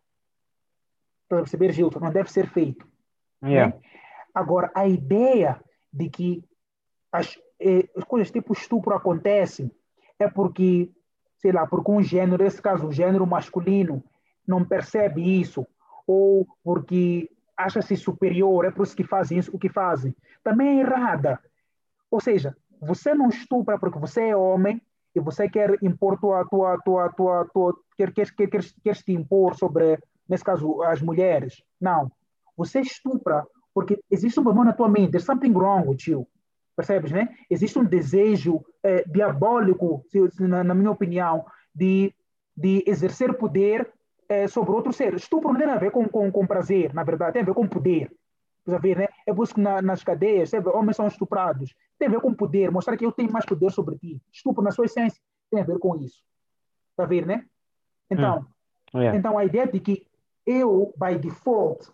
Para 1.28 1.42
perceber, 1.42 1.70
Gilton, 1.70 2.00
não 2.00 2.11
deve 2.11 2.28
ser 2.28 2.48
feito. 2.48 2.85
Yeah. 3.44 3.76
Né? 3.76 3.83
Agora, 4.35 4.72
a 4.74 4.88
ideia 4.88 5.62
de 5.92 6.11
que 6.11 6.44
as, 7.12 7.38
eh, 7.61 7.88
as 7.96 8.02
coisas 8.02 8.33
tipo 8.33 8.52
estupro 8.52 8.96
acontecem 8.96 9.70
é 10.18 10.28
porque, 10.28 10.90
sei 11.38 11.52
lá, 11.52 11.68
porque 11.68 11.92
um 11.92 12.02
gênero, 12.02 12.42
nesse 12.42 12.61
caso, 12.61 12.88
o 12.88 12.92
gênero 12.92 13.24
masculino, 13.24 14.02
não 14.44 14.64
percebe 14.64 15.40
isso, 15.40 15.64
ou 16.06 16.46
porque 16.62 17.30
acha-se 17.56 17.96
superior, 17.96 18.64
é 18.64 18.70
por 18.70 18.84
isso 18.84 18.96
que 18.96 19.04
fazem 19.04 19.38
isso, 19.38 19.50
o 19.54 19.58
que 19.58 19.68
fazem. 19.68 20.14
Também 20.42 20.78
é 20.78 20.80
errada. 20.80 21.38
Ou 22.10 22.20
seja, 22.20 22.56
você 22.80 23.14
não 23.14 23.28
estupra 23.28 23.78
porque 23.78 23.98
você 23.98 24.28
é 24.28 24.36
homem 24.36 24.80
e 25.14 25.20
você 25.20 25.48
quer 25.48 25.78
impor 25.82 26.18
tua, 26.18 26.44
tua, 26.46 26.78
tua, 26.78 27.08
tua, 27.10 27.44
tua 27.52 27.76
quer, 27.96 28.12
quer, 28.12 28.34
quer, 28.34 28.48
quer, 28.48 28.64
quer 28.82 28.96
te 28.96 29.12
impor 29.12 29.54
sobre, 29.56 29.98
nesse 30.28 30.44
caso, 30.44 30.82
as 30.82 31.00
mulheres. 31.00 31.62
Não. 31.80 32.10
Você 32.56 32.80
estupra 32.80 33.46
porque 33.72 34.00
existe 34.10 34.38
um 34.38 34.44
problema 34.44 34.66
na 34.66 34.72
tua 34.72 34.88
mente. 34.88 35.10
There's 35.10 35.24
something 35.24 35.52
wrong 35.52 35.96
you. 36.06 36.26
Percebes, 36.76 37.12
né? 37.12 37.28
Existe 37.48 37.78
um 37.78 37.84
desejo 37.84 38.64
é, 38.82 39.04
diabólico, 39.04 40.04
na, 40.40 40.64
na, 40.64 40.74
minha 40.74 40.90
opinião, 40.90 41.44
de, 41.72 42.12
de 42.56 42.82
exercer 42.86 43.34
poder 43.34 43.92
é, 44.28 44.48
sobre 44.48 44.72
outro 44.72 44.92
ser. 44.92 45.14
Estupro 45.14 45.52
não 45.52 45.58
tem 45.58 45.68
a 45.68 45.78
ver 45.78 45.90
com, 45.90 46.08
com, 46.08 46.30
com 46.30 46.46
prazer, 46.46 46.92
na 46.94 47.02
verdade, 47.02 47.34
tem 47.34 47.42
a 47.42 47.46
ver 47.46 47.54
com 47.54 47.66
poder. 47.66 48.10
Precisa 48.62 48.80
ver, 48.80 48.96
né? 48.96 49.08
É 49.26 49.34
por 49.34 49.44
isso 49.44 49.54
que 49.54 49.60
na, 49.60 49.82
nas 49.82 50.02
cadeias, 50.02 50.50
sabe, 50.50 50.68
homens 50.70 50.96
são 50.96 51.06
estuprados. 51.06 51.74
Tem 51.98 52.08
a 52.08 52.10
ver 52.10 52.20
com 52.20 52.32
poder, 52.32 52.70
mostrar 52.70 52.96
que 52.96 53.04
eu 53.04 53.12
tenho 53.12 53.30
mais 53.30 53.44
poder 53.44 53.70
sobre 53.70 53.98
ti. 53.98 54.20
Estupro, 54.32 54.62
na 54.62 54.70
sua 54.70 54.87
essência, 54.87 55.20
tem 55.50 55.60
a 55.60 55.64
ver 55.64 55.78
com 55.78 55.96
isso. 55.96 56.22
Está 56.92 57.04
a 57.04 57.06
ver, 57.06 57.26
né? 57.26 57.44
Então, 58.10 58.46
hum. 58.94 59.00
yeah. 59.00 59.18
então 59.18 59.37
a 59.37 59.44
ideia 59.44 59.66
de 59.66 59.80
que 59.80 60.06
eu, 60.46 60.94
by 60.96 61.18
default, 61.18 61.90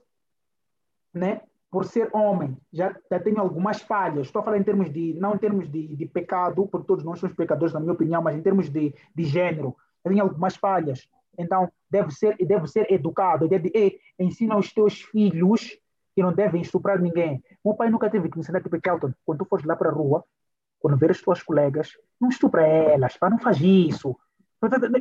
né, 1.12 1.40
por 1.70 1.84
ser 1.84 2.08
homem, 2.14 2.56
já, 2.72 2.94
já 3.10 3.20
tenho 3.20 3.40
algumas 3.40 3.80
falhas. 3.80 4.26
Estou 4.26 4.40
a 4.40 4.44
falar 4.44 4.58
em 4.58 4.62
termos 4.62 4.92
de, 4.92 5.14
não 5.14 5.34
em 5.34 5.38
termos 5.38 5.68
de, 5.68 5.94
de 5.94 6.06
pecado, 6.06 6.66
porque 6.66 6.86
todos 6.86 7.04
nós 7.04 7.18
somos 7.20 7.34
pecadores, 7.36 7.72
na 7.72 7.80
minha 7.80 7.92
opinião, 7.92 8.20
mas 8.20 8.36
em 8.36 8.42
termos 8.42 8.68
de, 8.68 8.92
de 9.14 9.24
gênero, 9.24 9.76
tenho 10.02 10.22
algumas 10.22 10.56
falhas. 10.56 11.08
Então, 11.40 11.70
deve 11.90 12.10
ser, 12.12 12.36
deve 12.36 12.66
ser 12.66 12.90
educado. 12.92 13.44
A 13.44 13.46
ideia 13.46 13.60
de, 13.60 14.00
ensina 14.18 14.56
os 14.56 14.72
teus 14.72 15.02
filhos 15.02 15.76
que 16.14 16.22
não 16.22 16.32
devem 16.32 16.60
estuprar 16.60 17.00
ninguém. 17.00 17.42
Meu 17.64 17.74
pai 17.74 17.90
nunca 17.90 18.10
teve 18.10 18.28
que 18.28 18.36
me 18.36 18.42
ensinar, 18.42 18.60
tipo, 18.60 18.80
Kelton, 18.80 19.12
quando 19.24 19.38
tu 19.38 19.44
fores 19.44 19.64
lá 19.64 19.76
para 19.76 19.90
a 19.90 19.92
rua, 19.92 20.24
quando 20.80 20.96
ver 20.96 21.10
as 21.10 21.20
tuas 21.20 21.42
colegas, 21.42 21.92
não 22.20 22.28
estupra 22.28 22.66
elas, 22.66 23.16
pá, 23.16 23.30
não 23.30 23.38
faz 23.38 23.60
isso. 23.60 24.16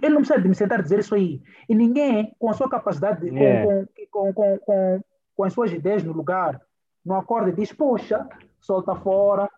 Ele 0.01 0.09
não 0.09 0.21
precisa 0.21 0.41
de 0.41 0.47
me 0.47 0.55
sentar 0.55 0.79
a 0.79 0.81
dizer 0.81 0.99
isso 0.99 1.15
aí. 1.15 1.41
E 1.67 1.75
ninguém, 1.75 2.33
com 2.39 2.49
a 2.49 2.53
sua 2.53 2.69
capacidade, 2.69 3.27
yeah. 3.27 3.65
com, 3.65 3.87
com, 4.09 4.33
com, 4.33 4.59
com, 4.59 5.01
com 5.35 5.43
as 5.43 5.53
suas 5.53 5.71
ideias 5.71 6.03
no 6.03 6.13
lugar, 6.13 6.61
não 7.05 7.17
acorda 7.17 7.49
e 7.49 7.53
diz, 7.53 7.73
poxa, 7.73 8.27
sol 8.59 8.79
está 8.79 8.95
fora, 8.95 9.49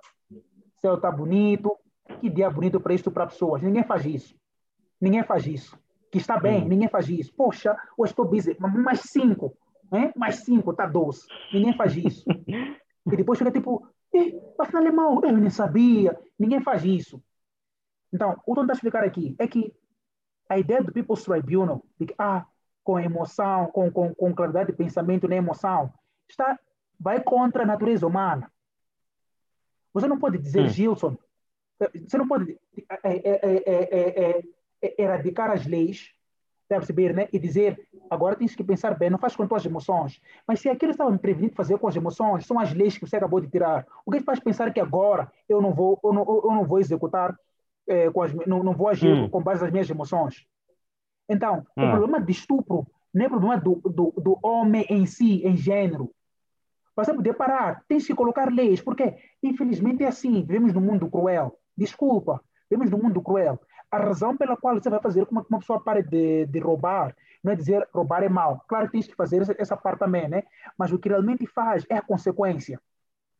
céu 0.77 0.95
está 0.95 1.11
bonito, 1.11 1.77
que 2.19 2.29
dia 2.29 2.49
bonito 2.49 2.79
para 2.79 2.93
estuprar 2.93 3.27
pessoas. 3.27 3.61
Ninguém 3.61 3.83
faz 3.83 4.05
isso. 4.05 4.35
Ninguém 4.99 5.23
faz 5.23 5.45
isso. 5.45 5.77
Que 6.11 6.17
está 6.17 6.37
bem, 6.37 6.63
hum. 6.63 6.67
ninguém 6.67 6.89
faz 6.89 7.09
isso. 7.09 7.33
Poxa, 7.33 7.75
hoje 7.97 8.11
estou 8.11 8.25
busy, 8.25 8.55
mais 8.59 8.99
cinco 9.01 9.55
né? 9.91 10.11
mais 10.15 10.37
cinco, 10.37 10.73
tá 10.73 10.87
doce. 10.87 11.27
Ninguém 11.53 11.75
faz 11.75 11.95
isso. 11.95 12.23
e 13.05 13.15
depois 13.17 13.37
fica 13.37 13.51
tipo, 13.51 13.85
mas 14.57 14.73
alemão, 14.73 15.21
eu 15.23 15.37
nem 15.37 15.49
sabia. 15.49 16.17
Ninguém 16.39 16.61
faz 16.61 16.85
isso. 16.85 17.21
Então, 18.13 18.41
o 18.45 18.53
que 18.53 18.59
eu 18.59 18.63
estou 18.63 18.75
explicar 18.75 19.03
aqui 19.03 19.35
é 19.37 19.47
que 19.47 19.73
a 20.49 20.57
ideia 20.57 20.81
do 20.81 20.91
People's 20.91 21.23
Tribunal, 21.23 21.83
de 21.99 22.07
que, 22.07 22.15
ah, 22.17 22.45
com 22.83 22.99
emoção, 22.99 23.67
com, 23.67 23.91
com, 23.91 24.13
com 24.13 24.33
claridade 24.33 24.71
de 24.71 24.77
pensamento 24.77 25.27
na 25.27 25.35
emoção, 25.35 25.93
está, 26.27 26.57
vai 26.99 27.21
contra 27.21 27.63
a 27.63 27.65
natureza 27.65 28.07
humana. 28.07 28.51
Você 29.93 30.07
não 30.07 30.17
pode 30.17 30.37
dizer, 30.37 30.63
hum. 30.63 30.69
Gilson, 30.69 31.17
Você 31.79 32.17
não 32.17 32.27
pode 32.27 32.57
é, 33.03 34.43
erradicar 34.97 35.51
as 35.51 35.65
leis, 35.65 36.13
deve 36.69 36.81
perceber, 36.81 37.13
né? 37.13 37.27
E 37.33 37.39
dizer, 37.39 37.79
agora 38.09 38.35
tens 38.35 38.55
que 38.55 38.63
pensar 38.63 38.97
bem, 38.97 39.09
não 39.09 39.17
faz 39.17 39.35
com 39.35 39.47
tuas 39.47 39.65
emoções. 39.65 40.21
Mas 40.47 40.59
se 40.59 40.69
aquilo 40.69 40.91
estava 40.91 41.11
me 41.11 41.19
prevenindo 41.19 41.53
fazer 41.53 41.77
com 41.77 41.87
as 41.87 41.95
emoções, 41.95 42.45
são 42.45 42.59
as 42.59 42.73
leis 42.73 42.97
que 42.97 43.05
você 43.05 43.17
acabou 43.17 43.41
de 43.41 43.49
tirar. 43.49 43.85
O 44.05 44.11
que 44.11 44.21
faz 44.21 44.39
pensar 44.39 44.71
que 44.73 44.79
agora 44.79 45.31
eu 45.49 45.61
não 45.61 45.73
vou, 45.73 45.99
eu 46.03 46.13
não, 46.13 46.21
eu 46.21 46.51
não 46.51 46.65
vou 46.65 46.79
executar, 46.79 47.35
com 48.13 48.21
as, 48.21 48.33
não, 48.47 48.63
não 48.63 48.73
vou 48.73 48.87
agir 48.87 49.11
hum. 49.11 49.29
com 49.29 49.43
base 49.43 49.61
nas 49.61 49.71
minhas 49.71 49.89
emoções? 49.89 50.45
Então, 51.27 51.65
hum. 51.77 51.87
o 51.87 51.91
problema 51.91 52.21
de 52.21 52.31
estupro 52.31 52.87
não 53.13 53.25
é 53.25 53.29
problema 53.29 53.57
do, 53.57 53.75
do, 53.75 54.13
do 54.17 54.39
homem 54.41 54.85
em 54.89 55.05
si, 55.05 55.45
em 55.45 55.57
gênero. 55.57 56.09
Você 56.95 57.13
poder 57.13 57.33
parar, 57.33 57.83
tem 57.87 57.99
que 57.99 58.13
colocar 58.13 58.51
leis, 58.51 58.81
porque 58.81 59.15
infelizmente 59.41 60.03
é 60.03 60.07
assim, 60.07 60.45
vivemos 60.45 60.73
num 60.73 60.81
mundo 60.81 61.09
cruel. 61.09 61.57
Desculpa, 61.75 62.41
vivemos 62.69 62.91
num 62.91 63.01
mundo 63.01 63.21
cruel. 63.21 63.59
A 63.91 63.97
razão 63.97 64.37
pela 64.37 64.55
qual 64.55 64.75
você 64.75 64.89
vai 64.89 65.01
fazer 65.01 65.25
com 65.25 65.41
que 65.43 65.49
uma 65.49 65.59
pessoa 65.59 65.81
pare 65.81 66.01
de, 66.01 66.45
de 66.45 66.59
roubar, 66.59 67.15
não 67.43 67.51
é 67.51 67.55
dizer 67.55 67.87
roubar 67.93 68.23
é 68.23 68.29
mal. 68.29 68.63
Claro 68.67 68.85
que 68.85 68.93
tem 68.93 69.01
que 69.01 69.15
fazer 69.15 69.41
essa, 69.57 69.75
parte 69.75 69.99
também, 69.99 70.29
né? 70.29 70.43
Mas 70.77 70.91
o 70.91 70.99
que 70.99 71.09
realmente 71.09 71.45
faz 71.45 71.85
é 71.89 71.97
a 71.97 72.01
consequência. 72.01 72.79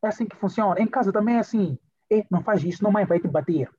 É 0.03 0.07
assim 0.07 0.25
que 0.25 0.35
funciona. 0.35 0.79
Em 0.79 0.87
casa 0.87 1.13
também 1.13 1.35
é 1.35 1.39
assim. 1.39 1.77
E 2.09 2.25
não 2.29 2.41
faz 2.43 2.63
isso, 2.63 2.83
não 2.83 2.91
mãe 2.91 3.05
vai 3.05 3.19
te 3.19 3.27
bater. 3.27 3.69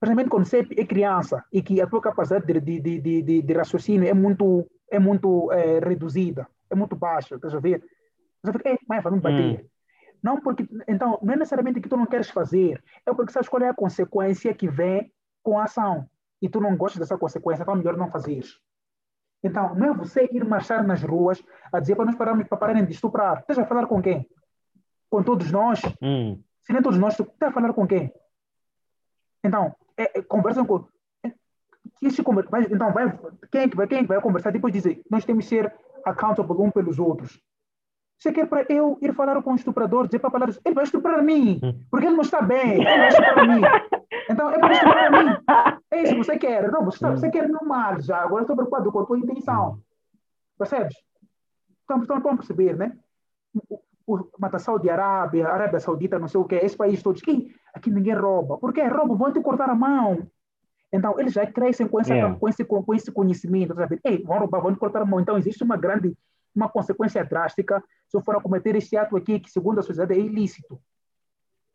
Principalmente 0.00 0.30
quando 0.30 0.46
você 0.46 0.66
é 0.76 0.86
criança 0.86 1.44
e 1.52 1.60
que 1.60 1.80
a 1.80 1.86
tua 1.86 2.00
capacidade 2.00 2.46
de, 2.46 2.60
de, 2.60 3.00
de, 3.00 3.22
de, 3.22 3.42
de 3.42 3.52
raciocínio 3.52 4.08
é 4.08 4.14
muito 4.14 4.66
é 4.90 4.98
muito 4.98 5.52
é, 5.52 5.78
reduzida, 5.80 6.48
é 6.70 6.74
muito 6.74 6.96
baixa, 6.96 7.34
estás 7.34 7.54
a 7.54 7.60
ver? 7.60 7.84
Você 8.42 8.52
fica, 8.52 8.70
ei, 8.70 8.78
mãe, 8.88 9.00
vai 9.00 9.12
me 9.12 9.20
bater. 9.20 9.60
Hum. 9.60 9.68
Não 10.22 10.40
porque, 10.40 10.66
então, 10.86 11.18
não 11.22 11.34
é 11.34 11.36
necessariamente 11.36 11.80
que 11.80 11.88
tu 11.88 11.96
não 11.96 12.06
queres 12.06 12.30
fazer, 12.30 12.82
é 13.06 13.12
porque 13.12 13.32
sabes 13.32 13.48
qual 13.48 13.62
é 13.62 13.68
a 13.68 13.74
consequência 13.74 14.52
que 14.54 14.68
vem 14.68 15.12
com 15.48 15.58
a 15.58 15.64
ação. 15.64 16.06
E 16.42 16.48
tu 16.48 16.60
não 16.60 16.76
gostas 16.76 17.00
dessa 17.00 17.16
consequência, 17.16 17.62
então 17.62 17.72
é 17.72 17.78
melhor 17.78 17.96
não 17.96 18.10
fazer. 18.10 18.44
Então, 19.42 19.74
não 19.74 19.86
é 19.86 19.94
você 19.94 20.28
ir 20.30 20.44
marchar 20.44 20.86
nas 20.86 21.02
ruas 21.02 21.42
a 21.72 21.80
dizer 21.80 21.96
para 21.96 22.04
nós 22.04 22.16
pararmos 22.16 22.46
para 22.46 22.58
pararem 22.58 22.84
de 22.84 22.92
estuprar. 22.92 23.38
Estás 23.38 23.58
a 23.58 23.64
falar 23.64 23.86
com 23.86 24.02
quem? 24.02 24.28
Com 25.08 25.22
todos 25.22 25.50
nós? 25.50 25.80
Hum. 26.02 26.38
Se 26.60 26.72
nem 26.74 26.82
todos 26.82 26.98
nós, 26.98 27.16
tu 27.16 27.22
estás 27.22 27.50
a 27.50 27.54
falar 27.54 27.72
com 27.72 27.86
quem? 27.86 28.12
Então, 29.42 29.74
é, 29.96 30.18
é, 30.18 30.22
conversam 30.22 30.66
com 30.66 30.86
este, 32.02 32.22
vai, 32.22 32.64
então, 32.64 32.92
vai, 32.92 33.18
quem, 33.50 33.62
é 33.62 33.68
que 33.68 33.76
vai, 33.76 33.86
quem 33.86 33.98
é 33.98 34.02
que 34.02 34.08
vai 34.08 34.20
conversar 34.20 34.52
depois 34.52 34.72
dizer 34.72 35.02
nós 35.10 35.24
temos 35.24 35.44
que 35.44 35.48
ser 35.48 35.74
accountable 36.04 36.58
um 36.58 36.70
pelos 36.70 36.98
outros? 36.98 37.40
Você 38.18 38.32
quer 38.32 38.48
para 38.48 38.66
eu 38.68 38.98
ir 39.00 39.14
falar 39.14 39.40
com 39.42 39.52
o 39.52 39.56
estuprador, 39.56 40.06
dizer 40.06 40.18
para 40.18 40.30
falar, 40.30 40.48
ele 40.64 40.74
vai 40.74 40.84
estuprar 40.84 41.20
a 41.20 41.22
mim, 41.22 41.60
hum. 41.62 41.78
porque 41.88 42.06
ele 42.06 42.16
não 42.16 42.22
está 42.22 42.42
bem, 42.42 42.82
ele 42.82 42.84
vai 42.84 43.08
estuprar 43.08 43.38
a 43.38 43.46
mim. 43.46 43.60
Então, 44.28 44.50
é 44.50 44.58
para 44.58 44.72
estuprar 44.72 45.14
a 45.14 45.22
mim. 45.22 45.36
É 45.90 46.02
isso 46.02 46.14
que 46.14 46.24
você 46.24 46.36
quer. 46.36 46.70
Não, 46.70 46.84
você, 46.84 46.96
está, 46.96 47.10
você 47.10 47.30
quer 47.30 47.48
meu 47.48 47.64
mal 47.64 48.00
já, 48.00 48.18
agora 48.18 48.42
estou 48.42 48.56
preocupado 48.56 48.90
com 48.90 49.00
a 49.00 49.06
tua 49.06 49.18
intenção. 49.18 49.80
Percebes? 50.58 50.96
Então, 51.84 52.02
então 52.02 52.20
vamos 52.20 52.38
perceber, 52.38 52.76
né? 52.76 52.92
O, 53.68 53.80
o, 54.06 54.28
a 54.42 54.58
Saudi 54.58 54.90
Arábia, 54.90 55.48
Arábia 55.48 55.78
Saudita, 55.78 56.18
não 56.18 56.28
sei 56.28 56.40
o 56.40 56.44
que, 56.44 56.56
esse 56.56 56.76
país 56.76 57.02
todos, 57.02 57.22
aqui, 57.22 57.54
aqui 57.72 57.90
ninguém 57.90 58.14
rouba. 58.14 58.58
Por 58.58 58.72
quê? 58.72 58.82
Rouba, 58.82 59.14
vão 59.14 59.32
te 59.32 59.40
cortar 59.40 59.70
a 59.70 59.74
mão. 59.74 60.26
Então, 60.92 61.18
eles 61.20 61.32
já 61.32 61.46
crescem 61.46 61.86
com, 61.86 62.00
essa, 62.00 62.14
yeah. 62.14 62.34
com, 62.34 62.48
esse, 62.48 62.64
com 62.64 62.94
esse 62.94 63.12
conhecimento. 63.12 63.74
Sabe? 63.74 64.00
Ei, 64.04 64.22
vão 64.24 64.38
roubar, 64.38 64.60
vão 64.60 64.74
cortar 64.74 65.02
a 65.02 65.06
mão. 65.06 65.20
Então, 65.20 65.38
existe 65.38 65.62
uma 65.62 65.76
grande, 65.76 66.16
uma 66.58 66.68
consequência 66.68 67.24
drástica 67.24 67.82
se 68.08 68.16
eu 68.16 68.20
for 68.20 68.36
a 68.36 68.40
cometer 68.40 68.74
este 68.76 68.96
ato 68.96 69.16
aqui, 69.16 69.40
que 69.40 69.50
segundo 69.50 69.78
a 69.78 69.82
sociedade 69.82 70.18
é 70.18 70.22
ilícito. 70.22 70.80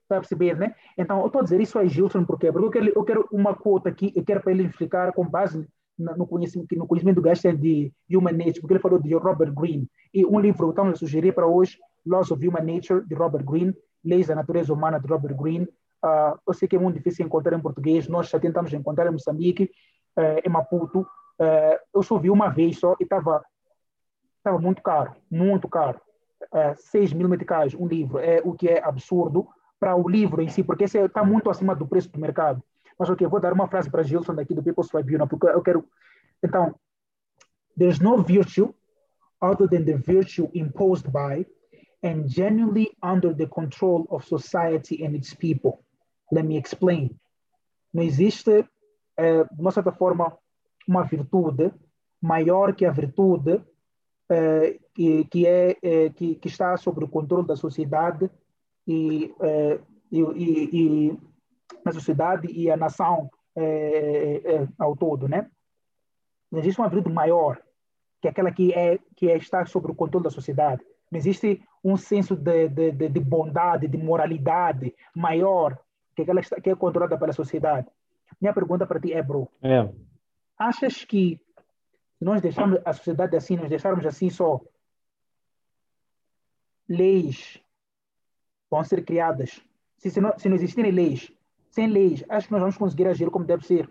Está 0.03 0.17
a 0.17 0.19
perceber, 0.19 0.57
né? 0.57 0.75
Então, 0.97 1.21
eu 1.21 1.27
estou 1.27 1.41
a 1.41 1.43
dizer 1.43 1.61
isso 1.61 1.79
a 1.79 1.85
Gilson, 1.85 2.25
por 2.25 2.37
quê? 2.37 2.51
Porque 2.51 2.65
eu 2.65 2.71
quero, 2.71 2.93
eu 2.95 3.03
quero 3.03 3.27
uma 3.31 3.55
quota 3.55 3.89
aqui, 3.89 4.11
eu 4.15 4.23
quero 4.23 4.41
para 4.41 4.51
ele 4.51 4.63
explicar 4.63 5.11
com 5.13 5.27
base 5.27 5.67
no 5.97 6.27
conhecimento, 6.27 6.75
no 6.75 6.87
conhecimento 6.87 7.15
do 7.15 7.21
Gaster 7.21 7.55
de 7.55 7.93
Human 8.11 8.33
Nature, 8.33 8.61
porque 8.61 8.73
ele 8.73 8.81
falou 8.81 8.99
de 8.99 9.13
Robert 9.15 9.53
Greene. 9.53 9.87
E 10.13 10.25
um 10.25 10.39
livro 10.39 10.69
estamos 10.69 10.93
a 10.93 10.97
sugerir 10.97 11.33
para 11.33 11.47
hoje, 11.47 11.77
Laws 12.05 12.31
of 12.31 12.47
Human 12.47 12.63
Nature, 12.63 13.05
de 13.05 13.15
Robert 13.15 13.45
Greene, 13.45 13.73
Leis 14.03 14.27
da 14.27 14.35
Natureza 14.35 14.73
Humana, 14.73 14.99
de 14.99 15.07
Robert 15.07 15.35
Greene, 15.35 15.67
Uh, 16.03 16.37
eu 16.45 16.53
sei 16.53 16.67
que 16.67 16.75
é 16.75 16.79
muito 16.79 16.97
difícil 16.97 17.25
encontrar 17.25 17.57
em 17.57 17.61
português, 17.61 18.09
nós 18.09 18.27
já 18.27 18.37
tentamos 18.37 18.73
encontrar 18.73 19.07
em 19.07 19.11
Moçambique, 19.11 19.71
uh, 20.17 20.45
em 20.45 20.49
Maputo. 20.49 21.01
Uh, 21.39 21.79
eu 21.95 22.03
só 22.03 22.17
vi 22.17 22.29
uma 22.29 22.49
vez 22.49 22.77
só 22.77 22.95
e 22.99 23.03
estava 23.03 23.41
tava 24.43 24.60
muito 24.60 24.82
caro, 24.82 25.15
muito 25.29 25.67
caro. 25.67 25.99
Uh, 26.51 26.75
6 26.75 27.13
mil 27.13 27.29
meticais 27.29 27.73
um 27.73 27.88
livro, 27.88 28.19
é 28.19 28.41
o 28.43 28.53
que 28.53 28.67
é 28.67 28.84
absurdo 28.84 29.47
para 29.79 29.95
o 29.95 30.08
livro 30.08 30.41
em 30.41 30.49
si, 30.49 30.63
porque 30.63 30.84
está 30.84 31.23
muito 31.23 31.49
acima 31.49 31.75
do 31.75 31.88
preço 31.88 32.12
do 32.12 32.19
mercado. 32.19 32.62
Mas 32.97 33.10
ok, 33.10 33.25
vou 33.27 33.39
dar 33.39 33.53
uma 33.53 33.67
frase 33.67 33.89
para 33.89 34.03
Gilson 34.03 34.36
daqui 34.36 34.53
do 34.53 34.62
People's 34.62 34.89
Tribunal, 34.89 35.27
porque 35.27 35.47
eu 35.47 35.62
quero... 35.62 35.86
Então, 36.43 36.75
there's 37.77 37.99
no 37.99 38.21
virtue 38.21 38.73
other 39.41 39.67
than 39.67 39.84
the 39.84 39.97
virtue 39.97 40.49
imposed 40.53 41.10
by 41.12 41.45
and 42.03 42.29
genuinely 42.29 42.91
under 43.01 43.34
the 43.34 43.47
control 43.47 44.06
of 44.10 44.25
society 44.25 45.03
and 45.03 45.15
its 45.15 45.34
people. 45.34 45.84
Let 46.32 46.45
me 46.45 46.58
explain. 46.58 47.17
Não 47.93 48.03
existe, 48.03 48.65
é, 49.17 49.43
de 49.43 49.62
uma 49.62 49.71
certa 49.71 49.91
forma, 49.91 50.38
uma 50.88 51.03
virtude 51.03 51.71
maior 52.21 52.73
que 52.73 52.86
a 52.86 52.91
virtude 52.91 53.62
é, 54.33 54.79
que, 54.93 55.25
que, 55.25 55.47
é, 55.47 55.77
é, 55.81 56.09
que, 56.09 56.35
que, 56.35 56.47
está 56.47 56.75
sob 56.77 57.03
o 57.03 57.07
controle 57.07 57.47
da 57.47 57.55
sociedade 57.55 58.29
e, 58.87 59.33
é, 59.41 59.79
e, 60.11 60.19
e, 60.19 61.09
e 61.09 61.19
na 61.85 61.91
sociedade 61.91 62.47
e 62.51 62.69
a 62.69 62.77
nação 62.77 63.29
ao 64.79 64.95
todo, 64.95 65.27
né? 65.27 65.49
Não 66.51 66.59
existe 66.59 66.79
uma 66.79 66.89
virtude 66.89 67.13
maior 67.13 67.61
que 68.21 68.27
aquela 68.27 68.51
que 68.51 68.73
é 68.73 68.99
que 69.15 69.29
é, 69.29 69.37
está 69.37 69.65
sob 69.65 69.91
o 69.91 69.95
controle 69.95 70.23
da 70.23 70.29
sociedade. 70.29 70.83
Não 71.11 71.19
existe 71.19 71.61
um 71.83 71.97
senso 71.97 72.35
de, 72.35 72.69
de, 72.69 72.91
de 72.91 73.19
bondade, 73.19 73.87
de 73.87 73.97
moralidade 73.97 74.95
maior 75.13 75.77
que, 76.15 76.29
ela 76.29 76.39
está, 76.39 76.59
que 76.59 76.69
é 76.69 76.75
controlada 76.75 77.17
pela 77.17 77.33
sociedade. 77.33 77.87
Minha 78.39 78.53
pergunta 78.53 78.87
para 78.87 78.99
ti 78.99 79.13
é, 79.13 79.21
bro, 79.21 79.49
é. 79.61 79.89
achas 80.57 81.03
que 81.03 81.39
se 82.23 82.25
nós 82.25 82.41
deixarmos 82.41 82.79
a 82.86 82.93
sociedade 82.93 83.36
assim, 83.36 83.57
nós 83.57 83.69
deixarmos 83.69 84.05
assim 84.05 84.29
só, 84.29 84.62
leis 86.88 87.59
vão 88.71 88.81
ser 88.81 89.03
criadas? 89.03 89.62
Se, 89.97 90.09
se, 90.09 90.21
não, 90.21 90.38
se 90.39 90.47
não 90.47 90.55
existirem 90.55 90.91
leis, 90.91 91.33
sem 91.69 91.88
leis, 91.88 92.23
acho 92.29 92.47
que 92.47 92.53
nós 92.53 92.62
vamos 92.62 92.77
conseguir 92.77 93.07
agir 93.07 93.29
como 93.29 93.43
deve 93.43 93.65
ser. 93.65 93.89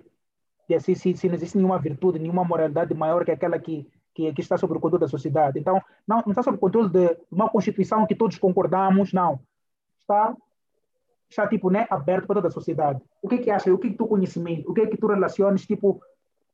E 0.66 0.74
assim, 0.74 0.94
se, 0.94 1.14
se 1.14 1.28
não 1.28 1.34
existe 1.34 1.58
nenhuma 1.58 1.78
virtude, 1.78 2.18
nenhuma 2.18 2.42
moralidade 2.42 2.94
maior 2.94 3.22
que 3.22 3.32
aquela 3.32 3.58
que, 3.58 3.86
que, 4.14 4.32
que 4.32 4.40
está 4.40 4.56
sob 4.56 4.72
o 4.72 4.80
controle 4.80 5.02
da 5.02 5.08
sociedade. 5.08 5.58
Então, 5.58 5.82
não, 6.08 6.22
não 6.24 6.30
está 6.30 6.42
sob 6.42 6.56
o 6.56 6.60
controle 6.60 6.88
de 6.88 7.18
uma 7.30 7.50
Constituição 7.50 8.06
que 8.06 8.14
todos 8.14 8.38
concordamos, 8.38 9.12
não. 9.12 9.40
Está 10.00 10.34
está 11.28 11.46
tipo 11.46 11.70
né 11.70 11.86
aberto 11.88 12.26
para 12.26 12.36
toda 12.36 12.48
a 12.48 12.50
sociedade 12.50 13.00
o 13.22 13.26
que 13.26 13.36
é 13.36 13.38
que 13.38 13.50
acha 13.50 13.72
o 13.72 13.78
que 13.78 13.86
é 13.86 13.90
que 13.90 13.96
tu 13.96 14.06
conhecimento 14.06 14.70
o 14.70 14.74
que 14.74 14.82
é 14.82 14.86
que 14.86 14.98
tu 14.98 15.06
relacionas 15.06 15.64
tipo 15.64 16.02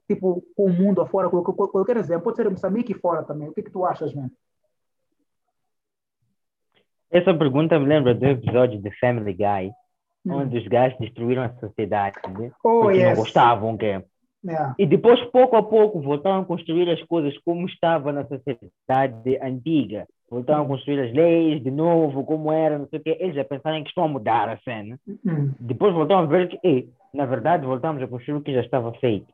tipo 0.08 0.42
com 0.56 0.64
o 0.64 0.72
mundo 0.72 1.00
afora 1.00 1.28
qualquer 1.28 1.96
exemplo 1.98 2.24
pode 2.24 2.36
ser 2.36 2.50
Moçambique 2.50 2.94
fora 2.94 3.22
também 3.22 3.48
o 3.48 3.52
que 3.52 3.60
é 3.60 3.62
que 3.62 3.70
tu 3.70 3.84
achas 3.84 4.12
mano 4.14 4.30
essa 7.10 7.32
pergunta 7.32 7.78
me 7.78 7.86
lembra 7.86 8.14
do 8.14 8.24
episódio 8.24 8.80
de 8.80 8.90
Family 8.98 9.34
Guy 9.34 9.70
hum. 10.26 10.38
onde 10.40 10.58
os 10.58 10.66
gajos 10.66 10.98
destruíram 10.98 11.42
a 11.42 11.54
sociedade 11.54 12.16
né? 12.38 12.50
oh, 12.64 12.80
porque 12.80 12.98
yes. 12.98 13.08
não 13.08 13.16
gostavam 13.16 13.76
que 13.76 14.02
Yeah. 14.44 14.72
E 14.78 14.86
depois, 14.86 15.20
pouco 15.32 15.56
a 15.56 15.62
pouco, 15.64 16.00
voltaram 16.00 16.42
a 16.42 16.44
construir 16.44 16.88
as 16.88 17.02
coisas 17.02 17.36
como 17.38 17.66
estava 17.66 18.12
na 18.12 18.24
sociedade 18.24 19.36
antiga 19.42 20.06
voltaram 20.30 20.64
a 20.64 20.66
construir 20.66 21.00
as 21.00 21.12
leis 21.12 21.62
de 21.62 21.70
novo, 21.70 22.24
como 22.24 22.52
era, 22.52 22.78
não 22.78 22.86
sei 22.88 22.98
o 22.98 23.02
quê. 23.02 23.16
Eles 23.18 23.34
já 23.34 23.44
pensaram 23.44 23.82
que 23.82 23.88
estão 23.88 24.04
a 24.04 24.08
mudar 24.08 24.48
a 24.48 24.58
cena. 24.58 24.98
Uhum. 25.06 25.54
Depois 25.58 25.94
voltaram 25.94 26.22
a 26.22 26.26
ver 26.26 26.48
que, 26.48 26.88
na 27.14 27.24
verdade, 27.24 27.66
voltamos 27.66 28.02
a 28.02 28.06
construir 28.06 28.38
o 28.38 28.42
que 28.42 28.52
já 28.52 28.60
estava 28.60 28.92
feito. 28.94 29.26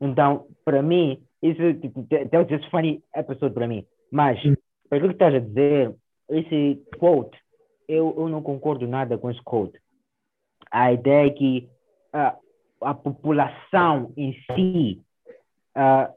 Então, 0.00 0.46
para 0.64 0.82
mim, 0.82 1.22
isso 1.42 1.60
é 1.62 2.38
um 2.38 2.70
funny 2.70 3.02
episode 3.14 3.54
para 3.54 3.68
mim. 3.68 3.84
Mas, 4.10 4.42
uhum. 4.44 4.54
para 4.88 4.98
o 4.98 5.08
que 5.08 5.14
estás 5.14 5.34
a 5.34 5.38
dizer, 5.38 5.94
esse 6.28 6.82
quote, 6.98 7.36
eu, 7.88 8.14
eu 8.16 8.28
não 8.28 8.42
concordo 8.42 8.86
nada 8.86 9.18
com 9.18 9.30
esse 9.30 9.42
quote. 9.42 9.78
A 10.70 10.92
ideia 10.92 11.26
é 11.26 11.30
que 11.30 11.68
uh, 12.14 12.38
a 12.80 12.94
população 12.94 14.12
em 14.16 14.32
si 14.54 15.02
uh, 15.76 16.12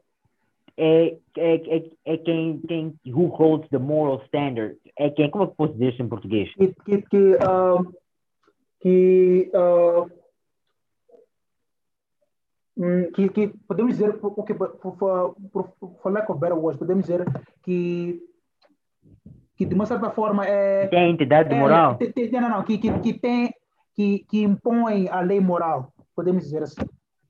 é, 0.76 1.16
é, 1.36 1.76
é, 1.76 1.90
é 2.04 2.16
quem, 2.18 2.60
quem 2.66 2.94
who 3.06 3.26
holds 3.26 3.68
the 3.70 3.78
moral 3.78 4.22
standard. 4.26 4.76
É 4.96 5.10
quem, 5.10 5.30
como 5.30 5.44
é 5.44 5.46
que 5.46 5.56
posso 5.56 5.72
dizer 5.72 5.92
isso 5.92 6.02
em 6.02 6.08
português? 6.08 6.52
Que, 6.54 6.68
que, 6.68 7.02
que, 7.02 7.34
uh, 7.36 7.94
que, 8.80 9.50
uh, 9.54 10.10
que, 13.14 13.28
que, 13.28 13.48
podemos 13.68 13.96
dizer, 13.96 14.18
porque, 14.18 14.54
for, 14.54 14.78
for, 14.98 15.36
for 16.02 16.12
lack 16.12 16.30
of 16.30 16.40
better 16.40 16.58
words, 16.58 16.78
podemos 16.78 17.06
dizer 17.06 17.24
que 17.62 18.20
que 19.56 19.64
de 19.64 19.72
uma 19.72 19.86
certa 19.86 20.10
forma 20.10 20.44
é 20.44 20.88
tem 20.88 21.12
entidade 21.12 21.54
é, 21.54 21.56
moral 21.56 21.96
tem, 21.96 22.10
tem, 22.10 22.28
não 22.28 22.48
não 22.48 22.64
que, 22.64 22.76
que, 22.76 22.90
que 22.98 23.14
tem 23.14 23.54
que, 23.94 24.24
que 24.28 24.42
impõe 24.42 25.08
a 25.08 25.20
lei 25.20 25.40
moral, 25.40 25.92
podemos 26.14 26.44
dizer 26.44 26.62
assim. 26.62 26.82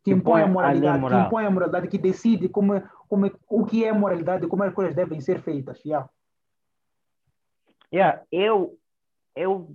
Que 0.03 0.13
impõe 0.13 0.43
a 0.43 0.47
moralidade, 0.47 1.05
a 1.05 1.09
que 1.09 1.27
impõe 1.27 1.47
a 1.47 1.51
moralidade, 1.51 1.89
que 1.89 1.99
decide 1.99 2.49
como, 2.49 2.83
como, 3.09 3.31
o 3.49 3.65
que 3.65 3.85
é 3.85 3.93
moralidade, 3.93 4.47
como 4.47 4.63
as 4.63 4.75
coisas 4.75 4.95
devem 4.95 5.21
ser 5.21 5.41
feitas. 5.41 5.83
Yeah. 5.85 6.09
Yeah, 7.93 8.23
eu, 8.31 8.77
eu 9.35 9.71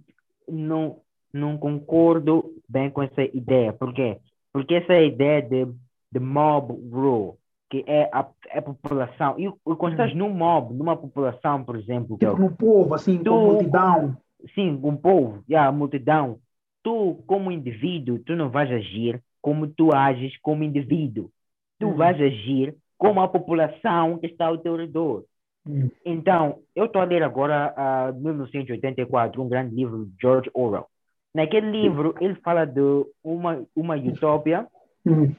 não, 0.47 1.01
não 1.33 1.57
concordo 1.57 2.53
bem 2.67 2.91
com 2.91 3.01
essa 3.01 3.23
ideia. 3.23 3.73
Por 3.73 3.93
quê? 3.93 4.19
Porque 4.59 4.75
essa 4.75 4.99
ideia 4.99 5.41
de, 5.41 5.65
de 6.11 6.19
mob 6.19 6.73
rule, 6.91 7.35
que 7.69 7.81
é 7.87 8.09
a, 8.11 8.27
a 8.51 8.61
população. 8.61 9.39
E, 9.39 9.49
quando 9.77 9.93
estás 9.93 10.13
num 10.13 10.29
mob, 10.29 10.73
numa 10.73 10.97
população, 10.97 11.63
por 11.63 11.77
exemplo. 11.77 12.17
Tipo 12.17 12.35
no 12.35 12.53
povo, 12.53 12.93
assim, 12.93 13.23
tu, 13.23 13.31
multidão. 13.31 14.17
Sim, 14.53 14.77
um 14.83 14.97
povo, 14.97 15.41
yeah, 15.49 15.71
multidão. 15.71 16.39
Tu, 16.83 17.23
como 17.25 17.53
indivíduo, 17.53 18.19
tu 18.19 18.35
não 18.35 18.49
vais 18.49 18.69
agir 18.69 19.23
como 19.41 19.65
tu 19.65 19.93
ages 19.93 20.37
como 20.41 20.61
indivíduo. 20.61 21.31
Tu 21.79 21.87
uhum. 21.87 21.95
vais 21.95 22.19
agir 22.19 22.75
como 22.97 23.21
a 23.21 23.29
população 23.29 24.17
que 24.17 24.27
está 24.27 24.47
ao 24.47 24.57
teu 24.57 24.75
redor. 24.75 25.23
Uhum. 25.65 25.89
Então, 26.03 26.59
eu 26.75 26.83
estou 26.83 27.01
a 27.01 27.05
ler 27.05 27.23
agora 27.23 27.73
uh, 28.11 28.21
1984, 28.21 29.41
um 29.41 29.47
grande 29.47 29.73
livro 29.73 30.05
de 30.05 30.11
George 30.21 30.51
Orwell. 30.53 30.87
Naquele 31.33 31.69
livro, 31.69 32.15
ele 32.19 32.35
fala 32.35 32.65
de 32.65 33.05
uma, 33.23 33.63
uma 33.75 33.95
utopia. 33.95 34.67
Uhum. 35.05 35.35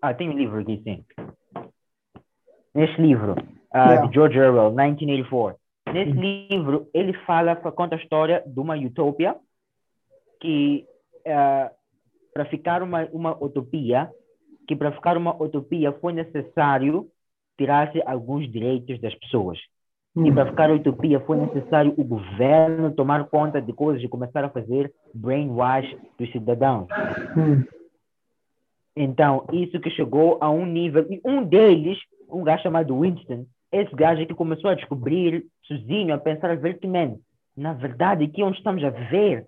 Ah, 0.00 0.14
tem 0.14 0.28
um 0.28 0.32
livro 0.32 0.60
aqui, 0.60 0.80
sim. 0.84 1.04
Nesse 2.74 3.00
livro, 3.00 3.32
uh, 3.32 3.76
yeah. 3.76 4.06
de 4.06 4.14
George 4.14 4.38
Orwell, 4.38 4.70
1984. 4.70 5.58
Nesse 5.92 6.12
uhum. 6.12 6.20
livro, 6.20 6.88
ele 6.92 7.12
fala, 7.24 7.56
conta 7.56 7.96
a 7.96 7.98
história 7.98 8.42
de 8.46 8.60
uma 8.60 8.76
utopia 8.76 9.36
que, 10.40 10.86
uh, 11.26 11.74
para 12.32 12.44
ficar 12.46 12.82
uma, 12.82 13.06
uma 13.12 13.36
utopia, 13.42 14.10
que 14.68 14.76
para 14.76 14.92
ficar 14.92 15.16
uma 15.16 15.34
utopia 15.42 15.92
foi 15.92 16.12
necessário 16.12 17.08
tirar-se 17.56 18.02
alguns 18.02 18.50
direitos 18.50 19.00
das 19.00 19.14
pessoas. 19.14 19.58
E 20.16 20.32
para 20.32 20.46
ficar 20.46 20.70
utopia 20.70 21.20
foi 21.20 21.36
necessário 21.36 21.92
o 21.96 22.02
governo 22.04 22.90
tomar 22.92 23.24
conta 23.26 23.60
de 23.60 23.72
coisas 23.72 24.02
e 24.02 24.08
começar 24.08 24.44
a 24.44 24.48
fazer 24.48 24.90
brainwash 25.14 25.94
dos 26.18 26.32
cidadãos. 26.32 26.88
Hum. 27.36 27.64
Então, 28.96 29.44
isso 29.52 29.78
que 29.78 29.90
chegou 29.90 30.38
a 30.40 30.50
um 30.50 30.64
nível. 30.64 31.06
E 31.10 31.20
um 31.22 31.44
deles, 31.44 31.98
um 32.30 32.42
gajo 32.42 32.62
chamado 32.62 32.98
Winston, 32.98 33.44
esse 33.70 33.94
gajo 33.94 34.26
que 34.26 34.34
começou 34.34 34.70
a 34.70 34.74
descobrir 34.74 35.44
sozinho, 35.64 36.14
a 36.14 36.18
pensar, 36.18 36.50
a 36.50 36.54
ver 36.54 36.78
que, 36.78 36.86
man, 36.86 37.16
na 37.54 37.74
verdade, 37.74 38.24
aqui 38.24 38.42
onde 38.42 38.56
estamos 38.56 38.82
a 38.82 38.90
viver, 38.90 39.44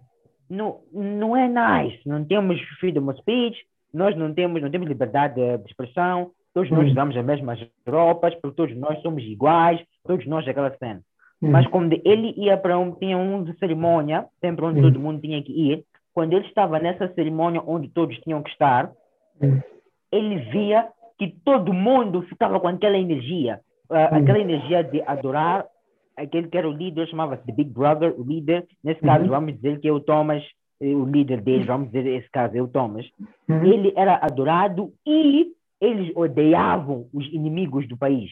não, 0.50 0.80
não 0.92 1.34
é 1.34 1.48
nice. 1.48 2.00
Não 2.06 2.22
temos 2.24 2.60
freedom 2.78 3.08
of 3.08 3.18
speech, 3.20 3.56
nós 3.92 4.14
não 4.16 4.34
temos, 4.34 4.60
não 4.60 4.70
temos 4.70 4.86
liberdade 4.86 5.36
de 5.36 5.64
expressão, 5.64 6.30
todos 6.52 6.70
nós 6.70 6.86
hum. 6.86 6.90
usamos 6.90 7.16
as 7.16 7.24
mesmas 7.24 7.58
roupas, 7.88 8.34
porque 8.34 8.56
todos 8.56 8.76
nós 8.76 9.00
somos 9.00 9.22
iguais, 9.22 9.80
todos 10.08 10.26
nós 10.26 10.48
aquela 10.48 10.76
cena. 10.78 11.00
Hum. 11.40 11.50
Mas 11.50 11.66
quando 11.68 11.92
ele 12.04 12.34
ia 12.36 12.56
para 12.56 12.76
um, 12.78 12.92
tinha 12.92 13.16
um 13.16 13.44
de 13.44 13.56
cerimônia, 13.58 14.26
sempre 14.40 14.64
onde 14.64 14.80
hum. 14.80 14.82
todo 14.82 14.98
mundo 14.98 15.20
tinha 15.20 15.40
que 15.42 15.52
ir, 15.52 15.84
quando 16.12 16.32
ele 16.32 16.46
estava 16.46 16.80
nessa 16.80 17.12
cerimônia 17.14 17.62
onde 17.64 17.88
todos 17.88 18.18
tinham 18.20 18.42
que 18.42 18.50
estar, 18.50 18.90
hum. 19.40 19.60
ele 20.10 20.38
via 20.50 20.88
que 21.16 21.28
todo 21.44 21.72
mundo 21.72 22.22
ficava 22.22 22.58
com 22.58 22.68
aquela 22.68 22.98
energia, 22.98 23.60
uh, 23.90 24.16
aquela 24.16 24.40
energia 24.40 24.82
de 24.82 25.02
adorar 25.02 25.64
aquele 26.16 26.48
que 26.48 26.58
era 26.58 26.68
o 26.68 26.72
líder, 26.72 27.08
chamava-se 27.08 27.44
The 27.44 27.52
Big 27.52 27.70
Brother, 27.70 28.14
o 28.18 28.24
líder, 28.24 28.66
nesse 28.82 29.00
caso 29.00 29.24
uhum. 29.24 29.30
vamos 29.30 29.54
dizer 29.54 29.78
que 29.78 29.88
é 29.88 29.92
o 29.92 30.00
Thomas, 30.00 30.42
eh, 30.80 30.94
o 30.94 31.04
líder 31.04 31.40
deles, 31.40 31.66
vamos 31.66 31.90
dizer 31.90 32.06
esse 32.06 32.28
caso 32.30 32.56
é 32.56 32.60
o 32.60 32.66
Thomas, 32.66 33.06
uhum. 33.48 33.64
ele 33.64 33.92
era 33.96 34.16
adorado 34.16 34.92
e 35.06 35.52
eles 35.80 36.12
odiavam 36.16 37.06
os 37.14 37.24
inimigos 37.32 37.86
do 37.86 37.96
país. 37.96 38.30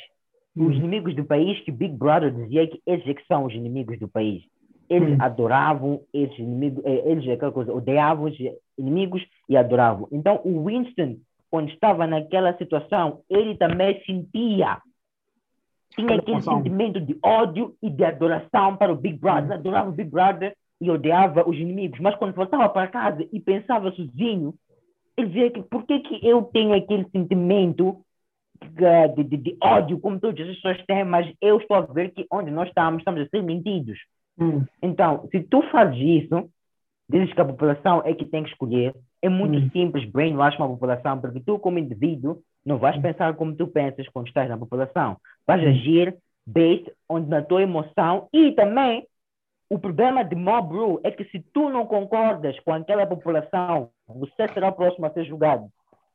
Os 0.56 0.68
hum. 0.68 0.72
inimigos 0.72 1.14
do 1.14 1.24
país 1.24 1.60
que 1.60 1.70
Big 1.70 1.94
Brother 1.94 2.32
dizia 2.32 2.66
que 2.66 2.80
eles 2.86 3.06
é 3.06 3.14
que 3.14 3.26
são 3.26 3.44
os 3.44 3.54
inimigos 3.54 3.98
do 3.98 4.08
país. 4.08 4.42
Eles 4.88 5.10
hum. 5.10 5.18
adoravam 5.20 6.00
esses 6.14 6.38
inimigos, 6.38 6.84
eh, 6.84 7.02
eles 7.04 7.28
aquela 7.28 7.52
coisa, 7.52 7.74
odiavam 7.74 8.26
os 8.26 8.36
inimigos 8.78 9.22
e 9.48 9.56
adoravam. 9.56 10.08
Então 10.10 10.40
o 10.44 10.64
Winston, 10.64 11.16
quando 11.50 11.68
estava 11.68 12.06
naquela 12.06 12.56
situação, 12.56 13.20
ele 13.28 13.56
também 13.56 14.02
sentia 14.04 14.80
tinha 15.94 16.16
aquele 16.16 16.42
sentimento 16.42 17.00
de 17.00 17.18
ódio 17.22 17.74
e 17.82 17.88
de 17.88 18.04
adoração 18.04 18.76
para 18.76 18.92
o 18.92 18.96
Big 18.96 19.18
Brother. 19.18 19.50
Hum. 19.50 19.54
Adorava 19.54 19.88
o 19.88 19.92
Big 19.92 20.10
Brother 20.10 20.54
e 20.80 20.90
odiava 20.90 21.48
os 21.48 21.56
inimigos. 21.56 21.98
Mas 22.00 22.14
quando 22.16 22.34
voltava 22.34 22.68
para 22.68 22.88
casa 22.88 23.26
e 23.32 23.40
pensava 23.40 23.90
sozinho, 23.92 24.54
ele 25.16 25.28
vê 25.28 25.50
que 25.50 25.62
por 25.62 25.84
que, 25.86 26.00
que 26.00 26.26
eu 26.26 26.42
tenho 26.42 26.74
aquele 26.74 27.08
sentimento 27.10 27.98
de, 29.14 29.24
de, 29.24 29.36
de, 29.36 29.56
ódio, 29.62 29.98
como 29.98 30.20
todas 30.20 30.48
as 30.48 30.56
pessoas 30.56 30.84
têm, 30.86 31.04
mas 31.04 31.32
eu 31.40 31.58
estou 31.58 31.76
a 31.76 31.80
ver 31.82 32.10
que 32.12 32.26
onde 32.30 32.50
nós 32.50 32.68
estamos, 32.68 33.00
estamos 33.00 33.20
a 33.22 33.28
ser 33.28 33.42
mentidos. 33.42 33.98
Hum. 34.38 34.64
Então, 34.82 35.28
se 35.30 35.42
tu 35.44 35.62
fazes 35.70 35.98
isso, 35.98 36.50
dizes 37.08 37.32
que 37.32 37.40
a 37.40 37.44
população 37.44 38.02
é 38.04 38.14
que 38.14 38.24
tem 38.24 38.42
que 38.42 38.50
escolher, 38.50 38.94
é 39.22 39.28
muito 39.28 39.56
hum. 39.56 39.70
simples 39.72 40.04
brainwash 40.10 40.56
uma 40.58 40.68
população, 40.68 41.20
porque 41.20 41.40
tu, 41.40 41.58
como 41.58 41.78
indivíduo, 41.78 42.38
não 42.64 42.78
vais 42.78 42.96
hum. 42.96 43.02
pensar 43.02 43.34
como 43.34 43.54
tu 43.54 43.66
pensas 43.66 44.08
quando 44.08 44.28
estás 44.28 44.48
na 44.48 44.58
população. 44.58 45.16
Vais 45.46 45.62
hum. 45.62 45.68
agir 45.68 46.16
based 46.46 46.90
onde 47.08 47.28
na 47.28 47.42
tua 47.42 47.62
emoção 47.62 48.28
e 48.32 48.52
também 48.52 49.06
o 49.68 49.78
problema 49.78 50.24
de 50.24 50.36
mob 50.36 50.72
rule 50.72 51.00
é 51.02 51.10
que 51.10 51.24
se 51.24 51.40
tu 51.52 51.68
não 51.68 51.86
concordas 51.86 52.58
com 52.60 52.72
aquela 52.72 53.04
população, 53.04 53.90
você 54.06 54.46
será 54.54 54.68
o 54.68 54.72
próximo 54.72 55.06
a 55.06 55.10
ser 55.10 55.24
julgado. 55.24 55.68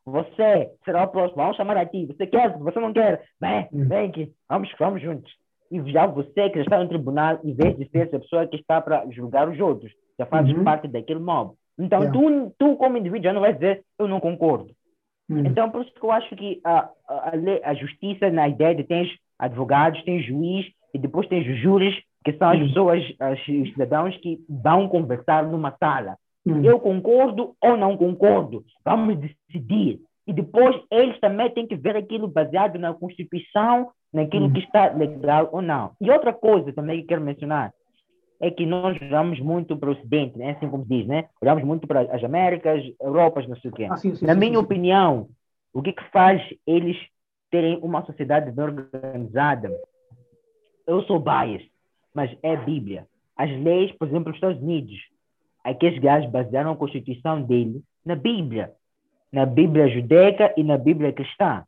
Você 0.05 0.71
será 0.83 1.03
o 1.03 1.07
próximo. 1.07 1.41
Vamos 1.41 1.57
chamar 1.57 1.77
a 1.77 1.85
ti. 1.85 2.05
Você 2.07 2.25
quer, 2.25 2.57
você 2.57 2.79
não 2.79 2.93
quer. 2.93 3.23
Vem, 3.39 3.67
hum. 3.71 3.87
vem 3.87 4.09
aqui. 4.09 4.31
Vamos, 4.49 4.71
vamos 4.79 5.01
juntos. 5.01 5.31
E 5.71 5.91
já 5.91 6.05
você 6.05 6.49
que 6.49 6.57
já 6.57 6.63
está 6.63 6.79
no 6.79 6.89
tribunal, 6.89 7.39
em 7.43 7.53
vez 7.53 7.77
de 7.77 7.87
ser 7.89 8.07
essa 8.07 8.19
pessoa 8.19 8.45
que 8.45 8.57
está 8.57 8.81
para 8.81 9.05
julgar 9.09 9.47
os 9.47 9.57
outros, 9.59 9.91
já 10.19 10.25
fazes 10.25 10.53
uhum. 10.53 10.63
parte 10.63 10.87
daquele 10.87 11.19
mob. 11.19 11.53
Então, 11.79 11.99
yeah. 11.99 12.19
tu, 12.19 12.53
tu, 12.59 12.75
como 12.75 12.97
indivíduo, 12.97 13.23
já 13.23 13.33
não 13.33 13.41
vais 13.41 13.55
dizer, 13.55 13.83
eu 13.97 14.07
não 14.07 14.19
concordo. 14.19 14.71
Uhum. 15.29 15.45
Então, 15.45 15.69
por 15.71 15.81
isso 15.81 15.93
que 15.93 16.03
eu 16.03 16.11
acho 16.11 16.35
que 16.35 16.59
a, 16.63 16.89
a, 17.07 17.31
a, 17.63 17.73
justiça, 17.73 18.29
na 18.29 18.49
ideia 18.49 18.75
de 18.75 18.83
tens 18.83 19.09
advogados, 19.39 20.03
tens 20.03 20.25
juiz, 20.25 20.67
e 20.93 20.99
depois 20.99 21.27
tens 21.27 21.45
júris, 21.61 21.95
que 22.23 22.33
são 22.33 22.49
as 22.49 22.59
uhum. 22.59 22.67
pessoas, 22.67 23.03
os 23.29 23.71
cidadãos 23.71 24.15
que 24.17 24.39
vão 24.49 24.89
conversar 24.89 25.43
numa 25.47 25.75
sala. 25.79 26.17
Hum. 26.45 26.63
Eu 26.63 26.79
concordo 26.79 27.55
ou 27.61 27.77
não 27.77 27.97
concordo. 27.97 28.63
Vamos 28.83 29.17
decidir. 29.17 29.99
E 30.25 30.33
depois 30.33 30.75
eles 30.89 31.19
também 31.19 31.49
têm 31.51 31.67
que 31.67 31.75
ver 31.75 31.95
aquilo 31.95 32.27
baseado 32.27 32.77
na 32.79 32.93
Constituição, 32.93 33.91
naquilo 34.13 34.45
hum. 34.45 34.53
que 34.53 34.59
está 34.59 34.91
legal 34.91 35.49
ou 35.51 35.61
não. 35.61 35.91
E 35.99 36.09
outra 36.09 36.33
coisa 36.33 36.71
também 36.73 37.01
que 37.01 37.07
quero 37.07 37.21
mencionar 37.21 37.73
é 38.41 38.49
que 38.49 38.65
nós 38.65 38.99
olhamos 38.99 39.39
muito 39.39 39.77
para 39.77 39.89
o 39.89 39.93
Ocidente, 39.93 40.37
né? 40.37 40.51
assim 40.51 40.67
como 40.67 40.83
diz, 40.83 41.05
né? 41.05 41.29
olhamos 41.39 41.63
muito 41.63 41.87
para 41.87 42.01
as 42.01 42.23
Américas, 42.23 42.83
Europas, 42.99 43.47
não 43.47 43.55
sei 43.57 43.69
o 43.69 43.73
quê. 43.73 43.87
Ah, 43.89 43.97
sim, 43.97 44.15
sim, 44.15 44.25
na 44.25 44.33
sim, 44.33 44.39
minha 44.39 44.59
opinião, 44.59 45.29
o 45.71 45.81
que, 45.81 45.93
que 45.93 46.03
faz 46.11 46.41
eles 46.65 46.97
terem 47.51 47.77
uma 47.83 48.03
sociedade 48.03 48.51
bem 48.51 48.65
organizada? 48.65 49.71
Eu 50.87 51.03
sou 51.03 51.19
biased, 51.19 51.69
mas 52.15 52.35
é 52.41 52.57
Bíblia. 52.57 53.05
As 53.37 53.49
leis, 53.49 53.91
por 53.93 54.07
exemplo, 54.07 54.29
nos 54.29 54.37
Estados 54.37 54.61
Unidos, 54.61 54.97
aqueles 55.63 55.99
gajos 55.99 56.29
basearam 56.29 56.71
a 56.71 56.75
constituição 56.75 57.41
dele 57.41 57.81
na 58.05 58.15
Bíblia, 58.15 58.71
na 59.31 59.45
Bíblia 59.45 59.87
judaica 59.89 60.53
e 60.57 60.63
na 60.63 60.77
Bíblia 60.77 61.13
cristã. 61.13 61.63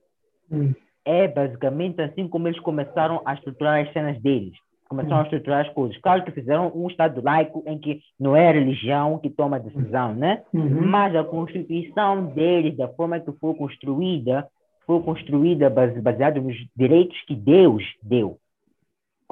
Hum. 0.51 0.73
É 1.05 1.27
basicamente 1.27 2.01
assim 2.01 2.27
como 2.27 2.47
eles 2.47 2.59
começaram 2.59 3.21
a 3.25 3.33
estruturar 3.33 3.85
as 3.85 3.93
cenas 3.93 4.21
deles. 4.21 4.53
Começaram 4.87 5.17
hum. 5.17 5.21
a 5.21 5.23
estruturar 5.23 5.65
as 5.65 5.73
coisas. 5.73 5.97
Claro 5.99 6.23
que 6.23 6.31
fizeram 6.31 6.71
um 6.75 6.87
Estado 6.87 7.21
laico 7.23 7.63
em 7.65 7.77
que 7.77 8.01
não 8.19 8.35
é 8.35 8.49
a 8.49 8.53
religião 8.53 9.17
que 9.19 9.29
toma 9.29 9.57
a 9.57 9.59
decisão, 9.59 10.13
né? 10.13 10.43
Uhum. 10.53 10.85
Mas 10.85 11.15
a 11.15 11.23
constituição 11.23 12.25
deles, 12.27 12.77
da 12.77 12.87
forma 12.89 13.19
que 13.19 13.31
foi 13.33 13.53
construída, 13.55 14.47
foi 14.85 15.01
construída 15.01 15.69
baseada 15.69 16.39
nos 16.39 16.55
direitos 16.75 17.19
que 17.25 17.35
Deus 17.35 17.83
deu. 18.01 18.37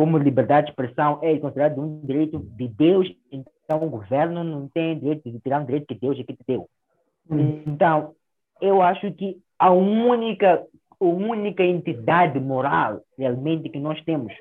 Como 0.02 0.18
liberdade 0.18 0.66
de 0.66 0.72
expressão 0.72 1.20
é 1.22 1.38
considerado 1.38 1.80
um 1.80 2.02
direito 2.04 2.40
de 2.40 2.68
Deus, 2.70 3.08
então, 3.32 3.84
o 3.84 3.88
governo 3.88 4.44
não 4.44 4.68
tem 4.68 4.98
direito 4.98 5.30
de 5.30 5.40
tirar 5.40 5.62
um 5.62 5.66
direito 5.66 5.86
que 5.86 5.94
Deus 5.94 6.20
é 6.20 6.24
que 6.24 6.34
te 6.34 6.44
deu. 6.48 6.68
Hum. 7.30 7.62
Então, 7.68 8.16
eu 8.60 8.82
acho 8.82 9.12
que 9.12 9.38
a 9.60 9.70
única, 9.70 10.66
a 11.00 11.06
única 11.06 11.64
entidade 11.64 12.40
moral 12.40 13.02
realmente 13.16 13.70
que 13.70 13.78
nós 13.80 14.04
temos, 14.04 14.34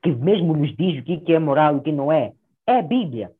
que 0.00 0.12
mesmo 0.12 0.54
nos 0.54 0.76
diz 0.76 1.00
o 1.00 1.02
que 1.02 1.34
é 1.34 1.40
moral 1.40 1.74
e 1.74 1.78
o 1.78 1.82
que 1.82 1.90
não 1.90 2.12
é, 2.12 2.32
é 2.64 2.78
a 2.78 2.82
Bíblia. 2.82 3.32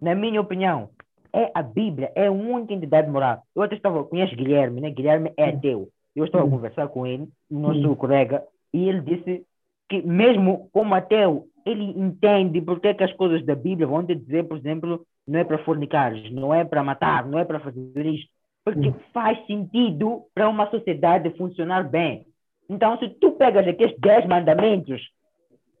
Na 0.00 0.14
minha 0.14 0.40
opinião, 0.40 0.88
é 1.30 1.50
a 1.54 1.62
Bíblia, 1.62 2.10
é 2.14 2.28
a 2.28 2.32
única 2.32 2.72
entidade 2.72 3.10
moral. 3.10 3.42
Eu 3.54 3.60
até 3.60 3.74
estava, 3.74 4.02
conhece 4.02 4.34
Guilherme, 4.34 4.80
né? 4.80 4.88
Guilherme 4.88 5.30
é 5.36 5.50
ateu. 5.50 5.90
Eu 6.16 6.24
estava 6.24 6.46
a 6.46 6.50
conversar 6.50 6.88
com 6.88 7.06
ele, 7.06 7.28
nosso 7.50 7.94
colega, 7.96 8.42
e 8.72 8.88
ele 8.88 9.02
disse 9.02 9.44
que 9.88 10.02
mesmo 10.02 10.68
como 10.72 10.94
ateu, 10.94 11.46
ele 11.64 11.84
entende 11.84 12.60
porque 12.60 12.88
é 12.88 12.94
que 12.94 13.04
as 13.04 13.12
coisas 13.14 13.44
da 13.44 13.54
Bíblia 13.54 13.86
vão 13.86 14.04
te 14.04 14.14
dizer, 14.14 14.44
por 14.44 14.56
exemplo, 14.56 15.04
não 15.26 15.38
é 15.38 15.44
para 15.44 15.58
fornicar, 15.58 16.12
não 16.30 16.54
é 16.54 16.64
para 16.64 16.82
matar, 16.82 17.26
não 17.26 17.38
é 17.38 17.44
para 17.44 17.60
fazer 17.60 18.06
isto. 18.06 18.30
Porque 18.64 18.92
faz 19.12 19.44
sentido 19.46 20.22
para 20.34 20.48
uma 20.48 20.70
sociedade 20.70 21.30
funcionar 21.36 21.88
bem. 21.88 22.26
Então, 22.68 22.98
se 22.98 23.08
tu 23.08 23.32
pegas 23.32 23.66
aqueles 23.66 23.98
dez 23.98 24.26
mandamentos, 24.26 25.00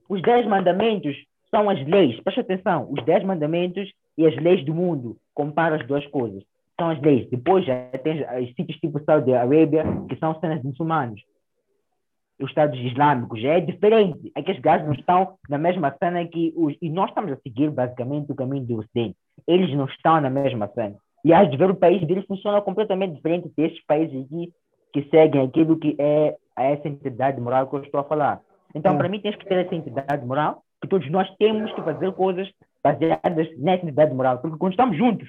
os 0.08 0.22
dez 0.22 0.46
mandamentos 0.46 1.16
são 1.50 1.68
as 1.68 1.84
leis. 1.86 2.18
Presta 2.20 2.40
atenção, 2.40 2.90
os 2.90 3.04
dez 3.04 3.22
mandamentos 3.24 3.90
e 4.16 4.26
as 4.26 4.34
leis 4.36 4.64
do 4.64 4.74
mundo. 4.74 5.16
Compara 5.34 5.76
as 5.76 5.86
duas 5.86 6.06
coisas. 6.06 6.42
São 6.80 6.90
as 6.90 7.00
leis. 7.00 7.28
Depois 7.30 7.64
já 7.64 7.88
tem 8.02 8.24
os 8.42 8.54
sítios 8.54 8.78
tipo 8.78 9.02
Saudi 9.04 9.34
Arábia, 9.34 9.84
que 10.08 10.16
são 10.16 10.38
cenas 10.40 10.62
muçulmanos. 10.62 11.20
Os 12.40 12.48
Estados 12.48 12.78
Islâmicos 12.78 13.42
é 13.42 13.60
diferente. 13.60 14.30
Aqueles 14.34 14.60
gajos 14.60 14.86
não 14.86 14.94
estão 14.94 15.34
na 15.48 15.58
mesma 15.58 15.94
cena 15.98 16.24
que 16.26 16.52
os. 16.56 16.76
E 16.80 16.88
nós 16.88 17.08
estamos 17.08 17.32
a 17.32 17.36
seguir 17.36 17.70
basicamente 17.70 18.30
o 18.30 18.34
caminho 18.34 18.64
do 18.64 18.78
Ocidente. 18.78 19.16
Eles 19.46 19.74
não 19.76 19.86
estão 19.86 20.20
na 20.20 20.30
mesma 20.30 20.68
cena. 20.68 20.96
E 21.24 21.32
às 21.32 21.52
ver 21.54 21.70
o 21.70 21.74
país 21.74 22.06
deles 22.06 22.24
funciona 22.26 22.60
completamente 22.60 23.16
diferente 23.16 23.50
desses 23.56 23.84
países 23.86 24.24
aqui 24.24 24.52
que 24.92 25.02
seguem 25.10 25.42
aquilo 25.42 25.78
que 25.78 25.96
é 25.98 26.36
essa 26.56 26.88
entidade 26.88 27.40
moral 27.40 27.68
que 27.68 27.76
eu 27.76 27.82
estou 27.82 28.00
a 28.00 28.04
falar. 28.04 28.40
Então, 28.74 28.94
é. 28.94 28.96
para 28.96 29.08
mim, 29.08 29.20
tens 29.20 29.36
que 29.36 29.46
ter 29.46 29.66
essa 29.66 29.74
entidade 29.74 30.24
moral, 30.24 30.62
que 30.80 30.88
todos 30.88 31.10
nós 31.10 31.28
temos 31.36 31.72
que 31.72 31.82
fazer 31.82 32.12
coisas 32.12 32.48
baseadas 32.82 33.48
nessa 33.58 33.84
entidade 33.84 34.14
moral. 34.14 34.38
Porque 34.38 34.56
quando 34.58 34.72
estamos 34.72 34.96
juntos, 34.96 35.28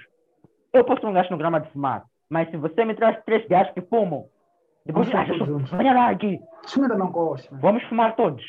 eu 0.74 0.84
posso 0.84 1.04
não 1.04 1.13
gastar 1.13 1.32
no 1.32 1.38
grama 1.38 1.60
de 1.60 1.69
fumar, 1.72 2.06
mas 2.30 2.50
se 2.50 2.58
você 2.58 2.86
me 2.86 2.93
traz 2.93 3.22
três 3.26 3.45
gajos 3.48 3.74
que 3.74 3.82
fumam, 3.82 4.26
depois 4.85 5.09
vamos 5.09 5.71
olha 5.73 5.93
lá 5.93 6.09
aqui. 6.09 6.39
Ximenda 6.67 6.95
não 6.95 7.11
gosta. 7.11 7.55
Vamos 7.57 7.83
fumar 7.83 8.15
todos. 8.15 8.43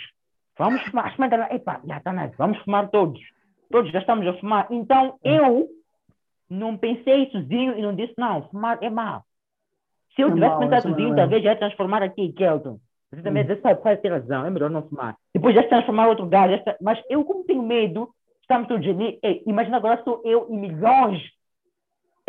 Vamos 0.58 0.82
fumar. 0.84 1.12
Ximenda 1.12 1.36
lá, 1.36 1.54
epa, 1.54 1.80
já 1.84 1.98
está 1.98 2.12
nice. 2.12 2.34
Vamos 2.36 2.58
fumar 2.58 2.88
todos. 2.88 3.20
Todos 3.70 3.90
já 3.92 4.00
estamos 4.00 4.26
a 4.26 4.34
fumar. 4.34 4.66
Então, 4.70 5.18
eu 5.22 5.68
não 6.48 6.76
pensei 6.76 7.30
sozinho 7.30 7.78
e 7.78 7.82
não 7.82 7.94
disse, 7.94 8.14
não, 8.18 8.48
fumar 8.48 8.78
é 8.82 8.90
mal. 8.90 9.24
Se 10.14 10.22
eu 10.22 10.28
é 10.28 10.34
tivesse 10.34 10.58
pensado 10.58 10.82
sozinho, 10.82 11.12
é 11.12 11.16
talvez 11.16 11.42
já 11.42 11.50
ia 11.50 11.58
transformar 11.58 12.02
aqui, 12.02 12.32
Kelton. 12.32 12.78
Você 13.12 13.22
também 13.22 13.44
hum. 13.44 13.60
sabe, 13.60 13.82
faz 13.82 14.00
ter 14.00 14.10
razão, 14.10 14.46
é 14.46 14.50
melhor 14.50 14.70
não 14.70 14.88
fumar. 14.88 15.16
Depois 15.34 15.54
já 15.54 15.62
se 15.62 15.68
transformar 15.68 16.08
outro 16.08 16.26
gajo. 16.26 16.62
Mas 16.80 17.00
eu, 17.08 17.24
como 17.24 17.44
tenho 17.44 17.62
medo, 17.62 18.08
estamos 18.40 18.68
todos 18.68 18.86
ali. 18.86 19.18
Ei, 19.22 19.42
imagina 19.46 19.76
agora 19.76 20.02
sou 20.04 20.22
eu 20.24 20.46
e 20.50 20.56
milhões. 20.56 21.22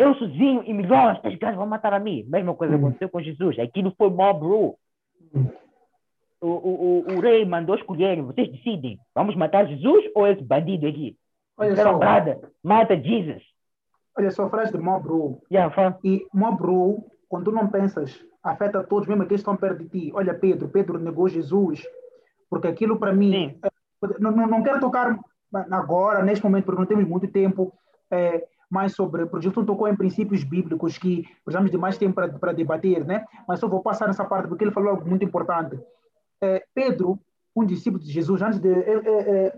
Eu 0.02 0.16
sozinho 0.16 0.64
e 0.66 0.74
milhões. 0.74 1.18
Estes 1.18 1.38
gajos 1.38 1.58
vão 1.58 1.68
matar 1.68 1.94
a 1.94 2.00
mim. 2.00 2.26
Mesma 2.28 2.54
coisa 2.56 2.76
hum. 2.76 2.78
aconteceu 2.78 3.10
com 3.10 3.22
Jesus. 3.22 3.60
Aquilo 3.60 3.94
foi 3.98 4.10
mob. 4.10 4.46
O, 4.46 4.78
o, 6.42 6.48
o, 6.48 7.14
o, 7.14 7.20
rei 7.20 7.46
mandou 7.46 7.76
escolherem. 7.76 8.24
Vocês 8.24 8.52
decidem. 8.52 9.00
Vamos 9.14 9.36
matar 9.36 9.68
Jesus 9.68 10.06
ou 10.16 10.28
esse 10.28 10.44
bandido 10.44 10.88
aqui? 10.88 11.16
Olha 11.58 11.76
só. 11.76 11.98
Brada, 11.98 12.40
mata 12.64 12.98
Jesus. 12.98 13.44
Olha 14.18 14.32
só, 14.32 14.50
frase 14.50 14.72
de 14.72 14.78
mob 14.78 15.08
rule. 15.08 15.38
Yeah, 15.52 15.74
e 16.04 16.26
mob 16.34 16.62
rule, 16.62 17.04
quando 17.30 17.46
tu 17.46 17.52
não 17.52 17.68
pensas 17.68 18.26
afeta 18.44 18.84
todos, 18.84 19.08
mesmo 19.08 19.24
aqueles 19.24 19.42
que 19.42 19.50
estão 19.50 19.56
perto 19.56 19.84
de 19.84 19.90
ti. 19.90 20.12
Olha, 20.14 20.34
Pedro, 20.34 20.68
Pedro 20.68 21.00
negou 21.00 21.30
Jesus, 21.30 21.84
porque 22.50 22.68
aquilo 22.68 22.98
para 22.98 23.14
mim, 23.14 23.60
é, 23.64 23.70
não, 24.20 24.32
não, 24.32 24.48
não, 24.48 24.64
quero 24.64 24.80
tocar 24.80 25.18
agora, 25.70 26.24
neste 26.24 26.44
momento, 26.44 26.66
porque 26.66 26.80
não 26.80 26.88
temos 26.88 27.08
muito 27.08 27.28
tempo, 27.28 27.74
é, 28.10 28.48
mais 28.72 28.96
sobre, 28.96 29.26
porque 29.26 29.44
Jesus 29.44 29.66
tocou 29.66 29.88
em 29.88 29.96
princípios 29.96 30.44
bíblicos 30.46 30.98
que 30.98 31.28
precisamos 31.44 31.70
de 31.70 31.78
mais 31.78 31.98
tempo 31.98 32.16
para 32.40 32.54
debater, 32.54 33.06
né? 33.06 33.26
Mas 33.46 33.60
só 33.60 33.68
vou 33.68 33.84
passar 33.84 34.08
nessa 34.08 34.24
parte 34.24 34.48
porque 34.48 34.64
ele 34.64 34.72
falou 34.72 34.92
algo 34.92 35.08
muito 35.08 35.26
importante. 35.26 35.78
É, 36.42 36.64
Pedro, 36.74 37.20
um 37.54 37.66
discípulo 37.66 38.02
de 38.02 38.10
Jesus, 38.10 38.42
antes 38.42 38.60
de 38.60 38.72
é, 38.72 39.54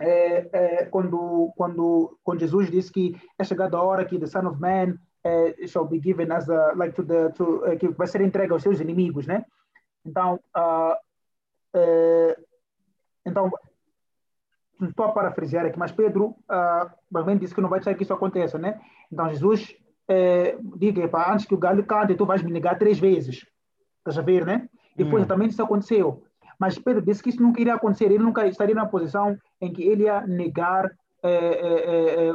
é, 0.00 0.48
é, 0.52 0.84
quando, 0.86 1.52
quando, 1.56 2.18
quando 2.24 2.40
Jesus 2.40 2.68
disse 2.68 2.92
que 2.92 3.16
é 3.38 3.44
chegada 3.44 3.76
a 3.76 3.82
hora 3.82 4.04
que 4.04 4.18
the 4.18 4.26
Son 4.26 4.48
of 4.48 4.60
Man 4.60 4.98
shall 5.68 5.86
be 5.86 6.00
given 6.00 6.32
as 6.32 6.50
a, 6.50 6.72
like 6.74 6.96
to 6.96 7.04
the, 7.04 7.28
to, 7.30 7.62
que 7.78 7.88
vai 7.88 8.08
ser 8.08 8.22
entregue 8.22 8.52
aos 8.52 8.62
seus 8.62 8.80
inimigos, 8.80 9.24
né? 9.24 9.44
Então, 10.04 10.40
uh, 10.56 10.94
uh, 11.76 12.34
então 14.82 14.90
estou 14.90 15.06
a 15.06 15.12
parafrasear 15.12 15.66
aqui, 15.66 15.78
mas 15.78 15.92
Pedro 15.92 16.34
uh, 16.50 17.38
disse 17.38 17.54
que 17.54 17.60
não 17.60 17.68
vai 17.68 17.78
deixar 17.78 17.94
que 17.94 18.02
isso 18.02 18.12
aconteça, 18.12 18.58
né? 18.58 18.80
Então 19.10 19.28
Jesus 19.30 19.76
uh, 20.10 20.78
diga, 20.78 21.08
antes 21.30 21.46
que 21.46 21.54
o 21.54 21.58
galho 21.58 21.84
cante, 21.84 22.14
tu 22.14 22.26
vais 22.26 22.42
me 22.42 22.50
negar 22.50 22.78
três 22.78 22.98
vezes. 22.98 23.46
Estás 23.98 24.18
a 24.18 24.22
ver, 24.22 24.44
né? 24.44 24.68
Foi 24.96 25.06
hum. 25.06 25.18
exatamente 25.18 25.52
isso 25.52 25.62
aconteceu. 25.62 26.24
Mas 26.58 26.78
Pedro 26.78 27.02
disse 27.02 27.22
que 27.22 27.30
isso 27.30 27.42
nunca 27.42 27.60
iria 27.60 27.74
acontecer, 27.74 28.06
ele 28.06 28.18
nunca 28.18 28.46
estaria 28.46 28.74
na 28.74 28.86
posição 28.86 29.36
em 29.60 29.72
que 29.72 29.82
ele 29.82 30.04
ia 30.04 30.20
negar 30.26 30.90
eh, 31.22 32.32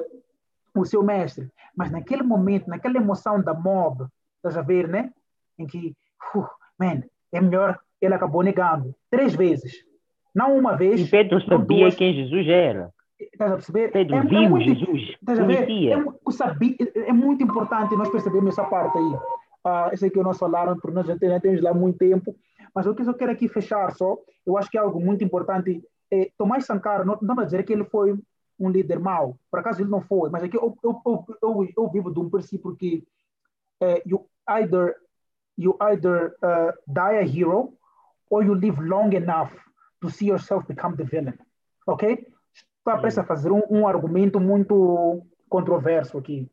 o 0.73 0.85
seu 0.85 1.03
mestre. 1.03 1.49
Mas 1.75 1.91
naquele 1.91 2.23
momento, 2.23 2.67
naquela 2.67 2.97
emoção 2.97 3.41
da 3.41 3.53
mob, 3.53 4.05
estás 4.37 4.57
a 4.57 4.61
ver, 4.61 4.87
né? 4.87 5.11
Em 5.57 5.65
que, 5.65 5.95
uh, 6.35 6.45
man, 6.79 7.03
é 7.31 7.39
melhor, 7.39 7.79
ele 8.01 8.13
acabou 8.13 8.43
negando 8.43 8.95
três 9.09 9.35
vezes. 9.35 9.85
Não 10.37 10.55
uma 10.55 10.77
vez. 10.77 11.01
E 11.01 11.09
Pedro 11.09 11.41
sabia 11.41 11.79
duas. 11.79 11.95
quem 11.95 12.13
Jesus 12.13 12.47
era. 12.47 12.93
Estás 13.19 13.51
a 13.51 13.55
perceber? 13.55 13.91
Pedro 13.91 14.17
é, 14.17 14.21
viu 14.21 14.37
é 14.37 14.49
muito, 14.49 14.65
Jesus. 14.65 15.15
Estás 15.19 15.39
a 15.39 15.43
ver? 15.43 15.67
É, 15.67 17.09
é, 17.09 17.13
muito 17.13 17.43
importante 17.43 17.95
nós 17.95 18.07
percebermos 18.09 18.53
essa 18.53 18.63
parte 18.69 18.95
aí. 18.99 19.91
Esse 19.91 20.05
aqui 20.05 20.19
é 20.19 20.21
o 20.21 20.23
nosso 20.23 20.45
alarme, 20.45 20.79
porque 20.79 20.93
nós 20.93 21.07
já 21.07 21.39
temos 21.39 21.59
lá 21.59 21.73
muito 21.73 21.97
tempo. 21.97 22.35
Mas 22.75 22.85
o 22.85 22.93
que 22.93 23.01
eu 23.01 23.13
quero 23.15 23.31
aqui 23.31 23.47
fechar 23.47 23.91
só, 23.95 24.15
eu 24.45 24.55
acho 24.55 24.69
que 24.69 24.77
é 24.77 24.81
algo 24.81 24.99
muito 24.99 25.23
importante. 25.23 25.81
É, 26.11 26.29
Tomás 26.37 26.65
Sankara, 26.65 27.03
não, 27.03 27.17
não 27.19 27.35
dizer 27.43 27.63
que 27.63 27.73
ele 27.73 27.85
foi 27.85 28.15
um 28.59 28.69
líder 28.69 28.99
mau. 28.99 29.39
Por 29.49 29.59
acaso 29.59 29.81
ele 29.81 29.89
não 29.89 30.01
foi, 30.01 30.29
mas 30.29 30.43
aqui 30.43 30.55
eu, 30.55 30.77
eu, 30.83 31.01
eu, 31.03 31.25
eu, 31.41 31.67
eu 31.75 31.89
vivo 31.89 32.13
de 32.13 32.19
um 32.19 32.29
princípio 32.29 32.75
que 32.75 33.03
uh, 33.81 34.01
you 34.05 34.23
either 34.49 34.95
you 35.57 35.75
either 35.81 36.35
uh, 36.43 36.71
die 36.87 37.17
a 37.17 37.23
hero 37.23 37.73
or 38.29 38.43
you 38.45 38.53
live 38.53 38.79
long 38.79 39.09
enough 39.15 39.51
to 40.01 40.09
see 40.09 40.27
yourself 40.27 40.65
become 40.67 40.95
the 40.95 41.03
villain. 41.03 41.37
Ok? 41.85 42.27
Estou 42.53 42.97
prestes 42.99 43.19
a 43.19 43.23
fazer 43.23 43.51
um, 43.51 43.61
um, 43.69 43.87
argumento 43.87 44.39
muito 44.39 45.21
controverso 45.49 46.17
aqui, 46.17 46.49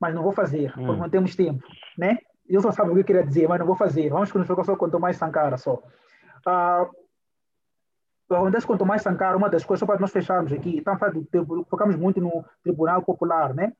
mas 0.00 0.14
não 0.14 0.22
vou 0.22 0.32
fazer, 0.32 0.72
porque 0.72 0.90
hum. 0.90 0.96
não 0.96 1.08
temos 1.08 1.36
tempo, 1.36 1.64
né? 1.96 2.18
Eu 2.48 2.60
só 2.60 2.70
sabe 2.72 2.90
o 2.90 2.94
que 2.94 3.00
eu 3.00 3.04
queria 3.04 3.24
dizer, 3.24 3.48
mas 3.48 3.58
não 3.58 3.66
vou 3.66 3.76
fazer. 3.76 4.10
Vamos 4.10 4.30
continuar 4.30 4.64
só 4.64 4.76
com 4.76 4.98
mais 4.98 5.16
Sankara 5.16 5.56
só. 5.56 5.74
Uh, 6.46 6.90
acontece 8.34 8.66
com 8.66 8.76
Tomás 8.76 9.02
Sankara, 9.02 9.36
uma 9.36 9.48
das 9.48 9.64
coisas, 9.64 9.80
só 9.80 9.86
para 9.86 10.00
nós 10.00 10.12
fecharmos 10.12 10.52
aqui, 10.52 10.78
então, 10.78 10.96
focamos 11.68 11.96
muito 11.96 12.20
no 12.20 12.44
Tribunal 12.62 13.02
Popular, 13.02 13.54
né? 13.54 13.72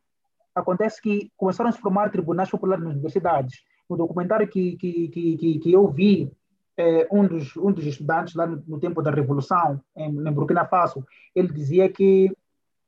Acontece 0.54 1.00
que 1.00 1.30
começaram 1.36 1.68
a 1.68 1.72
se 1.72 1.80
formar 1.80 2.10
tribunais 2.10 2.48
populares 2.48 2.84
nas 2.84 2.92
universidades. 2.94 3.62
No 3.90 3.96
documentário 3.96 4.46
que, 4.48 4.76
que, 4.76 5.08
que, 5.08 5.58
que 5.58 5.72
eu 5.72 5.88
vi, 5.88 6.32
é, 6.76 7.06
um, 7.10 7.26
dos, 7.26 7.56
um 7.56 7.72
dos 7.72 7.84
estudantes 7.86 8.34
lá 8.34 8.46
no, 8.46 8.62
no 8.66 8.80
tempo 8.80 9.02
da 9.02 9.10
Revolução, 9.10 9.80
em, 9.96 10.08
em, 10.08 10.32
Burkina 10.32 10.64
Faso, 10.64 11.06
ele 11.34 11.48
dizia 11.48 11.88
que 11.88 12.34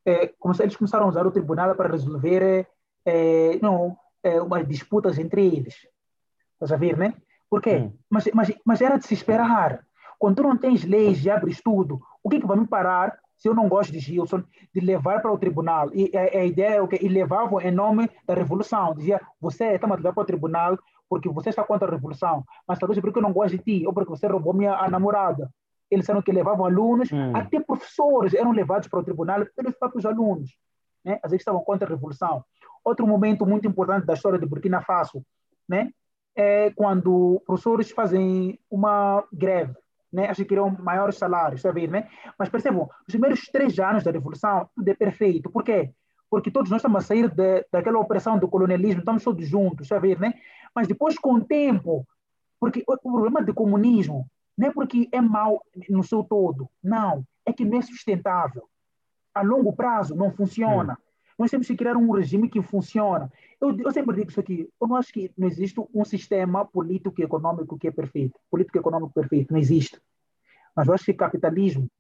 é, 0.04 0.32
eles 0.60 0.76
começaram 0.76 1.06
a 1.06 1.08
usar 1.08 1.26
o 1.26 1.30
tribunal 1.30 1.74
para 1.74 1.90
resolver 1.90 2.66
é, 3.04 3.58
não, 3.60 3.96
é, 4.22 4.40
umas 4.40 4.66
disputas 4.66 5.18
entre 5.18 5.46
eles. 5.46 5.86
Estás 6.54 6.72
a 6.72 6.76
ver, 6.76 6.96
né? 6.96 7.14
Por 7.48 7.60
quê? 7.60 7.76
Hum. 7.76 7.92
Mas, 8.10 8.28
mas, 8.34 8.52
mas 8.64 8.80
era 8.80 8.98
de 8.98 9.06
se 9.06 9.14
esperar 9.14 9.86
quando 10.18 10.36
tu 10.36 10.42
não 10.42 10.56
tens 10.56 10.84
leis 10.84 11.24
e 11.24 11.30
abres 11.30 11.60
tudo, 11.60 12.00
o 12.22 12.28
que, 12.28 12.40
que 12.40 12.46
vai 12.46 12.56
me 12.56 12.66
parar 12.66 13.18
se 13.36 13.48
eu 13.48 13.54
não 13.54 13.68
gosto 13.68 13.92
de 13.92 13.98
Gilson, 13.98 14.42
de 14.74 14.80
levar 14.80 15.20
para 15.20 15.30
o 15.30 15.38
tribunal? 15.38 15.90
E 15.92 16.10
a, 16.16 16.38
a 16.38 16.44
ideia 16.44 16.76
é 16.76 16.82
o 16.82 16.88
que 16.88 16.96
e 16.96 17.08
levavam 17.08 17.60
em 17.60 17.70
nome 17.70 18.08
da 18.26 18.34
revolução. 18.34 18.94
Dizia, 18.94 19.20
você 19.38 19.74
está 19.74 19.86
a 19.86 19.94
levar 19.94 20.14
para 20.14 20.22
o 20.22 20.26
tribunal 20.26 20.78
porque 21.08 21.28
você 21.28 21.50
está 21.50 21.62
contra 21.64 21.88
a 21.88 21.90
revolução, 21.90 22.44
mas 22.66 22.78
talvez 22.78 23.00
porque 23.00 23.18
eu 23.18 23.22
não 23.22 23.32
gosto 23.32 23.56
de 23.56 23.62
ti, 23.62 23.86
ou 23.86 23.92
porque 23.92 24.10
você 24.10 24.26
roubou 24.26 24.52
minha 24.52 24.88
namorada. 24.88 25.50
Eles 25.90 26.08
eram 26.08 26.20
que 26.20 26.32
levavam 26.32 26.66
alunos, 26.66 27.12
hum. 27.12 27.32
até 27.34 27.60
professores 27.60 28.34
eram 28.34 28.52
levados 28.52 28.88
para 28.88 28.98
o 28.98 29.04
tribunal 29.04 29.46
pelos 29.54 29.74
próprios 29.76 30.04
alunos. 30.04 30.56
Né? 31.04 31.20
Às 31.22 31.30
vezes 31.30 31.42
estavam 31.42 31.62
contra 31.62 31.86
a 31.86 31.90
revolução. 31.90 32.44
Outro 32.84 33.06
momento 33.06 33.46
muito 33.46 33.68
importante 33.68 34.04
da 34.04 34.14
história 34.14 34.38
de 34.38 34.46
Burkina 34.46 34.80
Faso 34.80 35.24
né? 35.68 35.90
é 36.34 36.70
quando 36.70 37.40
professores 37.46 37.90
fazem 37.90 38.58
uma 38.70 39.24
greve 39.32 39.74
né? 40.12 40.28
Acho 40.28 40.42
que 40.42 40.48
queriam 40.48 40.70
maiores 40.80 41.16
salários, 41.16 41.58
está 41.58 41.70
ver, 41.70 41.90
né? 41.90 42.08
Mas 42.38 42.48
percebam, 42.48 42.88
os 43.06 43.12
primeiros 43.12 43.40
três 43.52 43.78
anos 43.78 44.02
da 44.02 44.10
Revolução, 44.10 44.68
tudo 44.74 44.88
é 44.88 44.94
perfeito. 44.94 45.50
Por 45.50 45.62
quê? 45.62 45.90
Porque 46.30 46.50
todos 46.50 46.70
nós 46.70 46.78
estamos 46.78 47.04
a 47.04 47.06
sair 47.06 47.28
de, 47.28 47.66
daquela 47.70 47.98
opressão 47.98 48.38
do 48.38 48.48
colonialismo, 48.48 49.00
estamos 49.00 49.22
todos 49.22 49.46
juntos, 49.46 49.82
está 49.82 49.98
ver, 49.98 50.18
né? 50.18 50.32
Mas 50.76 50.86
depois, 50.86 51.18
com 51.18 51.34
o 51.34 51.44
tempo, 51.44 52.06
porque 52.60 52.84
o, 52.86 52.92
o 52.92 53.12
problema 53.12 53.42
do 53.42 53.54
comunismo 53.54 54.26
não 54.56 54.68
é 54.68 54.72
porque 54.72 55.08
é 55.10 55.20
mau 55.20 55.62
no 55.88 56.04
seu 56.04 56.22
todo, 56.22 56.68
não, 56.82 57.24
é 57.46 57.52
que 57.52 57.64
não 57.64 57.78
é 57.78 57.82
sustentável. 57.82 58.68
A 59.34 59.42
longo 59.42 59.72
prazo 59.72 60.14
não 60.14 60.30
funciona. 60.30 60.92
Hum. 60.92 61.06
Nós 61.38 61.50
temos 61.50 61.66
que 61.66 61.76
criar 61.76 61.96
um 61.96 62.10
regime 62.12 62.48
que 62.48 62.62
funciona. 62.62 63.30
Eu, 63.60 63.76
eu 63.78 63.90
sempre 63.90 64.16
digo 64.16 64.30
isso 64.30 64.40
aqui. 64.40 64.70
Eu 64.80 64.88
não 64.88 64.96
acho 64.96 65.12
que 65.12 65.30
não 65.36 65.46
existe 65.48 65.78
um 65.94 66.04
sistema 66.04 66.64
político 66.64 67.20
e 67.20 67.24
econômico 67.24 67.78
que 67.78 67.88
é 67.88 67.90
perfeito. 67.90 68.38
Político 68.50 68.78
e 68.78 68.80
econômico 68.80 69.12
perfeito. 69.12 69.52
Não 69.52 69.58
existe. 69.58 70.00
Mas 70.74 70.88
eu 70.88 70.94
acho 70.94 71.04
que 71.04 71.12
capitalismo 71.12 71.90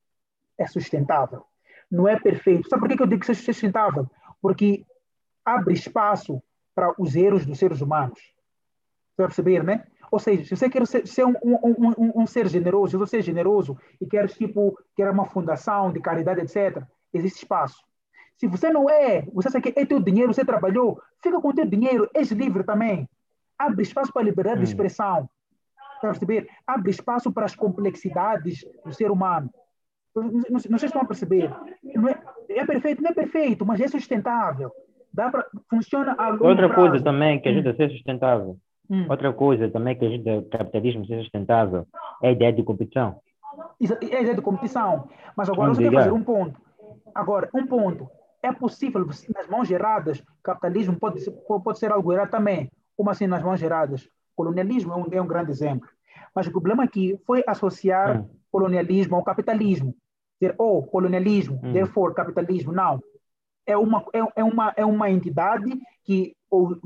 é 0.56 0.66
sustentável. 0.66 1.44
Não 1.90 2.08
é 2.08 2.18
perfeito. 2.18 2.68
Sabe 2.68 2.80
por 2.80 2.96
que 2.96 3.02
eu 3.02 3.06
digo 3.06 3.22
que 3.22 3.30
é 3.30 3.34
sustentável? 3.34 4.08
porque 4.40 4.86
abre 5.44 5.74
espaço 5.74 6.42
para 6.74 6.94
os 7.00 7.16
erros 7.16 7.46
dos 7.46 7.58
seres 7.58 7.80
humanos. 7.80 8.32
Vai 9.16 9.26
perceber, 9.26 9.62
né? 9.62 9.84
Ou 10.10 10.18
seja, 10.18 10.44
se 10.44 10.56
você 10.56 10.68
quer 10.68 10.86
ser, 10.86 11.06
ser 11.06 11.24
um, 11.24 11.34
um, 11.42 11.94
um, 11.98 12.22
um, 12.22 12.26
ser 12.26 12.46
generoso, 12.48 12.92
se 12.92 12.96
você 12.96 13.18
é 13.18 13.22
generoso 13.22 13.76
e 14.00 14.06
quer, 14.06 14.28
tipo, 14.28 14.78
quer 14.94 15.10
uma 15.10 15.26
fundação 15.26 15.92
de 15.92 16.00
caridade, 16.00 16.40
etc., 16.40 16.82
existe 17.12 17.38
espaço. 17.38 17.82
Se 18.36 18.46
você 18.46 18.70
não 18.70 18.88
é, 18.88 19.22
você 19.32 19.50
sabe 19.50 19.72
que 19.72 19.80
é 19.80 19.86
teu 19.86 20.00
dinheiro, 20.00 20.32
você 20.32 20.44
trabalhou, 20.44 21.00
fica 21.22 21.40
com 21.40 21.48
o 21.48 21.54
teu 21.54 21.66
dinheiro, 21.66 22.08
és 22.14 22.30
livre 22.30 22.62
também. 22.62 23.08
Abre 23.58 23.82
espaço 23.82 24.12
para 24.12 24.22
a 24.22 24.24
liberdade 24.24 24.60
hum. 24.60 24.62
de 24.62 24.68
expressão. 24.68 25.28
Para 26.00 26.10
perceber? 26.10 26.48
Abre 26.66 26.90
espaço 26.90 27.32
para 27.32 27.46
as 27.46 27.56
complexidades 27.56 28.64
do 28.84 28.92
ser 28.92 29.10
humano. 29.10 29.50
Não, 30.14 30.24
não, 30.24 30.40
não 30.50 30.60
sei 30.60 30.68
se 30.68 30.86
estão 30.86 31.02
a 31.02 31.06
perceber. 31.06 31.50
Não 31.82 32.08
é, 32.08 32.18
é 32.50 32.66
perfeito, 32.66 33.02
não 33.02 33.10
é 33.10 33.14
perfeito, 33.14 33.64
mas 33.64 33.80
é 33.80 33.88
sustentável. 33.88 34.70
Dá 35.12 35.30
pra, 35.30 35.46
funciona 35.70 36.14
a 36.18 36.28
longo 36.28 36.46
Outra 36.46 36.68
prazo. 36.68 36.90
coisa 36.90 37.04
também 37.04 37.40
que 37.40 37.48
ajuda 37.48 37.70
hum. 37.70 37.72
a 37.72 37.76
ser 37.76 37.90
sustentável. 37.90 38.58
Hum. 38.88 39.06
Outra 39.08 39.32
coisa 39.32 39.68
também 39.68 39.96
que 39.96 40.06
ajuda 40.06 40.38
o 40.38 40.42
capitalismo 40.44 41.02
a 41.02 41.06
ser 41.06 41.20
sustentável 41.22 41.86
é 42.22 42.28
a 42.28 42.32
ideia 42.32 42.52
de 42.52 42.62
competição. 42.62 43.20
É 43.80 44.16
a 44.16 44.20
ideia 44.20 44.34
de 44.34 44.42
competição. 44.42 45.08
Mas 45.36 45.48
agora 45.48 45.72
Vamos 45.72 45.78
você 45.78 45.90
quer 45.90 45.94
fazer 45.94 46.12
um 46.12 46.22
ponto. 46.22 46.60
Agora, 47.14 47.48
um 47.54 47.66
ponto. 47.66 48.08
É 48.42 48.52
possível, 48.52 49.04
nas 49.34 49.48
mãos 49.48 49.66
geradas, 49.66 50.22
capitalismo 50.42 50.98
pode 50.98 51.20
ser, 51.20 51.32
pode 51.32 51.78
ser 51.78 51.90
algo 51.90 52.12
errado 52.12 52.30
também. 52.30 52.70
Como 52.96 53.10
assim 53.10 53.26
nas 53.26 53.42
mãos 53.42 53.58
geradas? 53.58 54.08
Colonialismo 54.36 54.92
é 54.92 54.96
um, 54.96 55.06
é 55.12 55.22
um 55.22 55.26
grande 55.26 55.50
exemplo. 55.50 55.88
Mas 56.34 56.46
o 56.46 56.50
problema 56.50 56.84
aqui 56.84 57.18
foi 57.26 57.42
associar 57.46 58.20
hum. 58.20 58.28
colonialismo 58.52 59.16
ao 59.16 59.24
capitalismo. 59.24 59.96
Dizer, 60.40 60.54
oh, 60.58 60.82
colonialismo, 60.82 61.58
hum. 61.62 61.72
therefore 61.72 62.14
capitalismo. 62.14 62.72
Não. 62.72 63.00
É 63.66 63.76
uma, 63.76 64.04
é, 64.12 64.20
é, 64.36 64.44
uma, 64.44 64.72
é 64.76 64.84
uma 64.84 65.10
entidade 65.10 65.72
que, 66.04 66.35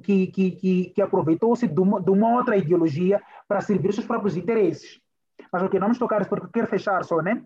que, 0.02 0.26
que, 0.28 0.50
que, 0.52 0.84
que 0.90 1.02
aproveitou-se 1.02 1.66
de 1.66 1.80
uma, 1.80 2.00
de 2.00 2.10
uma 2.10 2.36
outra 2.36 2.56
ideologia 2.56 3.22
para 3.46 3.60
servir 3.60 3.92
seus 3.92 4.06
próprios 4.06 4.36
interesses. 4.36 5.00
Mas 5.52 5.62
o 5.62 5.68
que 5.68 5.78
não 5.78 5.86
vamos 5.86 5.98
tocar 5.98 6.26
porque 6.28 6.46
quero 6.52 6.66
fechar 6.66 7.04
só, 7.04 7.20
né? 7.20 7.44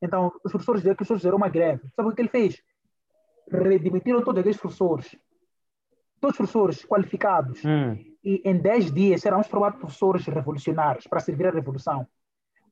Então, 0.00 0.32
os 0.44 0.52
professores 0.52 0.82
que 0.82 1.02
os 1.02 1.08
fizeram 1.08 1.36
uma 1.36 1.48
greve. 1.48 1.88
Sabe 1.94 2.08
o 2.08 2.12
que 2.12 2.20
ele 2.20 2.28
fez? 2.28 2.62
Redemitiram 3.50 4.22
todos 4.22 4.40
aqueles 4.40 4.58
professores. 4.58 5.16
Todos 6.20 6.34
os 6.34 6.36
professores 6.36 6.84
qualificados. 6.84 7.64
Hum. 7.64 7.96
E 8.22 8.42
em 8.44 8.56
10 8.56 8.92
dias 8.92 9.20
serão 9.20 9.42
formados 9.42 9.78
professores 9.78 10.26
revolucionários 10.26 11.06
para 11.06 11.20
servir 11.20 11.46
a 11.46 11.50
revolução. 11.50 12.06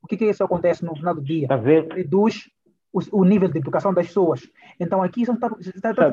O 0.03 0.07
que, 0.07 0.17
que 0.17 0.25
isso 0.25 0.43
acontece 0.43 0.85
no 0.85 0.97
final 0.97 1.15
do 1.15 1.23
dia? 1.23 1.47
Tá 1.49 1.57
Reduz 1.57 2.51
o, 2.93 3.21
o, 3.21 3.25
nível 3.25 3.49
de 3.49 3.59
educação 3.59 3.95
das 3.95 4.07
pessoas. 4.07 4.43
Então, 4.81 5.03
aqui 5.03 5.23
está. 5.23 5.49
Tá, 5.49 5.95
tá, 5.95 6.13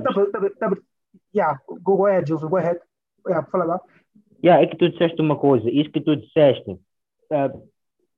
tá, 0.60 0.78
yeah, 1.34 1.58
go 1.84 2.06
ahead, 2.06 2.28
Gilson, 2.28 2.50
go 2.50 2.58
ahead. 2.58 2.80
Yeah, 3.28 3.48
fala 3.52 3.66
lá. 3.66 3.82
Yeah, 4.44 4.64
é 4.64 4.68
que 4.68 4.78
tu 4.78 4.90
disseste 4.90 5.22
uma 5.22 5.36
coisa, 5.36 5.70
isso 5.70 5.92
que 5.92 6.02
tu 6.02 6.16
disseste. 6.16 6.72
Uh, 7.32 7.70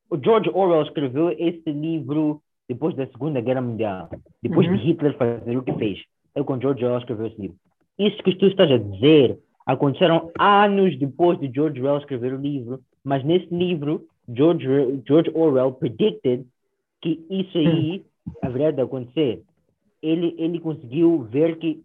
o 0.09 0.17
George 0.23 0.49
Orwell 0.53 0.83
escreveu 0.83 1.29
esse 1.31 1.71
livro 1.71 2.41
depois 2.67 2.95
da 2.95 3.07
Segunda 3.07 3.41
Guerra 3.41 3.61
Mundial, 3.61 4.09
depois 4.41 4.67
uhum. 4.67 4.77
de 4.77 4.83
Hitler 4.83 5.17
fazer 5.17 5.57
o 5.57 5.63
que 5.63 5.73
fez. 5.73 5.99
É 6.35 6.43
quando 6.43 6.61
George 6.61 6.83
Orwell 6.85 6.99
escreveu 6.99 7.27
esse 7.27 7.41
livro. 7.41 7.57
Isso 7.97 8.21
que 8.23 8.35
tu 8.35 8.45
estás 8.45 8.71
a 8.71 8.77
dizer 8.77 9.37
aconteceram 9.65 10.31
anos 10.39 10.97
depois 10.97 11.39
de 11.39 11.51
George 11.53 11.79
Orwell 11.81 11.99
escrever 11.99 12.33
o 12.33 12.41
livro, 12.41 12.79
mas 13.03 13.23
nesse 13.23 13.53
livro, 13.53 14.05
George, 14.29 14.65
George 15.07 15.31
Orwell 15.33 15.73
predicted 15.73 16.45
que 17.01 17.25
isso 17.29 17.57
aí 17.57 18.05
haveria 18.41 18.71
de 18.71 18.81
acontecer. 18.81 19.41
Ele, 20.01 20.35
ele 20.37 20.59
conseguiu 20.59 21.23
ver 21.23 21.57
que 21.57 21.83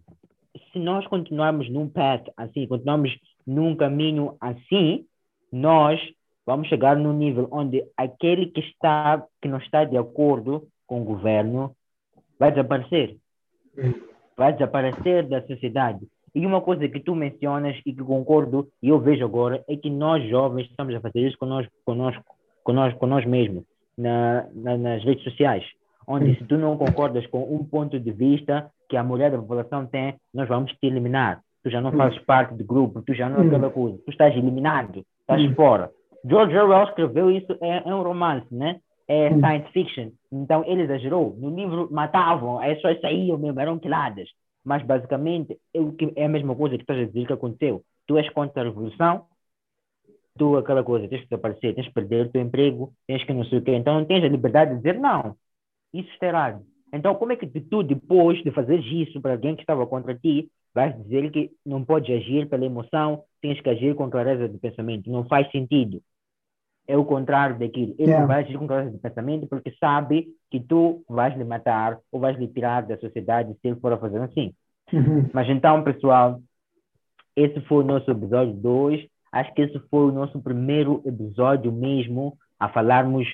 se 0.77 0.79
nós 0.79 1.07
continuarmos 1.07 1.71
num 1.71 1.89
path 1.89 2.29
assim, 2.37 2.67
continuarmos 2.67 3.11
num 3.47 3.75
caminho 3.75 4.37
assim, 4.39 5.07
nós 5.51 5.99
vamos 6.45 6.69
chegar 6.69 6.95
num 6.97 7.15
nível 7.15 7.49
onde 7.51 7.83
aquele 7.97 8.47
que 8.47 8.61
está 8.61 9.25
que 9.41 9.49
não 9.49 9.57
está 9.57 9.85
de 9.85 9.97
acordo 9.97 10.69
com 10.87 11.01
o 11.01 11.05
governo 11.05 11.75
vai 12.39 12.51
desaparecer. 12.51 13.17
Vai 14.37 14.53
desaparecer 14.53 15.27
da 15.27 15.41
sociedade. 15.47 16.07
E 16.35 16.45
uma 16.45 16.61
coisa 16.61 16.87
que 16.87 17.01
tu 17.01 17.15
mencionas 17.15 17.81
e 17.87 17.95
que 17.95 18.03
concordo 18.03 18.69
e 18.83 18.91
eu 18.91 19.01
vejo 19.01 19.25
agora 19.25 19.65
é 19.67 19.77
que 19.77 19.89
nós 19.89 20.29
jovens 20.29 20.69
estamos 20.69 20.95
a 20.95 21.01
fazer 21.01 21.27
isso 21.27 21.39
conosco, 21.39 21.73
conosco, 21.87 22.23
conosco, 22.63 22.99
conosco 22.99 23.31
mesmos 23.31 23.65
na, 23.97 24.47
na, 24.53 24.77
nas 24.77 25.03
redes 25.03 25.25
sociais. 25.25 25.65
Onde 26.07 26.37
se 26.37 26.45
tu 26.45 26.57
não 26.57 26.77
concordas 26.77 27.27
com 27.27 27.43
um 27.43 27.65
ponto 27.65 27.99
de 27.99 28.13
vista 28.13 28.71
que 28.89 28.97
a 28.97 29.03
mulher 29.03 29.31
da 29.31 29.39
população 29.39 29.87
tem, 29.87 30.15
nós 30.33 30.49
vamos 30.49 30.73
te 30.73 30.87
eliminar. 30.87 31.41
Tu 31.65 31.71
já 31.71 31.81
não 31.81 31.91
fazes 31.93 32.19
parte 32.21 32.55
do 32.55 32.65
grupo, 32.65 33.03
tu 33.03 33.13
já 33.13 33.29
não 33.29 33.43
é 33.43 33.47
aquela 33.47 33.71
coisa, 33.71 33.99
tu 34.05 34.11
estás 34.11 34.37
eliminado, 34.37 35.05
estás 35.21 35.55
fora. 35.57 35.91
George 36.25 36.57
Orwell 36.57 36.85
escreveu 36.85 37.31
isso, 37.31 37.57
é, 37.61 37.89
é 37.89 37.95
um 37.95 38.03
romance, 38.03 38.47
né? 38.55 38.81
é 39.09 39.31
hum. 39.31 39.41
science 39.41 39.71
fiction. 39.73 40.11
Então 40.33 40.65
ele 40.67 40.83
exagerou. 40.83 41.37
No 41.39 41.55
livro 41.55 41.89
matavam, 41.91 42.59
as 42.61 42.75
pessoas 42.75 43.01
saíam 43.01 43.39
mesmo, 43.39 43.61
eram 43.61 43.79
quiladas. 43.79 44.29
Mas 44.65 44.83
basicamente 44.83 45.59
é, 45.75 45.79
é 46.17 46.25
a 46.25 46.29
mesma 46.29 46.55
coisa 46.55 46.77
que 46.77 46.83
estás 46.83 47.01
a 47.01 47.05
dizer 47.05 47.27
que 47.27 47.33
aconteceu. 47.33 47.83
Tu 48.07 48.19
és 48.19 48.29
contra 48.31 48.63
a 48.63 48.65
revolução, 48.65 49.25
tu 50.39 50.57
aquela 50.57 50.83
coisa, 50.83 51.09
tens 51.09 51.21
que 51.23 51.29
desaparecer, 51.29 51.75
tens 51.75 51.89
que 51.89 51.95
perder 51.95 52.27
o 52.27 52.31
teu 52.31 52.43
emprego, 52.43 52.93
tens 53.07 53.25
que 53.25 53.33
não 53.33 53.45
sei 53.45 53.59
o 53.59 53.63
quê. 53.63 53.75
Então 53.75 53.95
não 53.95 54.05
tens 54.05 54.25
a 54.25 54.29
liberdade 54.29 54.73
de 54.73 54.77
dizer 54.79 54.99
não. 54.99 55.37
Isso 56.01 56.11
está 56.13 56.27
errado. 56.27 56.63
Então 56.93 57.15
como 57.15 57.33
é 57.33 57.37
que 57.37 57.47
tu, 57.47 57.83
depois 57.83 58.43
de 58.43 58.51
fazer 58.51 58.79
isso 58.79 59.21
para 59.21 59.33
alguém 59.33 59.55
que 59.55 59.63
estava 59.63 59.87
contra 59.87 60.15
ti, 60.15 60.49
vais 60.75 60.97
dizer 61.03 61.31
que 61.31 61.51
não 61.65 61.85
podes 61.85 62.15
agir 62.15 62.49
pela 62.49 62.65
emoção, 62.65 63.23
tens 63.41 63.61
que 63.61 63.69
agir 63.69 63.95
com 63.95 64.11
clareza 64.11 64.49
de 64.49 64.59
pensamento? 64.59 65.11
Não 65.11 65.25
faz 65.27 65.51
sentido 65.51 66.01
é 66.87 66.97
o 66.97 67.05
contrário 67.05 67.59
daquilo. 67.59 67.95
Ele 67.99 68.11
yeah. 68.11 68.21
não 68.21 68.29
vai 68.29 68.43
agir 68.43 68.57
com 68.59 68.67
clareza 68.67 68.93
de 68.93 68.99
pensamento 68.99 69.47
porque 69.47 69.75
sabe 69.79 70.29
que 70.51 70.61
tu 70.61 71.05
vais 71.09 71.37
lhe 71.37 71.45
matar 71.45 71.99
ou 72.13 72.21
vais 72.21 72.39
lhe 72.39 72.47
tirar 72.49 72.83
da 72.83 72.97
sociedade 72.99 73.53
se 73.55 73.69
ele 73.69 73.81
for 73.81 73.93
a 73.93 73.99
fazer 73.99 74.21
assim. 74.23 74.53
Uhum. 74.93 75.29
Mas 75.33 75.49
então, 75.49 75.83
pessoal, 75.83 76.41
esse 77.35 77.61
foi 77.63 77.83
o 77.83 77.87
nosso 77.87 78.11
episódio 78.11 78.55
2. 78.55 79.05
Acho 79.33 79.55
que 79.55 79.63
esse 79.63 79.79
foi 79.91 80.07
o 80.07 80.13
nosso 80.13 80.41
primeiro 80.41 81.03
episódio 81.05 81.73
mesmo 81.73 82.39
a 82.59 82.69
falarmos 82.69 83.27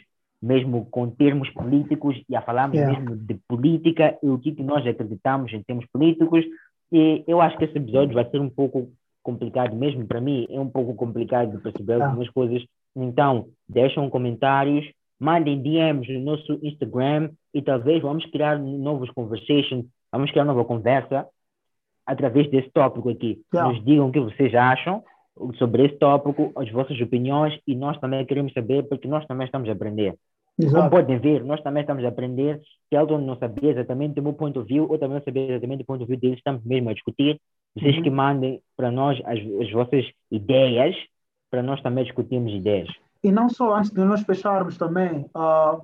mesmo 0.42 0.86
com 0.86 1.08
termos 1.08 1.48
políticos 1.50 2.20
e 2.28 2.34
a 2.34 2.42
falarmos 2.42 2.76
yeah. 2.76 2.98
mesmo 2.98 3.16
de 3.16 3.34
política 3.46 4.18
e 4.22 4.28
o 4.28 4.38
que 4.38 4.60
nós 4.62 4.84
acreditamos 4.84 5.52
em 5.52 5.62
termos 5.62 5.86
políticos. 5.92 6.44
E 6.90 7.22
eu 7.26 7.40
acho 7.40 7.56
que 7.56 7.64
esse 7.64 7.78
episódio 7.78 8.14
vai 8.14 8.28
ser 8.28 8.40
um 8.40 8.50
pouco 8.50 8.90
complicado 9.22 9.76
mesmo 9.76 10.04
para 10.04 10.20
mim, 10.20 10.46
é 10.50 10.58
um 10.58 10.68
pouco 10.68 10.94
complicado 10.94 11.60
perceber 11.60 12.02
ah. 12.02 12.06
algumas 12.06 12.28
coisas. 12.30 12.64
Então, 12.96 13.46
deixem 13.68 14.10
comentários, 14.10 14.84
mandem 15.18 15.62
DMs 15.62 16.12
no 16.12 16.20
nosso 16.20 16.58
Instagram 16.62 17.30
e 17.54 17.62
talvez 17.62 18.02
vamos 18.02 18.26
criar 18.26 18.58
novos 18.58 19.08
conversations, 19.10 19.86
vamos 20.10 20.30
criar 20.32 20.44
nova 20.44 20.64
conversa 20.64 21.26
através 22.04 22.50
desse 22.50 22.68
tópico 22.70 23.08
aqui. 23.08 23.40
Ah. 23.54 23.68
Nos 23.68 23.82
digam 23.84 24.08
o 24.08 24.12
que 24.12 24.20
vocês 24.20 24.52
acham 24.54 25.04
sobre 25.58 25.86
esse 25.86 25.96
tópico, 25.96 26.52
as 26.56 26.70
vossas 26.70 27.00
opiniões 27.00 27.58
e 27.66 27.74
nós 27.74 27.98
também 27.98 28.24
queremos 28.26 28.52
saber 28.52 28.82
porque 28.84 29.08
nós 29.08 29.26
também 29.26 29.46
estamos 29.46 29.68
a 29.68 29.72
aprender. 29.72 30.14
Exato. 30.58 30.76
Como 30.76 30.90
podem 30.90 31.18
ver, 31.18 31.44
nós 31.44 31.62
também 31.62 31.80
estamos 31.80 32.04
a 32.04 32.08
aprender. 32.08 32.60
Se 32.88 32.96
Elton 32.96 33.18
não 33.18 33.36
sabia 33.36 33.70
exatamente 33.70 34.14
do 34.14 34.22
meu 34.22 34.34
ponto 34.34 34.62
de 34.62 34.74
vista, 34.74 34.92
ou 34.92 34.98
também 34.98 35.16
não 35.16 35.24
sabia 35.24 35.50
exatamente 35.50 35.78
do 35.78 35.86
ponto 35.86 36.00
de 36.00 36.06
vista 36.06 36.20
deles, 36.20 36.38
estamos 36.38 36.62
mesmo 36.64 36.90
a 36.90 36.94
discutir. 36.94 37.40
Vocês 37.74 37.96
uhum. 37.96 38.02
que 38.02 38.10
mandem 38.10 38.62
para 38.76 38.90
nós 38.90 39.18
as, 39.24 39.38
as 39.38 39.72
vossas 39.72 40.04
ideias, 40.30 40.94
para 41.50 41.62
nós 41.62 41.80
também 41.80 42.04
discutirmos 42.04 42.52
ideias. 42.52 42.88
E 43.24 43.32
não 43.32 43.48
só 43.48 43.76
antes 43.76 43.90
de 43.90 44.04
nós 44.04 44.22
fecharmos 44.22 44.76
também, 44.76 45.26
uh, 45.34 45.82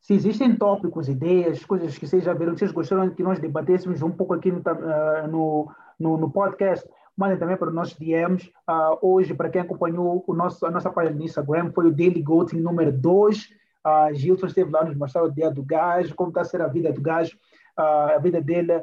se 0.00 0.14
existem 0.14 0.54
tópicos, 0.54 1.08
ideias, 1.08 1.64
coisas 1.64 1.96
que 1.96 2.06
vocês 2.06 2.24
já 2.24 2.34
viram, 2.34 2.52
que 2.52 2.58
vocês 2.58 2.72
gostaram 2.72 3.10
que 3.10 3.22
nós 3.22 3.38
debatêssemos 3.38 4.02
um 4.02 4.10
pouco 4.10 4.34
aqui 4.34 4.52
no, 4.52 4.58
uh, 4.58 5.26
no, 5.28 5.72
no, 5.98 6.16
no, 6.18 6.30
podcast, 6.30 6.86
mandem 7.16 7.38
também 7.38 7.56
para 7.56 7.70
nossos 7.70 7.94
DMs. 7.94 8.52
Uh, 8.68 8.98
hoje, 9.00 9.34
para 9.34 9.48
quem 9.48 9.60
acompanhou 9.60 10.24
o 10.26 10.34
nosso, 10.34 10.66
a 10.66 10.70
nossa 10.70 10.90
página 10.90 11.16
no 11.16 11.22
Instagram, 11.22 11.72
foi 11.72 11.86
o 11.86 11.92
Daily 11.92 12.22
Goating 12.22 12.60
número 12.60 12.92
2. 12.92 13.50
Uh, 13.86 14.14
Gilson 14.14 14.46
esteve 14.46 14.70
lá 14.70 14.84
nos 14.84 14.96
mostrar 14.96 15.22
o 15.22 15.30
dia 15.30 15.50
do 15.50 15.62
gajo, 15.62 16.14
como 16.14 16.30
está 16.30 16.40
a 16.40 16.44
ser 16.44 16.60
a 16.62 16.68
vida 16.68 16.92
do 16.92 17.00
gajo, 17.00 17.36
uh, 17.78 18.16
a 18.16 18.18
vida 18.18 18.40
dele 18.40 18.82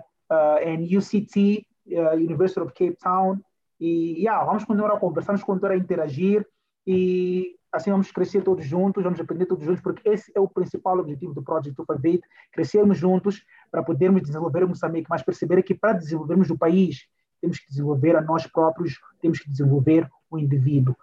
em 0.63 0.97
UCT, 0.97 1.67
University 2.15 2.61
of 2.61 2.71
Cape 2.71 2.95
Town. 2.95 3.37
E 3.77 4.21
yeah, 4.21 4.45
vamos 4.45 4.63
continuar 4.63 4.95
a 4.95 4.99
conversar, 4.99 5.33
vamos 5.33 5.43
continuar 5.43 5.73
a 5.73 5.77
interagir 5.77 6.47
e 6.87 7.55
assim 7.71 7.91
vamos 7.91 8.11
crescer 8.11 8.41
todos 8.43 8.65
juntos, 8.65 9.03
vamos 9.03 9.19
aprender 9.19 9.45
todos 9.45 9.65
juntos, 9.65 9.81
porque 9.81 10.07
esse 10.07 10.31
é 10.35 10.39
o 10.39 10.47
principal 10.47 10.99
objetivo 10.99 11.33
do 11.33 11.43
Project 11.43 11.79
Alphabet, 11.79 12.21
crescermos 12.51 12.97
juntos 12.97 13.43
para 13.69 13.83
podermos 13.83 14.21
desenvolver 14.21 14.65
Moçambique, 14.67 15.09
mas 15.09 15.23
perceber 15.23 15.63
que 15.63 15.73
para 15.73 15.93
desenvolvermos 15.93 16.49
o 16.49 16.57
país, 16.57 17.07
temos 17.41 17.59
que 17.59 17.67
desenvolver 17.67 18.15
a 18.15 18.21
nós 18.21 18.47
próprios, 18.47 18.99
temos 19.19 19.39
que 19.39 19.49
desenvolver 19.49 20.09
o 20.29 20.37
indivíduo. 20.37 20.95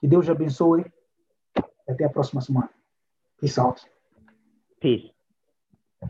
Que 0.00 0.06
Deus 0.06 0.28
abençoe. 0.28 0.84
Até 1.88 2.04
a 2.04 2.10
próxima 2.10 2.40
semana. 2.40 2.70
Peace 3.40 3.58
out. 3.60 3.80
Peace. 4.80 5.15